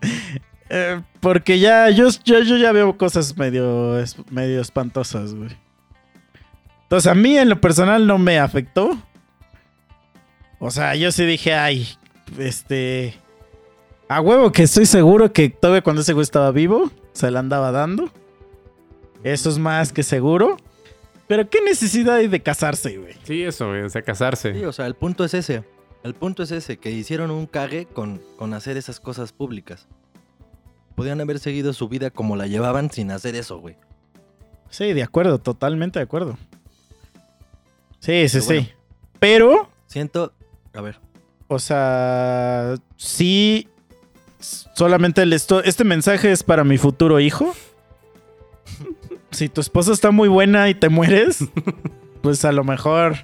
[0.70, 3.96] eh, porque ya, yo, yo, yo ya veo cosas medio,
[4.30, 5.50] medio espantosas, güey.
[6.82, 8.96] Entonces a mí en lo personal no me afectó.
[10.58, 11.88] O sea, yo sí dije, ay,
[12.38, 13.14] este...
[14.08, 17.72] A huevo que estoy seguro que todavía cuando ese güey estaba vivo, se la andaba
[17.72, 18.10] dando.
[19.22, 20.56] Eso es más que seguro.
[21.26, 23.14] Pero qué necesidad hay de casarse, güey.
[23.24, 24.54] Sí, eso, güey, o sea, casarse.
[24.54, 25.62] Sí, o sea, el punto es ese.
[26.02, 29.88] El punto es ese, que hicieron un cague con, con hacer esas cosas públicas.
[30.98, 33.76] Podían haber seguido su vida como la llevaban sin hacer eso, güey.
[34.68, 36.36] Sí, de acuerdo, totalmente de acuerdo.
[38.00, 38.62] Sí, sí, Pero bueno.
[38.66, 38.72] sí.
[39.20, 40.32] Pero, Siento,
[40.74, 40.98] a ver,
[41.46, 43.68] o sea, sí,
[44.40, 47.54] solamente el esto, este mensaje es para mi futuro hijo.
[49.30, 51.44] Si tu esposa está muy buena y te mueres,
[52.22, 53.14] pues a lo mejor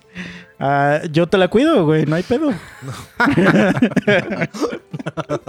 [0.60, 2.52] ah, yo te la cuido, güey, no hay pedo.
[5.26, 5.40] No,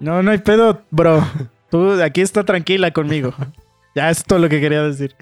[0.00, 1.24] no hay pedo, bro.
[1.70, 3.32] Tú aquí está tranquila conmigo.
[3.94, 5.14] Ya es todo lo que quería decir.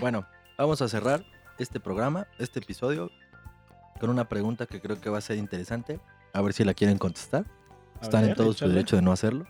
[0.00, 0.24] bueno,
[0.56, 1.24] vamos a cerrar
[1.58, 3.10] este programa, este episodio,
[4.00, 5.98] con una pregunta que creo que va a ser interesante.
[6.32, 7.44] A ver si la quieren contestar.
[8.00, 8.74] Están en todo su échale.
[8.74, 9.46] derecho de no hacerlo.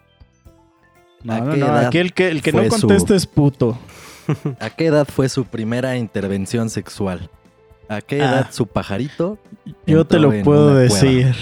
[1.22, 3.78] No, ¿A no, no, aquí el que, el que no fue su- conteste es puto.
[4.60, 7.28] ¿A qué edad fue su primera intervención sexual?
[7.88, 8.30] ¿A qué Ah.
[8.30, 9.38] edad su pajarito?
[9.86, 11.34] Yo te lo puedo cueva?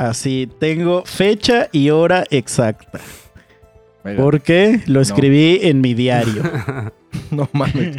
[0.00, 3.00] Así, tengo fecha y hora exacta.
[4.02, 6.42] Venga, Porque lo escribí en mi diario.
[7.30, 7.98] No mames.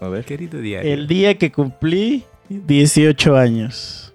[0.00, 0.24] A ver.
[0.26, 0.92] Querido diario.
[0.92, 4.12] El día que cumplí 18 años.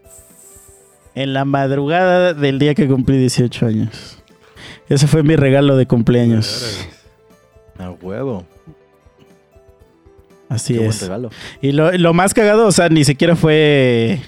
[1.16, 4.22] En la madrugada del día que cumplí 18 años.
[4.88, 6.86] Ese fue mi regalo de cumpleaños.
[7.80, 8.46] A huevo.
[10.48, 11.02] Así Qué buen es.
[11.02, 11.30] regalo.
[11.62, 14.20] Y lo, lo más cagado, o sea, ni siquiera fue.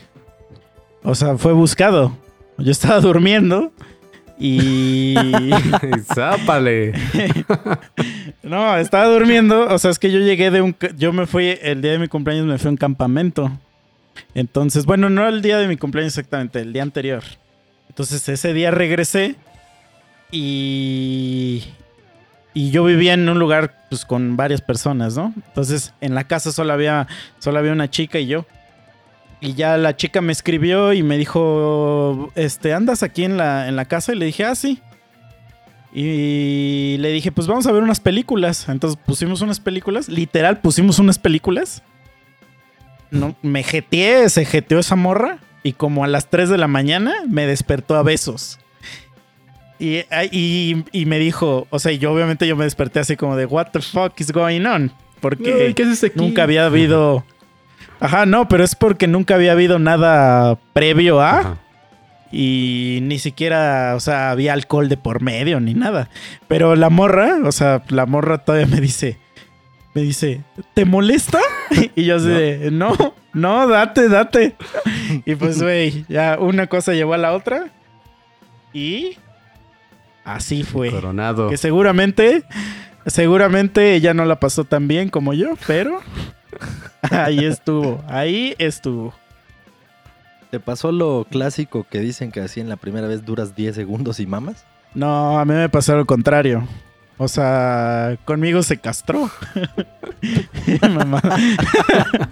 [1.04, 2.18] O sea, fue buscado.
[2.58, 3.72] Yo estaba durmiendo
[4.38, 5.16] y.
[6.14, 6.94] ¡Zápale!
[8.44, 9.68] no, estaba durmiendo.
[9.68, 10.76] O sea, es que yo llegué de un.
[10.98, 13.52] Yo me fui, el día de mi cumpleaños me fui a un campamento.
[14.34, 17.24] Entonces, bueno, no el día de mi cumpleaños exactamente, el día anterior.
[17.90, 19.36] Entonces, ese día regresé
[20.32, 21.64] y.
[22.54, 25.34] Y yo vivía en un lugar pues con varias personas, ¿no?
[25.48, 27.06] Entonces, en la casa solo había,
[27.40, 28.46] solo había una chica y yo.
[29.42, 33.76] Y ya la chica me escribió y me dijo, este, ¿andas aquí en la, en
[33.76, 34.14] la casa?
[34.14, 34.82] Y le dije, ah, sí.
[35.94, 38.68] Y le dije, pues vamos a ver unas películas.
[38.68, 41.84] Entonces pusimos unas películas, literal pusimos unas películas.
[43.12, 45.40] No, me jeteé, se jeteó esa morra.
[45.64, 48.60] Y como a las 3 de la mañana me despertó a besos.
[49.80, 50.02] Y,
[50.32, 53.68] y, y me dijo, o sea, yo obviamente yo me desperté así como de, what
[53.72, 54.92] the fuck is going on?
[55.20, 56.20] Porque ¿Qué haces aquí?
[56.20, 57.26] nunca había habido...
[58.06, 61.40] Ajá, no, pero es porque nunca había habido nada previo a...
[61.40, 61.58] Ajá.
[62.32, 66.10] Y ni siquiera, o sea, había alcohol de por medio ni nada.
[66.48, 69.18] Pero la morra, o sea, la morra todavía me dice,
[69.94, 71.40] me dice, ¿te molesta?
[71.96, 72.94] Y yo así de, no,
[73.34, 74.56] no, date, date.
[75.26, 77.68] Y pues, güey, ya una cosa llevó a la otra.
[78.74, 79.18] Y
[80.26, 80.92] así fue.
[80.92, 81.50] Coronado.
[81.50, 82.44] Que seguramente,
[83.06, 86.02] seguramente ella no la pasó tan bien como yo, pero
[87.12, 89.14] ahí estuvo, ahí estuvo.
[90.52, 94.20] ¿Te pasó lo clásico que dicen que así en la primera vez duras 10 segundos
[94.20, 94.66] y mamas?
[94.94, 96.66] No, a mí me pasó lo contrario.
[97.18, 99.30] O sea, conmigo se castró.
[100.82, 101.22] Mamá.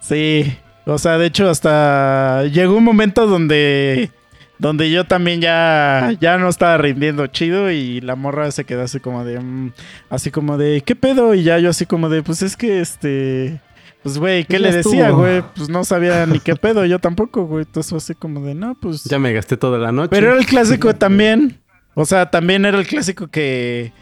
[0.00, 0.56] sí.
[0.86, 4.10] O sea, de hecho, hasta llegó un momento donde.
[4.58, 8.98] Donde yo también ya, ya no estaba rindiendo chido y la morra se quedó así
[8.98, 9.38] como de...
[9.38, 9.72] mm,
[10.10, 11.34] así como de, ¿qué pedo?
[11.34, 13.60] Y ya yo así como de, pues es que este...
[14.02, 15.42] Pues güey, ¿qué le decía, güey?
[15.56, 17.64] Pues no sabía ni qué pedo, yo tampoco, güey.
[17.64, 19.04] Entonces fue así como de, no, pues...
[19.04, 20.10] Ya me gasté toda la noche.
[20.10, 21.58] Pero era el clásico también.
[21.94, 23.92] O sea, también era el clásico que,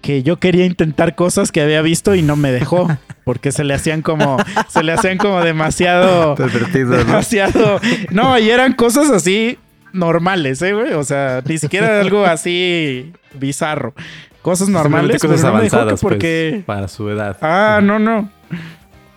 [0.00, 2.88] que yo quería intentar cosas que había visto y no me dejó.
[3.24, 6.96] Porque se le hacían como, se le hacían como demasiado, Divertido, ¿no?
[6.96, 7.80] demasiado.
[8.10, 9.58] No, y eran cosas así
[9.92, 10.92] normales, ¿eh, güey?
[10.92, 13.94] O sea, ni siquiera algo así bizarro.
[14.42, 16.62] Cosas normales, cosas pero no me pues, porque...
[16.64, 17.36] para su edad.
[17.40, 18.30] Ah, no, no.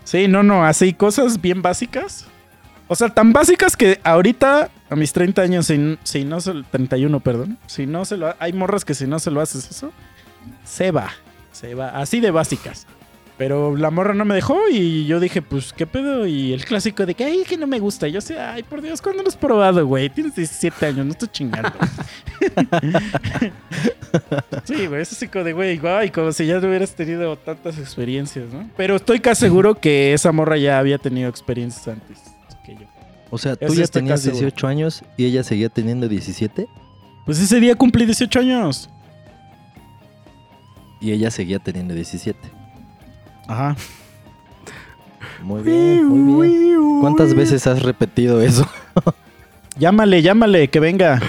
[0.04, 2.26] Sí, no, no, así cosas bien básicas.
[2.88, 7.20] O sea, tan básicas que ahorita, a mis 30 años, si, si no se 31,
[7.20, 8.34] perdón, si no se lo...
[8.40, 9.92] Hay morras que si no se lo haces eso,
[10.64, 11.12] se va,
[11.52, 12.88] se va, así de básicas.
[13.40, 16.28] Pero la morra no me dejó y yo dije, pues, ¿qué pedo?
[16.28, 18.06] Y el clásico de que, ay, que no me gusta.
[18.06, 20.10] Y yo sé, ay, por Dios, ¿cuándo lo has probado, güey?
[20.10, 21.72] Tienes 17 años, no estoy chingando.
[24.66, 27.80] sí, güey, es así como de, güey, guay, como si ya no hubieras tenido tantas
[27.80, 28.70] experiencias, ¿no?
[28.76, 32.18] Pero estoy casi seguro que esa morra ya había tenido experiencias antes
[32.66, 32.88] que yo.
[33.30, 34.48] O sea, tú Eso ya estoy tenías casi seguro.
[34.48, 36.68] 18 años y ella seguía teniendo 17
[37.26, 38.90] Pues ese día cumplí 18 años.
[41.00, 42.38] y ella seguía teniendo 17.
[43.50, 43.76] Ajá.
[45.42, 47.00] Muy bien, muy bien.
[47.02, 48.70] ¿Cuántas veces has repetido eso?
[49.80, 51.20] Llámale, llámale, que venga.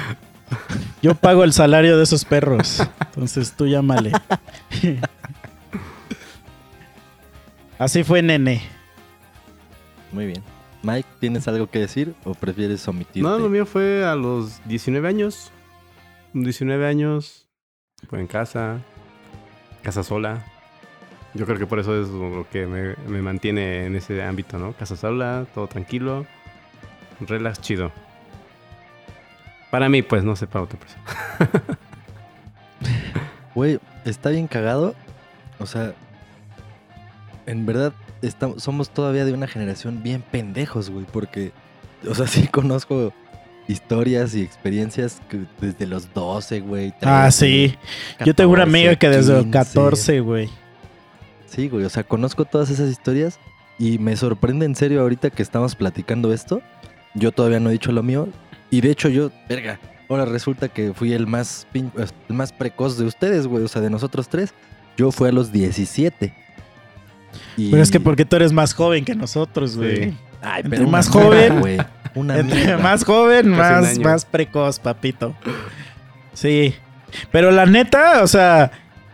[1.00, 2.86] Yo pago el salario de esos perros.
[3.06, 4.12] Entonces tú llámale.
[7.78, 8.60] Así fue, nene.
[10.12, 10.42] Muy bien.
[10.82, 13.22] Mike, ¿tienes algo que decir o prefieres omitirte?
[13.22, 15.52] No, lo mío fue a los 19 años.
[16.34, 17.46] 19 años.
[18.08, 18.78] Fue en casa.
[19.82, 20.44] Casa sola.
[21.34, 24.72] Yo creo que por eso es lo que me, me mantiene en ese ámbito, ¿no?
[24.72, 26.26] Casa sola, todo tranquilo.
[27.20, 27.92] Relax chido.
[29.70, 31.78] Para mí, pues, no sé para otra persona.
[33.54, 34.94] Güey, está bien cagado.
[35.58, 35.92] O sea,
[37.46, 37.92] en verdad
[38.22, 41.52] estamos, somos todavía de una generación bien pendejos, güey, porque,
[42.08, 43.12] o sea, sí conozco
[43.68, 46.94] historias y experiencias que desde los 12, güey.
[47.02, 47.78] Ah, 13, sí.
[48.24, 49.58] Yo tengo una 14, amiga que desde los 15.
[49.58, 50.50] 14, güey.
[51.50, 53.38] Sí, güey, o sea, conozco todas esas historias
[53.78, 56.62] y me sorprende en serio ahorita que estamos platicando esto.
[57.14, 58.28] Yo todavía no he dicho lo mío
[58.70, 61.90] y de hecho yo, verga, ahora resulta que fui el más, pin-
[62.28, 64.54] el más precoz de ustedes, güey, o sea, de nosotros tres.
[64.96, 66.32] Yo fui a los 17.
[67.56, 70.10] Y- Pero es que porque tú eres más joven que nosotros, güey.
[70.10, 70.16] Sí.
[70.42, 71.78] Ay, pero más mierda, joven, güey.
[72.14, 74.02] Una Entre más joven, más, año.
[74.02, 75.34] más precoz, papito.
[76.32, 76.74] Sí.
[77.32, 78.70] Pero la neta, o sea,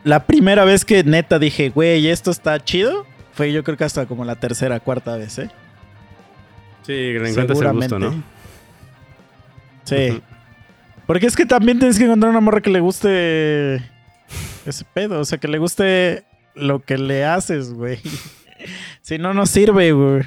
[0.07, 4.07] la primera vez que neta dije, güey, esto está chido, fue yo creo que hasta
[4.07, 5.51] como la tercera, cuarta vez, ¿eh?
[6.83, 8.23] Sí, le encuentras el gusto, ¿no?
[9.83, 10.23] Sí.
[11.09, 13.83] Porque es que también tienes que encontrar una morra que le guste
[14.65, 15.19] ese pedo.
[15.19, 16.24] O sea, que le guste
[16.55, 17.99] lo que le haces, güey.
[19.03, 20.23] Si no, no sirve, güey.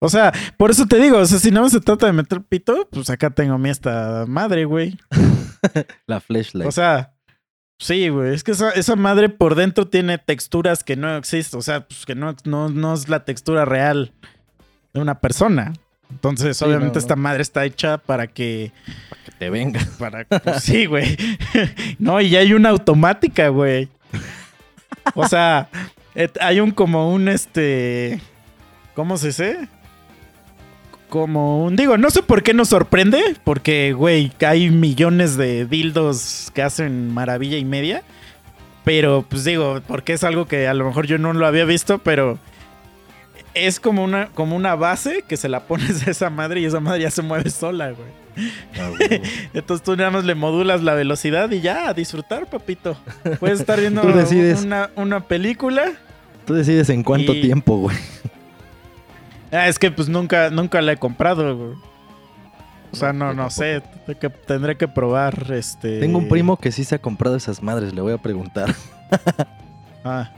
[0.00, 2.86] O sea, por eso te digo, o sea, si no se trata de meter pito,
[2.90, 4.98] pues acá tengo a mí esta madre, güey.
[6.06, 6.68] La flashlight.
[6.68, 7.14] O sea,
[7.80, 8.34] sí, güey.
[8.34, 11.58] Es que esa, esa madre por dentro tiene texturas que no existen.
[11.58, 14.12] O sea, pues que no, no, no es la textura real
[14.92, 15.72] de una persona.
[16.10, 18.72] Entonces, Sí, obviamente, no, esta madre está hecha para que.
[19.24, 19.80] que te venga.
[19.98, 21.16] Para, pues, sí, güey.
[21.98, 23.88] no, y ya hay una automática, güey.
[25.14, 25.68] O sea,
[26.40, 28.20] hay un como un este.
[28.94, 29.68] ¿Cómo se dice?
[31.10, 31.76] Como un.
[31.76, 33.22] Digo, no sé por qué nos sorprende.
[33.44, 38.02] Porque, güey, hay millones de dildos que hacen maravilla y media.
[38.84, 41.98] Pero, pues digo, porque es algo que a lo mejor yo no lo había visto,
[41.98, 42.38] pero.
[43.52, 46.78] Es como una, como una base que se la pones a esa madre y esa
[46.78, 48.08] madre ya se mueve sola, güey.
[48.78, 48.90] Ah.
[49.54, 52.96] Entonces tú nada más le modulas la velocidad y ya, a disfrutar, papito.
[53.40, 54.02] Puedes estar viendo.
[54.62, 55.92] Una, una película.
[56.46, 57.96] Tú decides en cuánto Y- tiempo, güey.
[59.52, 61.76] Ah, es que pues nunca, nunca la he comprado, güey.
[62.92, 63.80] O sea, no, no sé.
[63.80, 66.00] Tendré que, tendré que probar este.
[66.00, 68.74] Tengo un primo que sí se ha comprado esas madres, le voy a preguntar.
[70.04, 70.30] Ah.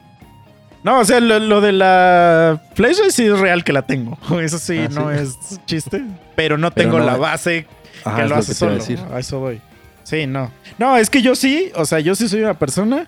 [0.82, 4.18] No, o sea, lo, lo de la flashlight sí es real que la tengo.
[4.40, 5.18] Eso sí, Ah, no sí.
[5.20, 6.04] es chiste.
[6.34, 7.66] Pero no Pero tengo no- la base
[8.04, 8.74] Ajá, que es lo lo hace iba a solo.
[8.74, 8.98] decir.
[9.12, 9.60] A eso voy.
[10.02, 10.50] Sí, no.
[10.78, 13.06] No, es que yo sí, o sea, yo sí soy una persona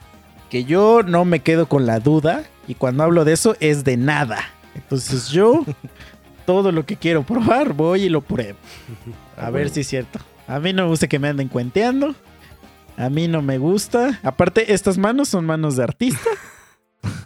[0.48, 3.96] que yo no me quedo con la duda y cuando hablo de eso es de
[3.96, 4.38] nada.
[4.74, 5.64] Entonces yo
[6.46, 8.58] todo lo que quiero probar voy y lo pruebo.
[9.36, 10.18] A ver si es cierto.
[10.46, 12.14] A mí no me gusta que me anden cuenteando.
[12.96, 14.20] A mí no me gusta.
[14.22, 16.30] Aparte, estas manos son manos de artista.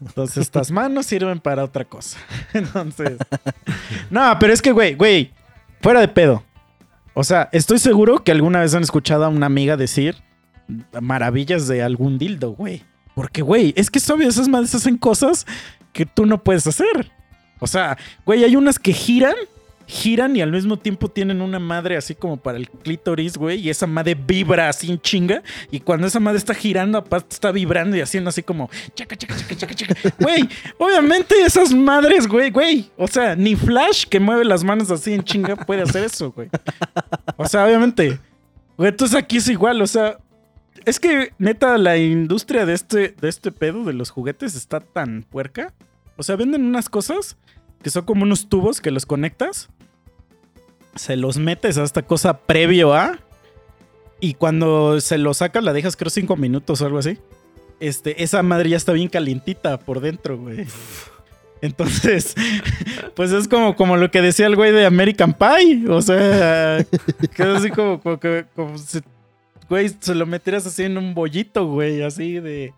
[0.01, 2.19] Entonces, estas manos sirven para otra cosa.
[2.53, 3.19] Entonces.
[4.11, 5.33] No, pero es que, güey, güey,
[5.81, 6.45] fuera de pedo.
[7.15, 10.17] O sea, estoy seguro que alguna vez han escuchado a una amiga decir
[11.01, 12.85] maravillas de algún dildo, güey.
[13.15, 15.47] Porque, güey, es que es obvio, esas madres hacen cosas
[15.93, 17.11] que tú no puedes hacer.
[17.61, 19.35] O sea, güey, hay unas que giran,
[19.89, 23.71] giran y al mismo tiempo tienen una madre así como para el clítoris, güey, y
[23.71, 25.43] esa madre vibra así en chinga.
[25.71, 29.35] Y cuando esa madre está girando, aparte está vibrando y haciendo así como chaca, chaca,
[29.37, 29.95] chaca, chaca, chaca.
[30.21, 30.49] Güey,
[30.79, 32.91] obviamente esas madres, güey, güey.
[32.97, 36.49] O sea, ni Flash que mueve las manos así en chinga puede hacer eso, güey.
[37.37, 38.21] O sea, obviamente.
[38.77, 40.19] Güey, entonces aquí es igual, o sea.
[40.85, 45.23] Es que, neta, la industria de este, de este pedo de los juguetes está tan
[45.23, 45.75] puerca.
[46.19, 47.39] O sea, venden unas cosas
[47.83, 49.71] que son como unos tubos que los conectas.
[50.97, 53.21] Se los metes a esta cosa previo a.
[54.21, 57.19] Y cuando se lo sacas, la dejas, creo, cinco minutos o algo así.
[57.79, 60.67] Este, esa madre ya está bien calientita por dentro, güey.
[61.61, 62.35] Entonces,
[63.15, 65.89] pues es como, como lo que decía el güey de American Pie.
[65.89, 66.85] O sea,
[67.35, 68.19] que es así como, como,
[69.69, 72.73] güey, se lo metieras así en un bollito, güey, así de,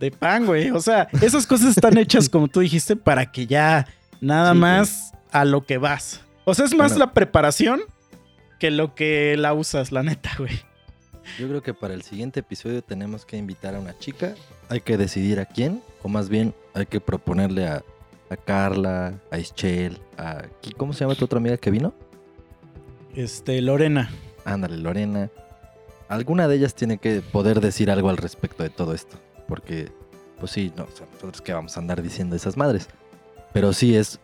[0.00, 0.70] de pan, güey.
[0.70, 3.86] O sea, esas cosas están hechas, como tú dijiste, para que ya
[4.20, 6.22] nada Sí, más a lo que vas.
[6.44, 7.04] O sea, es más Bueno.
[7.06, 7.80] la preparación
[8.58, 10.58] que lo que la usas, la neta, güey.
[11.38, 14.34] Yo creo que para el siguiente episodio tenemos que invitar a una chica.
[14.68, 17.84] Hay que decidir a quién, o más bien hay que proponerle a,
[18.30, 20.42] a Carla, a Ischel, a...
[20.76, 21.94] ¿Cómo se llama tu otra amiga que vino?
[23.14, 24.10] Este, Lorena.
[24.44, 25.30] Ándale, Lorena.
[26.08, 29.16] Alguna de ellas tiene que poder decir algo al respecto de todo esto.
[29.50, 29.90] Porque,
[30.38, 32.88] pues sí, no, o sea, nosotros que vamos a andar diciendo esas madres.
[33.52, 34.20] Pero sí es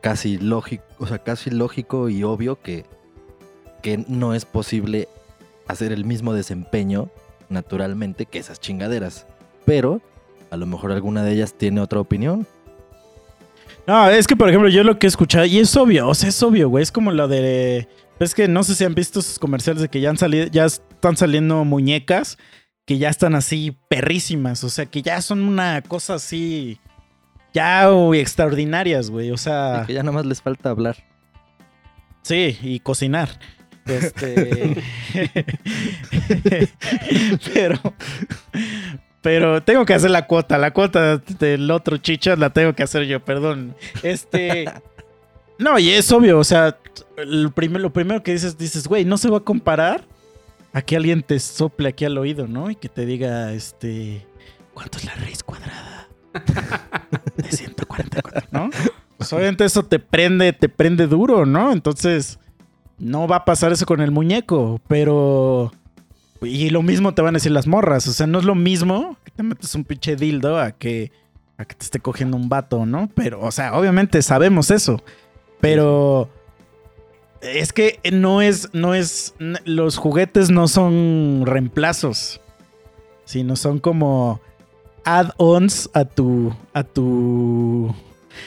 [0.00, 2.86] casi lógico, o sea, casi lógico y obvio que,
[3.82, 5.08] que no es posible
[5.66, 7.10] hacer el mismo desempeño
[7.48, 9.26] naturalmente que esas chingaderas.
[9.66, 10.00] Pero
[10.50, 12.46] a lo mejor alguna de ellas tiene otra opinión.
[13.86, 16.28] No, es que, por ejemplo, yo lo que he escuchado, y es obvio, o sea,
[16.28, 17.88] es obvio, güey, es como lo de...
[18.20, 20.66] Es que no sé si han visto esos comerciales de que ya han salido, ya
[20.66, 22.36] están saliendo muñecas
[22.88, 26.80] que ya están así perrísimas, o sea, que ya son una cosa así,
[27.52, 29.82] ya uy, extraordinarias, güey, o sea...
[29.84, 30.96] Y que ya nada más les falta hablar.
[32.22, 33.28] Sí, y cocinar.
[33.84, 34.82] Este.
[37.54, 37.78] pero.
[39.22, 40.58] Pero tengo que hacer la cuota.
[40.58, 43.74] La cuota del otro chicha la tengo que hacer yo, perdón.
[44.02, 44.64] Este.
[45.60, 46.78] No, y es obvio, o sea,
[47.16, 50.04] el primer- lo primero que dices, dices, güey, no se va a comparar
[50.72, 52.70] a que alguien te sople aquí al oído, ¿no?
[52.70, 54.26] Y que te diga, este.
[54.74, 56.08] ¿Cuánto es la raíz cuadrada?
[57.36, 58.70] De 144, ¿no?
[59.16, 61.72] Pues obviamente eso te prende, te prende duro, ¿no?
[61.72, 62.38] Entonces,
[62.98, 65.72] no va a pasar eso con el muñeco, pero...
[66.40, 69.16] Y lo mismo te van a decir las morras, o sea, no es lo mismo
[69.24, 71.10] que te metes un pinche dildo a que,
[71.56, 73.10] a que te esté cogiendo un vato, ¿no?
[73.16, 75.02] Pero, o sea, obviamente sabemos eso,
[75.60, 76.30] pero...
[77.40, 79.34] Es que no es, no es,
[79.64, 82.40] los juguetes no son reemplazos,
[83.24, 84.40] sino son como
[85.04, 86.54] add-ons a tu.
[86.72, 87.94] a tu.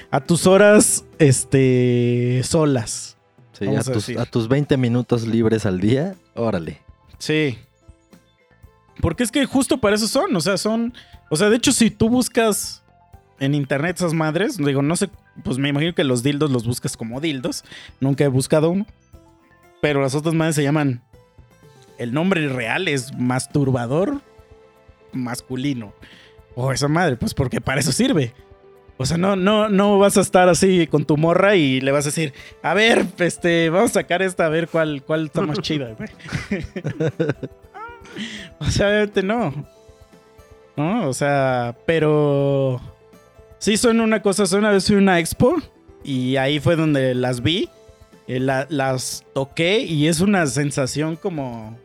[0.09, 2.41] a tus horas este.
[2.43, 3.17] solas.
[3.53, 6.81] Sí, a a tus, a tus 20 minutos libres al día, órale.
[7.17, 7.57] Sí.
[8.99, 10.35] Porque es que justo para eso son.
[10.35, 10.93] O sea, son.
[11.29, 12.83] O sea, de hecho, si tú buscas
[13.39, 15.09] en internet esas madres, digo, no sé,
[15.43, 17.63] pues me imagino que los dildos los buscas como dildos.
[17.99, 18.85] Nunca he buscado uno.
[19.81, 21.01] Pero las otras madres se llaman.
[21.97, 24.21] El nombre real es masturbador
[25.13, 25.93] masculino.
[26.55, 28.33] O esa madre, pues porque para eso sirve.
[28.97, 32.05] O sea, no, no, no vas a estar así con tu morra y le vas
[32.05, 35.57] a decir, a ver, este, vamos a sacar esta a ver cuál, cuál está más
[35.59, 35.95] chida,
[38.59, 39.65] o sea, obviamente no.
[40.77, 42.79] No, o sea, pero
[43.61, 45.55] sí son una cosa, son una vez fui a una expo
[46.03, 47.69] y ahí fue donde las vi,
[48.27, 51.77] eh, la- las toqué y es una sensación como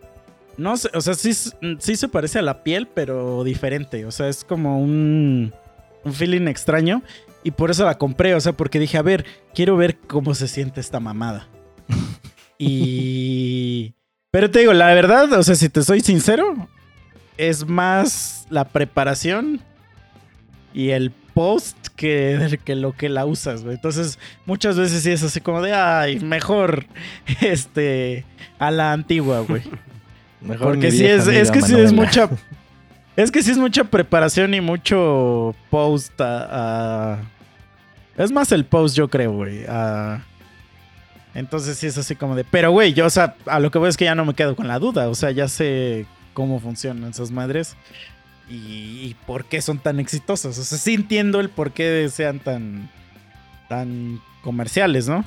[0.57, 4.29] no sé, o sea, sí, sí se parece a la piel, pero diferente, o sea,
[4.29, 5.53] es como un
[6.03, 7.03] un feeling extraño
[7.45, 10.49] y por eso la compré, o sea, porque dije, a ver, quiero ver cómo se
[10.49, 11.47] siente esta mamada.
[12.59, 13.95] y
[14.31, 16.69] pero te digo, la verdad, o sea, si te soy sincero,
[17.37, 19.61] es más la preparación
[20.75, 23.75] y el post que, que lo que la usas, güey.
[23.75, 26.87] Entonces, muchas veces sí es así como de, ay, mejor,
[27.43, 28.25] este,
[28.59, 29.63] a la antigua, güey.
[30.41, 32.31] Mejor Porque sí es, es que sí es mucha,
[33.17, 37.19] es que sí es mucha preparación y mucho post a, a-
[38.17, 39.65] es más el post, yo creo, güey.
[41.35, 43.89] entonces sí es así como de, pero güey, yo, o sea, a lo que voy
[43.91, 47.11] es que ya no me quedo con la duda, o sea, ya sé cómo funcionan
[47.11, 47.77] esas madres
[48.49, 48.55] y,
[49.03, 50.59] y por qué son tan exitosas.
[50.59, 52.91] O sea, sí entiendo el por qué sean tan,
[53.69, 55.25] tan comerciales, ¿no?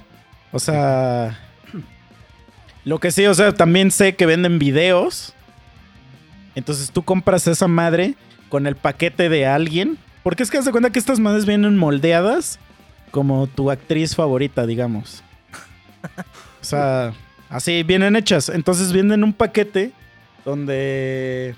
[0.52, 1.38] O sea,
[2.86, 5.34] lo que sí, o sea, también sé que venden videos.
[6.56, 8.16] Entonces tú compras esa madre
[8.50, 9.98] con el paquete de alguien.
[10.24, 12.60] Porque es que de cuenta que estas madres vienen moldeadas
[13.12, 15.24] como tu actriz favorita, digamos.
[16.62, 17.14] O sea,
[17.50, 18.50] así vienen hechas.
[18.50, 19.92] Entonces vienen un paquete
[20.46, 21.56] donde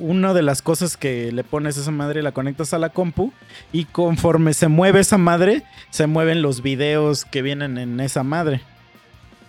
[0.00, 3.32] una de las cosas que le pones a esa madre la conectas a la compu
[3.72, 8.62] y conforme se mueve esa madre, se mueven los videos que vienen en esa madre.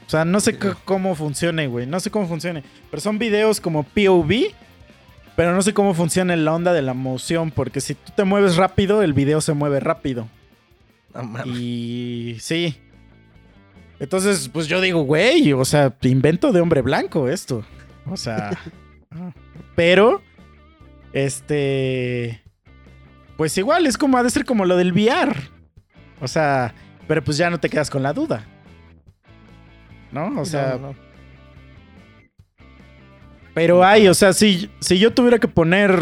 [0.05, 1.87] O sea, no sé cómo funcione, güey.
[1.87, 2.65] No sé cómo funcione.
[2.89, 4.53] Pero son videos como POV.
[5.37, 7.49] Pero no sé cómo funciona la onda de la moción.
[7.49, 10.27] Porque si tú te mueves rápido, el video se mueve rápido.
[11.13, 11.47] Mames.
[11.47, 12.77] Y sí.
[14.01, 17.63] Entonces, pues yo digo, güey, o sea, invento de hombre blanco esto.
[18.05, 18.51] O sea.
[19.75, 20.21] pero.
[21.13, 22.41] Este.
[23.37, 25.35] Pues igual, es como ha de ser como lo del VR.
[26.19, 26.73] O sea,
[27.07, 28.45] pero pues ya no te quedas con la duda.
[30.11, 30.39] ¿No?
[30.39, 30.95] O sea, No, no, no.
[33.53, 35.97] pero hay, o sea, si, si yo tuviera que poner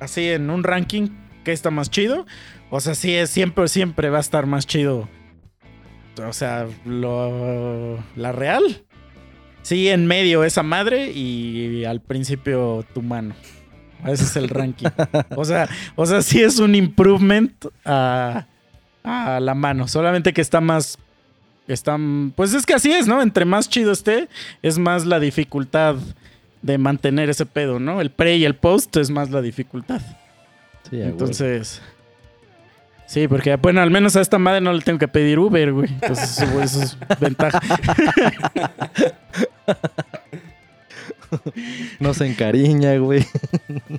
[0.00, 1.08] así en un ranking
[1.42, 2.26] que está más chido,
[2.70, 5.08] o sea, sí es siempre, siempre va a estar más chido.
[6.26, 8.84] O sea, lo, la real.
[9.62, 13.34] Sí, en medio esa madre y al principio tu mano.
[14.06, 14.88] Ese es el ranking.
[15.36, 17.52] O sea, o sea, sí es un improvement
[17.84, 18.46] a,
[19.02, 19.88] a la mano.
[19.88, 20.98] Solamente que está más.
[21.66, 21.96] Está,
[22.36, 23.22] pues es que así es, ¿no?
[23.22, 24.28] Entre más chido esté,
[24.62, 25.96] es más la dificultad
[26.60, 28.00] de mantener ese pedo, ¿no?
[28.00, 30.00] El pre y el post es más la dificultad.
[30.90, 31.00] Sí.
[31.00, 31.80] Entonces.
[33.06, 35.88] Sí, porque bueno, al menos a esta madre no le tengo que pedir Uber, güey.
[35.90, 37.60] Entonces eso, eso es ventaja.
[42.00, 43.24] No se encariña, güey.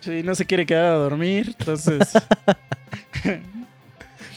[0.02, 1.56] Sí, no se quiere quedar a dormir.
[1.60, 2.12] Entonces.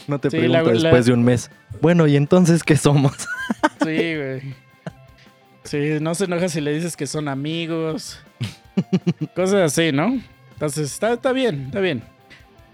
[0.07, 1.51] No te Sí, la- la- después de un mes.
[1.81, 3.13] Bueno, ¿y entonces qué somos?
[3.83, 4.41] Sí, güey.
[5.63, 8.19] Sí, no se enoja si le dices que son amigos.
[9.35, 10.19] Cosas así, ¿no?
[10.53, 12.03] Entonces, está, está bien, está bien.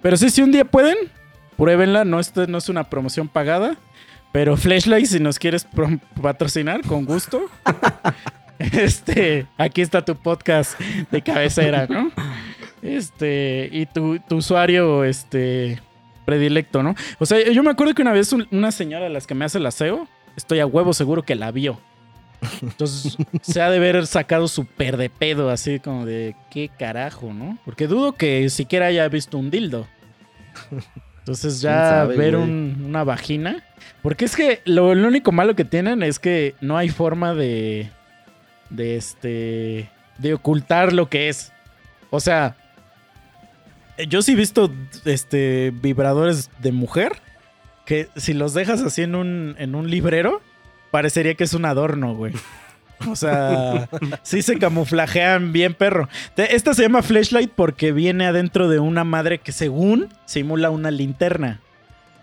[0.01, 0.95] Pero sí, si un día pueden,
[1.57, 2.05] pruébenla.
[2.05, 3.75] No, esto no es una promoción pagada.
[4.31, 5.67] Pero Flashlight, si nos quieres
[6.21, 7.45] patrocinar, con gusto.
[8.71, 10.79] Este, aquí está tu podcast
[11.11, 12.11] de cabecera, ¿no?
[12.81, 15.81] Este, y tu, tu usuario, este,
[16.23, 16.93] predilecto, ¿no?
[17.17, 19.43] O sea, yo me acuerdo que una vez un- una señora de las que me
[19.43, 21.81] hace el aseo, estoy a huevo seguro que la vio.
[22.61, 27.57] Entonces, se ha de haber sacado súper de pedo, así como de, ¿qué carajo, no?
[27.65, 29.87] Porque dudo que siquiera haya visto un dildo.
[31.19, 33.63] Entonces, ¿Quién ya sabe, ver un- una vagina.
[34.03, 37.89] Porque es que lo, lo único malo que tienen es que no hay forma de.
[38.69, 39.89] De este.
[40.17, 41.51] de ocultar lo que es.
[42.09, 42.57] O sea.
[44.09, 44.69] Yo sí he visto
[45.05, 47.13] este vibradores de mujer
[47.85, 50.41] que si los dejas así en un, en un librero,
[50.91, 52.33] parecería que es un adorno, güey.
[53.07, 53.89] O sea,
[54.23, 56.09] sí se camuflajean bien, perro.
[56.35, 61.61] Esta se llama flashlight porque viene adentro de una madre que según simula una linterna.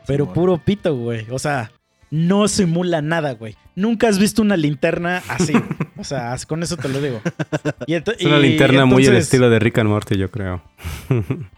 [0.06, 1.26] Pero puro pito, güey.
[1.30, 1.70] O sea,
[2.12, 3.56] no simula nada, güey.
[3.74, 5.54] Nunca has visto una linterna así.
[5.96, 7.22] o sea, con eso te lo digo.
[7.86, 10.62] Y Es una y linterna muy entonces- estilo de Rick and Morty, yo creo.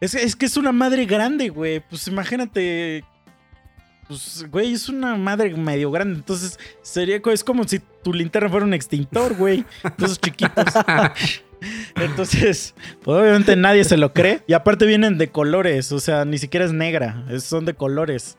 [0.00, 1.78] Es, es que es una madre grande, güey.
[1.88, 3.04] Pues imagínate.
[4.08, 6.16] Pues, güey, es una madre medio grande.
[6.16, 9.64] Entonces, sería es como si tu linterna fuera un extintor, güey.
[9.98, 10.64] Esos chiquitos.
[11.94, 12.74] Entonces,
[13.04, 14.42] pues, obviamente nadie se lo cree.
[14.48, 15.92] Y aparte vienen de colores.
[15.92, 17.24] O sea, ni siquiera es negra.
[17.38, 18.36] son de colores.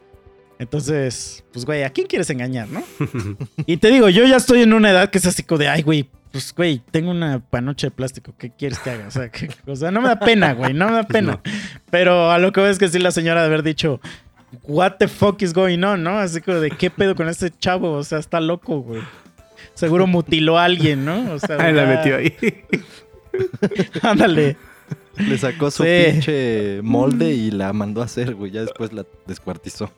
[0.64, 2.84] Entonces, pues, güey, ¿a quién quieres engañar, no?
[3.66, 5.82] Y te digo, yo ya estoy en una edad que es así como de, ay,
[5.84, 8.34] güey, pues, güey, tengo una panoche de plástico.
[8.38, 9.08] ¿Qué quieres que haga?
[9.08, 11.40] O sea, que- o sea no me da pena, güey, no me da pena.
[11.92, 14.02] Pero a lo que veo es que sí la señora de haber dicho,
[14.64, 16.18] what the fuck is going on, ¿no?
[16.18, 17.92] Así como de, ¿qué pedo con este chavo?
[17.92, 19.02] O sea, está loco, güey.
[19.76, 21.34] Seguro mutiló a alguien, ¿no?
[21.34, 22.34] O sea, Ahí la metió ahí.
[24.02, 24.58] Ándale.
[25.18, 25.90] Le sacó su Sí.
[26.12, 28.52] pinche molde y la mandó a hacer, güey.
[28.52, 29.92] Ya después la descuartizó.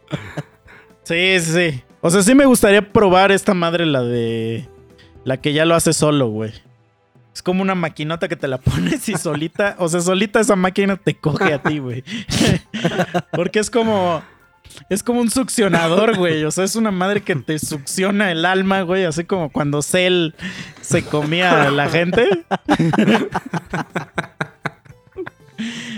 [1.05, 1.83] Sí, sí, sí.
[2.01, 4.67] O sea, sí me gustaría probar esta madre, la de...
[5.23, 6.51] La que ya lo hace solo, güey.
[7.33, 10.97] Es como una maquinota que te la pones y solita, o sea, solita esa máquina
[10.97, 12.03] te coge a ti, güey.
[13.31, 14.21] Porque es como,
[14.89, 16.43] es como un succionador, güey.
[16.43, 19.05] O sea, es una madre que te succiona el alma, güey.
[19.05, 20.33] Así como cuando Cell
[20.81, 22.27] se comía a la gente.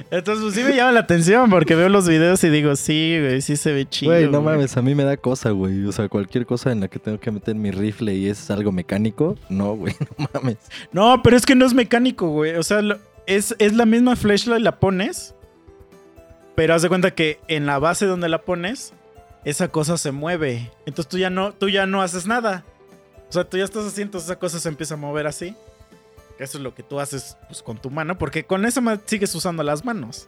[0.10, 3.42] Entonces, pues sí me llama la atención porque veo los videos y digo, sí, güey,
[3.42, 4.12] sí se ve chido.
[4.14, 5.86] Güey, no mames, a mí me da cosa, güey.
[5.86, 8.72] O sea, cualquier cosa en la que tengo que meter mi rifle y es algo
[8.72, 10.58] mecánico, no, güey, no mames.
[10.92, 12.56] No, pero es que no es mecánico, güey.
[12.56, 15.36] O sea, lo- es, es la misma flashlight, la pones.
[16.56, 18.94] Pero haz de cuenta que en la base donde la pones,
[19.46, 20.72] esa cosa se mueve.
[20.86, 22.64] Entonces tú ya no, tú ya no haces nada.
[23.30, 25.54] O sea, tú ya estás así, entonces esa cosa se empieza a mover así.
[26.40, 29.34] Eso es lo que tú haces pues, con tu mano, porque con esa madre sigues
[29.34, 30.28] usando las manos.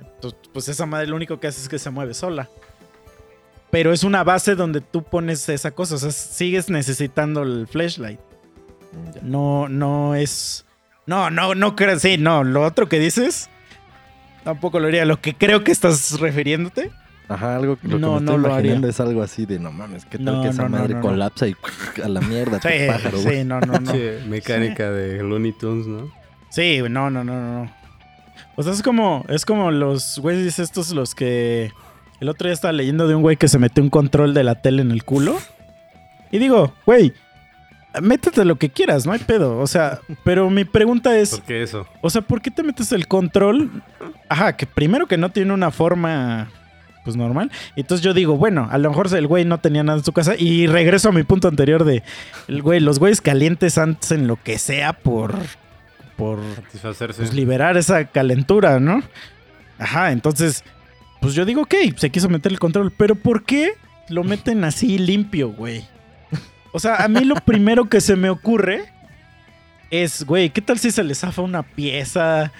[0.00, 2.48] Entonces, pues esa madre lo único que hace es que se mueve sola.
[3.70, 5.96] Pero es una base donde tú pones esa cosa.
[5.96, 8.20] O sea, sigues necesitando el flashlight.
[9.22, 10.64] No, no es.
[11.04, 11.98] No, no, no creo.
[11.98, 12.44] Sí, no.
[12.44, 13.50] Lo otro que dices.
[14.44, 15.04] Tampoco lo haría.
[15.04, 16.90] Lo que creo que estás refiriéndote.
[17.28, 18.58] Ajá, algo que lo que No, me estoy no lo haría.
[18.72, 21.08] imaginando es algo así de no mames, ¿qué tal No, que esa madre no, no.
[21.08, 21.56] colapsa y
[22.04, 23.90] a la mierda, tu Sí, pájaro, sí, no, no, no.
[23.92, 26.10] Sí, mecánica de Looney Tunes, ¿no?
[26.50, 27.64] Sí, no, no, no, no.
[27.64, 27.72] no.
[28.54, 31.72] O sea, es como, es como los güeyes estos los que...
[32.20, 34.54] El otro día estaba leyendo de un güey que se metió un control de la
[34.62, 35.36] tele en el culo.
[36.30, 37.12] Y digo, güey,
[38.00, 39.58] métete lo que quieras, no hay pedo.
[39.58, 41.86] O sea, pero mi pregunta es, ¿Por qué eso?
[42.00, 43.82] o sea, ¿por qué te metes el control?
[44.30, 46.48] Ajá, que primero que no tiene una forma
[47.06, 47.52] pues normal.
[47.76, 50.34] Entonces yo digo, bueno, a lo mejor el güey no tenía nada en su casa.
[50.36, 52.02] Y regreso a mi punto anterior de,
[52.48, 55.36] el güey, los güeyes calientes hacen lo que sea por,
[56.16, 57.22] por Satisfacerse.
[57.22, 59.04] pues, liberar esa calentura, ¿no?
[59.78, 60.64] Ajá, entonces,
[61.20, 63.74] pues yo digo, ok, se quiso meter el control, pero ¿por qué
[64.08, 65.86] lo meten así limpio, güey?
[66.72, 68.84] O sea, a mí lo primero que se me ocurre
[69.90, 72.52] es, güey, ¿qué tal si se le zafa una pieza?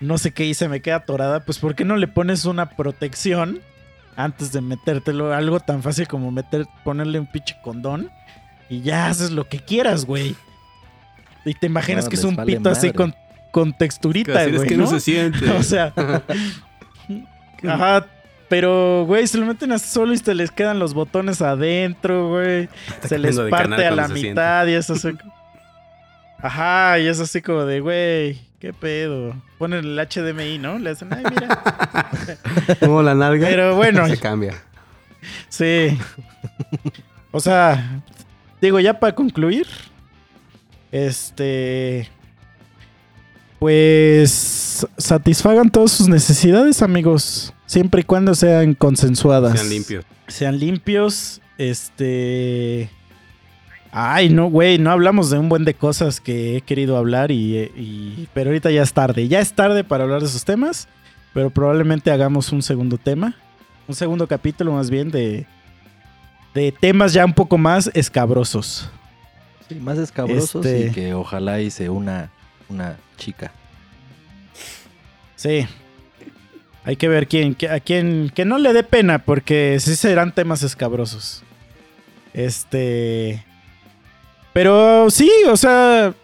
[0.00, 1.44] No sé qué y se me queda atorada.
[1.44, 3.60] Pues, ¿por qué no le pones una protección
[4.16, 5.32] antes de metértelo?
[5.34, 8.10] Algo tan fácil como meter, ponerle un pinche condón
[8.68, 10.34] y ya haces lo que quieras, güey.
[11.44, 13.14] Y te imaginas No, que es un vale pito así con,
[13.50, 14.68] con texturita, Así es güey.
[14.68, 15.50] que no se siente.
[15.58, 15.92] o sea,
[17.68, 18.06] ajá.
[18.48, 22.68] Pero, güey, se lo meten así solo y se les quedan los botones adentro, güey.
[23.02, 25.08] Se les parte a la mitad y es así.
[26.38, 29.34] Ajá, y es así como de, güey, qué pedo.
[29.58, 30.78] Ponen el HDMI, ¿no?
[30.78, 32.10] Le hacen, ay, mira.
[32.80, 33.46] Como la nalga.
[33.46, 34.54] Pero bueno, Se cambia.
[35.50, 35.98] sí.
[37.30, 38.00] O sea,
[38.62, 39.66] digo, ya para concluir,
[40.92, 42.08] este.
[43.58, 47.52] Pues satisfagan todas sus necesidades, amigos.
[47.66, 49.58] Siempre y cuando sean consensuadas.
[49.58, 50.04] Sean limpios.
[50.26, 51.42] Sean limpios.
[51.58, 52.88] Este.
[53.96, 57.56] Ay, no, güey, no hablamos de un buen de cosas que he querido hablar y,
[57.76, 59.28] y- Pero ahorita ya es tarde.
[59.28, 60.88] Ya es tarde para hablar de esos temas.
[61.32, 63.36] Pero probablemente hagamos un segundo tema.
[63.86, 65.46] Un segundo capítulo más bien de...
[66.54, 68.90] De temas ya un poco más escabrosos.
[69.68, 72.30] Sí, más escabrosos Este- y que ojalá hice una,
[72.68, 73.52] una chica.
[75.36, 75.66] Sí.
[76.84, 80.62] Hay que ver quién, a quién, que no le dé pena, porque sí serán temas
[80.64, 81.42] escabrosos.
[82.32, 83.44] Este.
[84.54, 86.14] Pero sí, o sea.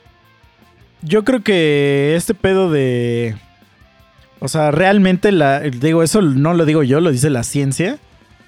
[1.02, 3.36] Yo creo que este pedo de.
[4.38, 5.60] O sea, realmente la.
[5.60, 7.98] Digo, eso no lo digo yo, lo dice la ciencia.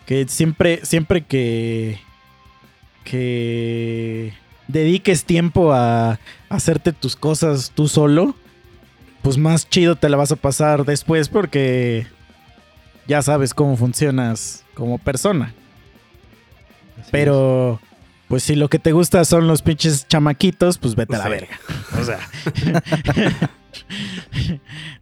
[0.07, 1.99] Que siempre, siempre que.
[3.05, 4.33] Que
[4.69, 6.19] dediques tiempo a
[6.49, 8.35] hacerte tus cosas tú solo,
[9.23, 12.07] pues más chido te la vas a pasar después porque
[13.07, 15.55] ya sabes cómo funcionas como persona.
[17.01, 17.81] Así Pero,
[18.33, 21.61] pues si lo que te gusta son los pinches chamaquitos, pues vete a la verga.
[22.01, 22.19] O sea.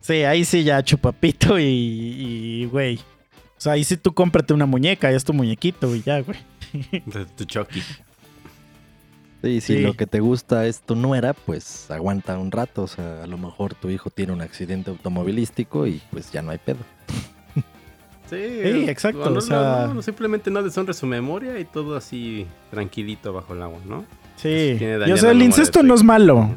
[0.00, 2.96] sí, ahí sí ya chupapito y, y, güey.
[2.96, 6.40] O sea, ahí sí tú cómprate una muñeca, ya es tu muñequito y ya, güey.
[7.06, 7.82] De tu Chucky.
[9.42, 9.78] Sí, si Sí.
[9.78, 12.82] lo que te gusta es tu nuera, pues aguanta un rato.
[12.82, 16.50] O sea, a lo mejor tu hijo tiene un accidente automovilístico y pues ya no
[16.50, 16.80] hay pedo.
[18.30, 22.46] Sí, exacto, No, o sea- no, no, simplemente no deshonre su memoria y todo así
[22.70, 24.04] tranquilito bajo el agua, ¿no?
[24.36, 24.78] Sí.
[25.06, 26.56] Y, o sea, el incesto no es malo.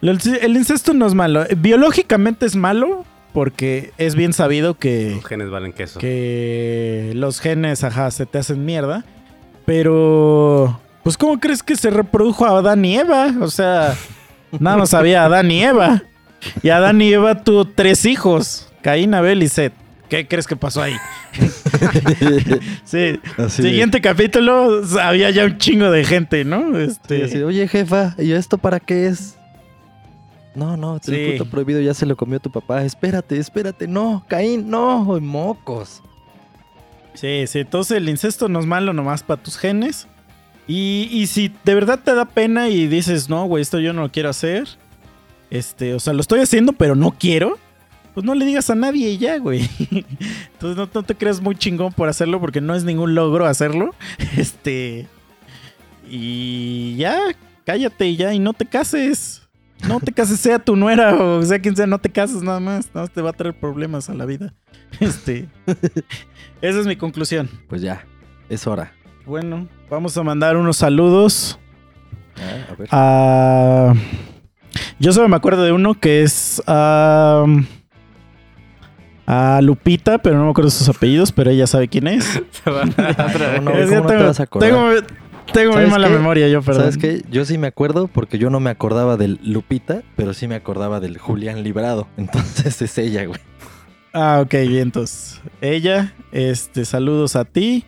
[0.00, 1.44] El, el incesto no es malo.
[1.58, 3.04] Biológicamente es malo
[3.34, 5.12] porque es bien sabido que...
[5.16, 6.00] Los genes valen queso.
[6.00, 9.04] que los genes, ajá, se te hacen mierda.
[9.66, 13.32] Pero, pues, ¿cómo crees que se reprodujo a Adán y Eva?
[13.40, 13.94] O sea,
[14.58, 16.02] nada más había Adán y Eva.
[16.62, 19.74] Y Adán y Eva tuvo tres hijos, Caín, Abel y Seth.
[20.10, 20.94] ¿Qué crees que pasó ahí?
[22.84, 23.18] sí.
[23.38, 26.74] Así, Siguiente capítulo, había ya un chingo de gente, ¿no?
[26.74, 29.36] sí, Este, así, Oye, jefa, ¿y esto para qué es?
[30.54, 31.26] No, no, el Sí.
[31.36, 32.84] fruto prohibido ya se lo comió tu papá.
[32.84, 33.86] Espérate, espérate.
[33.86, 36.02] No, Caín, no, Ay, mocos.
[37.14, 40.08] Sí, sí, entonces el incesto no es malo nomás para tus genes.
[40.66, 44.02] Y, y si de verdad te da pena y dices, no, güey, esto yo no
[44.02, 44.66] lo quiero hacer.
[45.50, 47.58] Este, o sea, lo estoy haciendo, pero no quiero.
[48.14, 49.68] Pues no le digas a nadie y ya, güey.
[50.52, 53.94] Entonces no, no te creas muy chingón por hacerlo porque no es ningún logro hacerlo.
[54.36, 55.06] Este.
[56.08, 57.18] Y ya,
[57.64, 59.42] cállate y ya, y no te cases.
[59.86, 62.86] No te cases, sea tu nuera o sea quien sea, no te cases nada más.
[62.88, 64.52] Nada más te va a traer problemas a la vida.
[65.00, 65.48] Este.
[66.60, 67.48] Esa es mi conclusión.
[67.68, 68.04] Pues ya,
[68.48, 68.92] es hora.
[69.24, 71.58] Bueno, vamos a mandar unos saludos
[72.36, 72.88] Ah, a ver.
[72.90, 73.94] a...
[74.98, 76.62] Yo solo me acuerdo de uno que es.
[79.26, 82.24] A Lupita, pero no me acuerdo sus apellidos, pero ella sabe quién es.
[82.64, 83.76] Se va otra ¿cómo no?
[83.76, 84.70] Es que ¿cómo no te tengo, vas a acordar?
[84.70, 84.90] tengo,
[85.52, 86.14] tengo muy ¿Sabes mala qué?
[86.14, 86.82] memoria yo, perdón.
[86.82, 87.22] ¿Sabes qué?
[87.30, 91.00] Yo sí me acuerdo porque yo no me acordaba del Lupita, pero sí me acordaba
[91.00, 92.08] del Julián Librado.
[92.16, 93.40] Entonces es ella, güey.
[94.12, 95.40] Ah, ok, bien, entonces.
[95.60, 97.84] Ella, este, saludos a ti.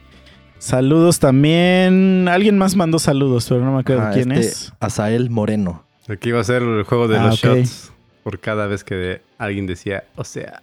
[0.59, 2.29] Saludos también.
[2.29, 4.73] Alguien más mandó saludos, pero no me acuerdo Ah, quién este, es.
[4.79, 5.85] Azael Moreno.
[6.09, 7.93] Aquí va a ser el juego de Ah, los shots.
[8.23, 10.63] Por cada vez que alguien decía, o sea,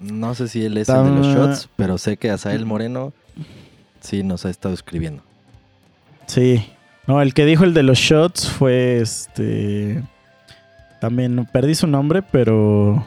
[0.00, 3.12] No sé si él es el de los shots, pero sé que Azael Moreno
[4.00, 5.22] sí nos ha estado escribiendo.
[6.26, 6.66] Sí.
[7.06, 10.02] No, el que dijo el de los shots fue este.
[11.00, 13.06] También perdí su nombre, pero.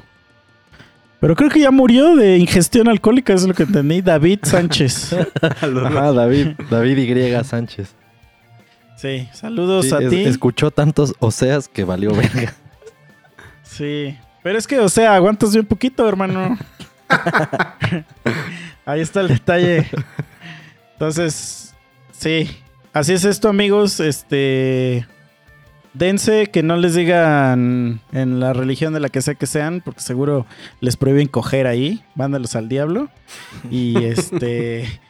[1.20, 4.02] Pero creo que ya murió de ingestión alcohólica, es lo que entendí.
[4.02, 5.14] David Sánchez.
[5.42, 7.44] Ajá, David, David Y.
[7.44, 7.94] Sánchez.
[8.96, 10.24] Sí, saludos Sí, a es- ti.
[10.24, 12.54] escuchó tantos oseas que valió verga.
[13.64, 14.18] Sí.
[14.44, 16.58] Pero es que, o sea, aguantas bien poquito, hermano.
[18.86, 19.88] Ahí está el detalle.
[20.94, 21.74] Entonces,
[22.12, 22.50] sí.
[22.94, 24.00] Así es esto, amigos.
[24.00, 25.06] Este.
[25.94, 30.02] Dense que no les digan en la religión de la que sea que sean, porque
[30.02, 30.46] seguro
[30.82, 32.04] les prohíben coger ahí.
[32.16, 33.10] Mándalos al diablo.
[33.70, 35.02] Y este.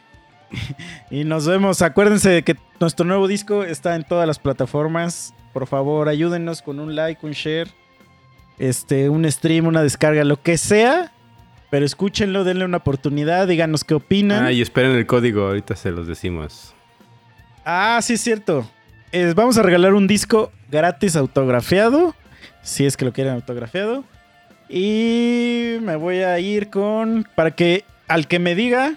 [1.10, 1.82] y nos vemos.
[1.82, 5.34] Acuérdense de que nuestro nuevo disco está en todas las plataformas.
[5.52, 7.68] Por favor, ayúdenos con un like, un share
[8.60, 11.10] este, un stream, una descarga, lo que sea.
[11.70, 14.44] Pero escúchenlo, denle una oportunidad, díganos qué opinan.
[14.44, 16.74] ah, y esperen el código, ahorita se los decimos.
[17.64, 18.68] Ah, sí es cierto.
[19.12, 22.14] Eh, vamos a regalar un disco gratis autografiado.
[22.62, 24.04] Si es que lo quieren autografiado.
[24.68, 27.26] Y me voy a ir con.
[27.34, 28.94] Para que al que me diga.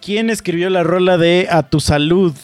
[0.00, 2.34] ¿Quién escribió la rola de A tu salud?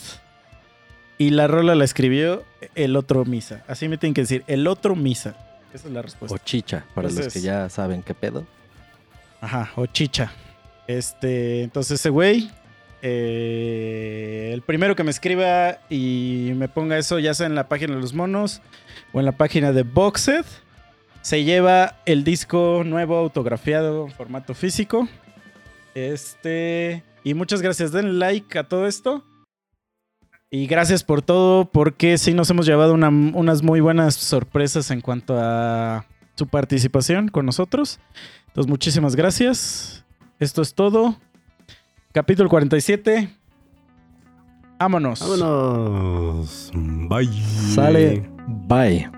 [1.19, 2.43] Y la rola la escribió
[2.75, 3.63] el otro misa.
[3.69, 5.37] Así me tienen que decir, el otro misa.
[5.73, 6.35] Esa es la respuesta.
[6.35, 8.47] O chicha, para los que ya saben qué pedo.
[9.41, 10.33] Ajá, o chicha.
[10.87, 12.51] Este, entonces ese güey,
[13.01, 17.95] eh, el primero que me escriba y me ponga eso, ya sea en la página
[17.95, 18.61] de los monos
[19.13, 20.45] o en la página de Boxed,
[21.23, 25.09] se lleva el disco nuevo autografiado en formato físico.
[25.95, 29.25] Este, y muchas gracias, den like a todo esto.
[30.55, 35.01] Y gracias por todo, porque sí nos hemos llevado una- unas muy buenas sorpresas en
[35.01, 36.05] cuanto a
[36.35, 37.99] su participación con nosotros.
[38.49, 40.05] Entonces, muchísimas gracias.
[40.39, 41.17] Esto es todo.
[42.13, 43.35] Capítulo 47.
[44.79, 45.21] Vámonos.
[45.21, 46.71] Vámonos.
[46.75, 47.43] Bye.
[47.75, 48.29] Sale,
[48.69, 49.11] bye.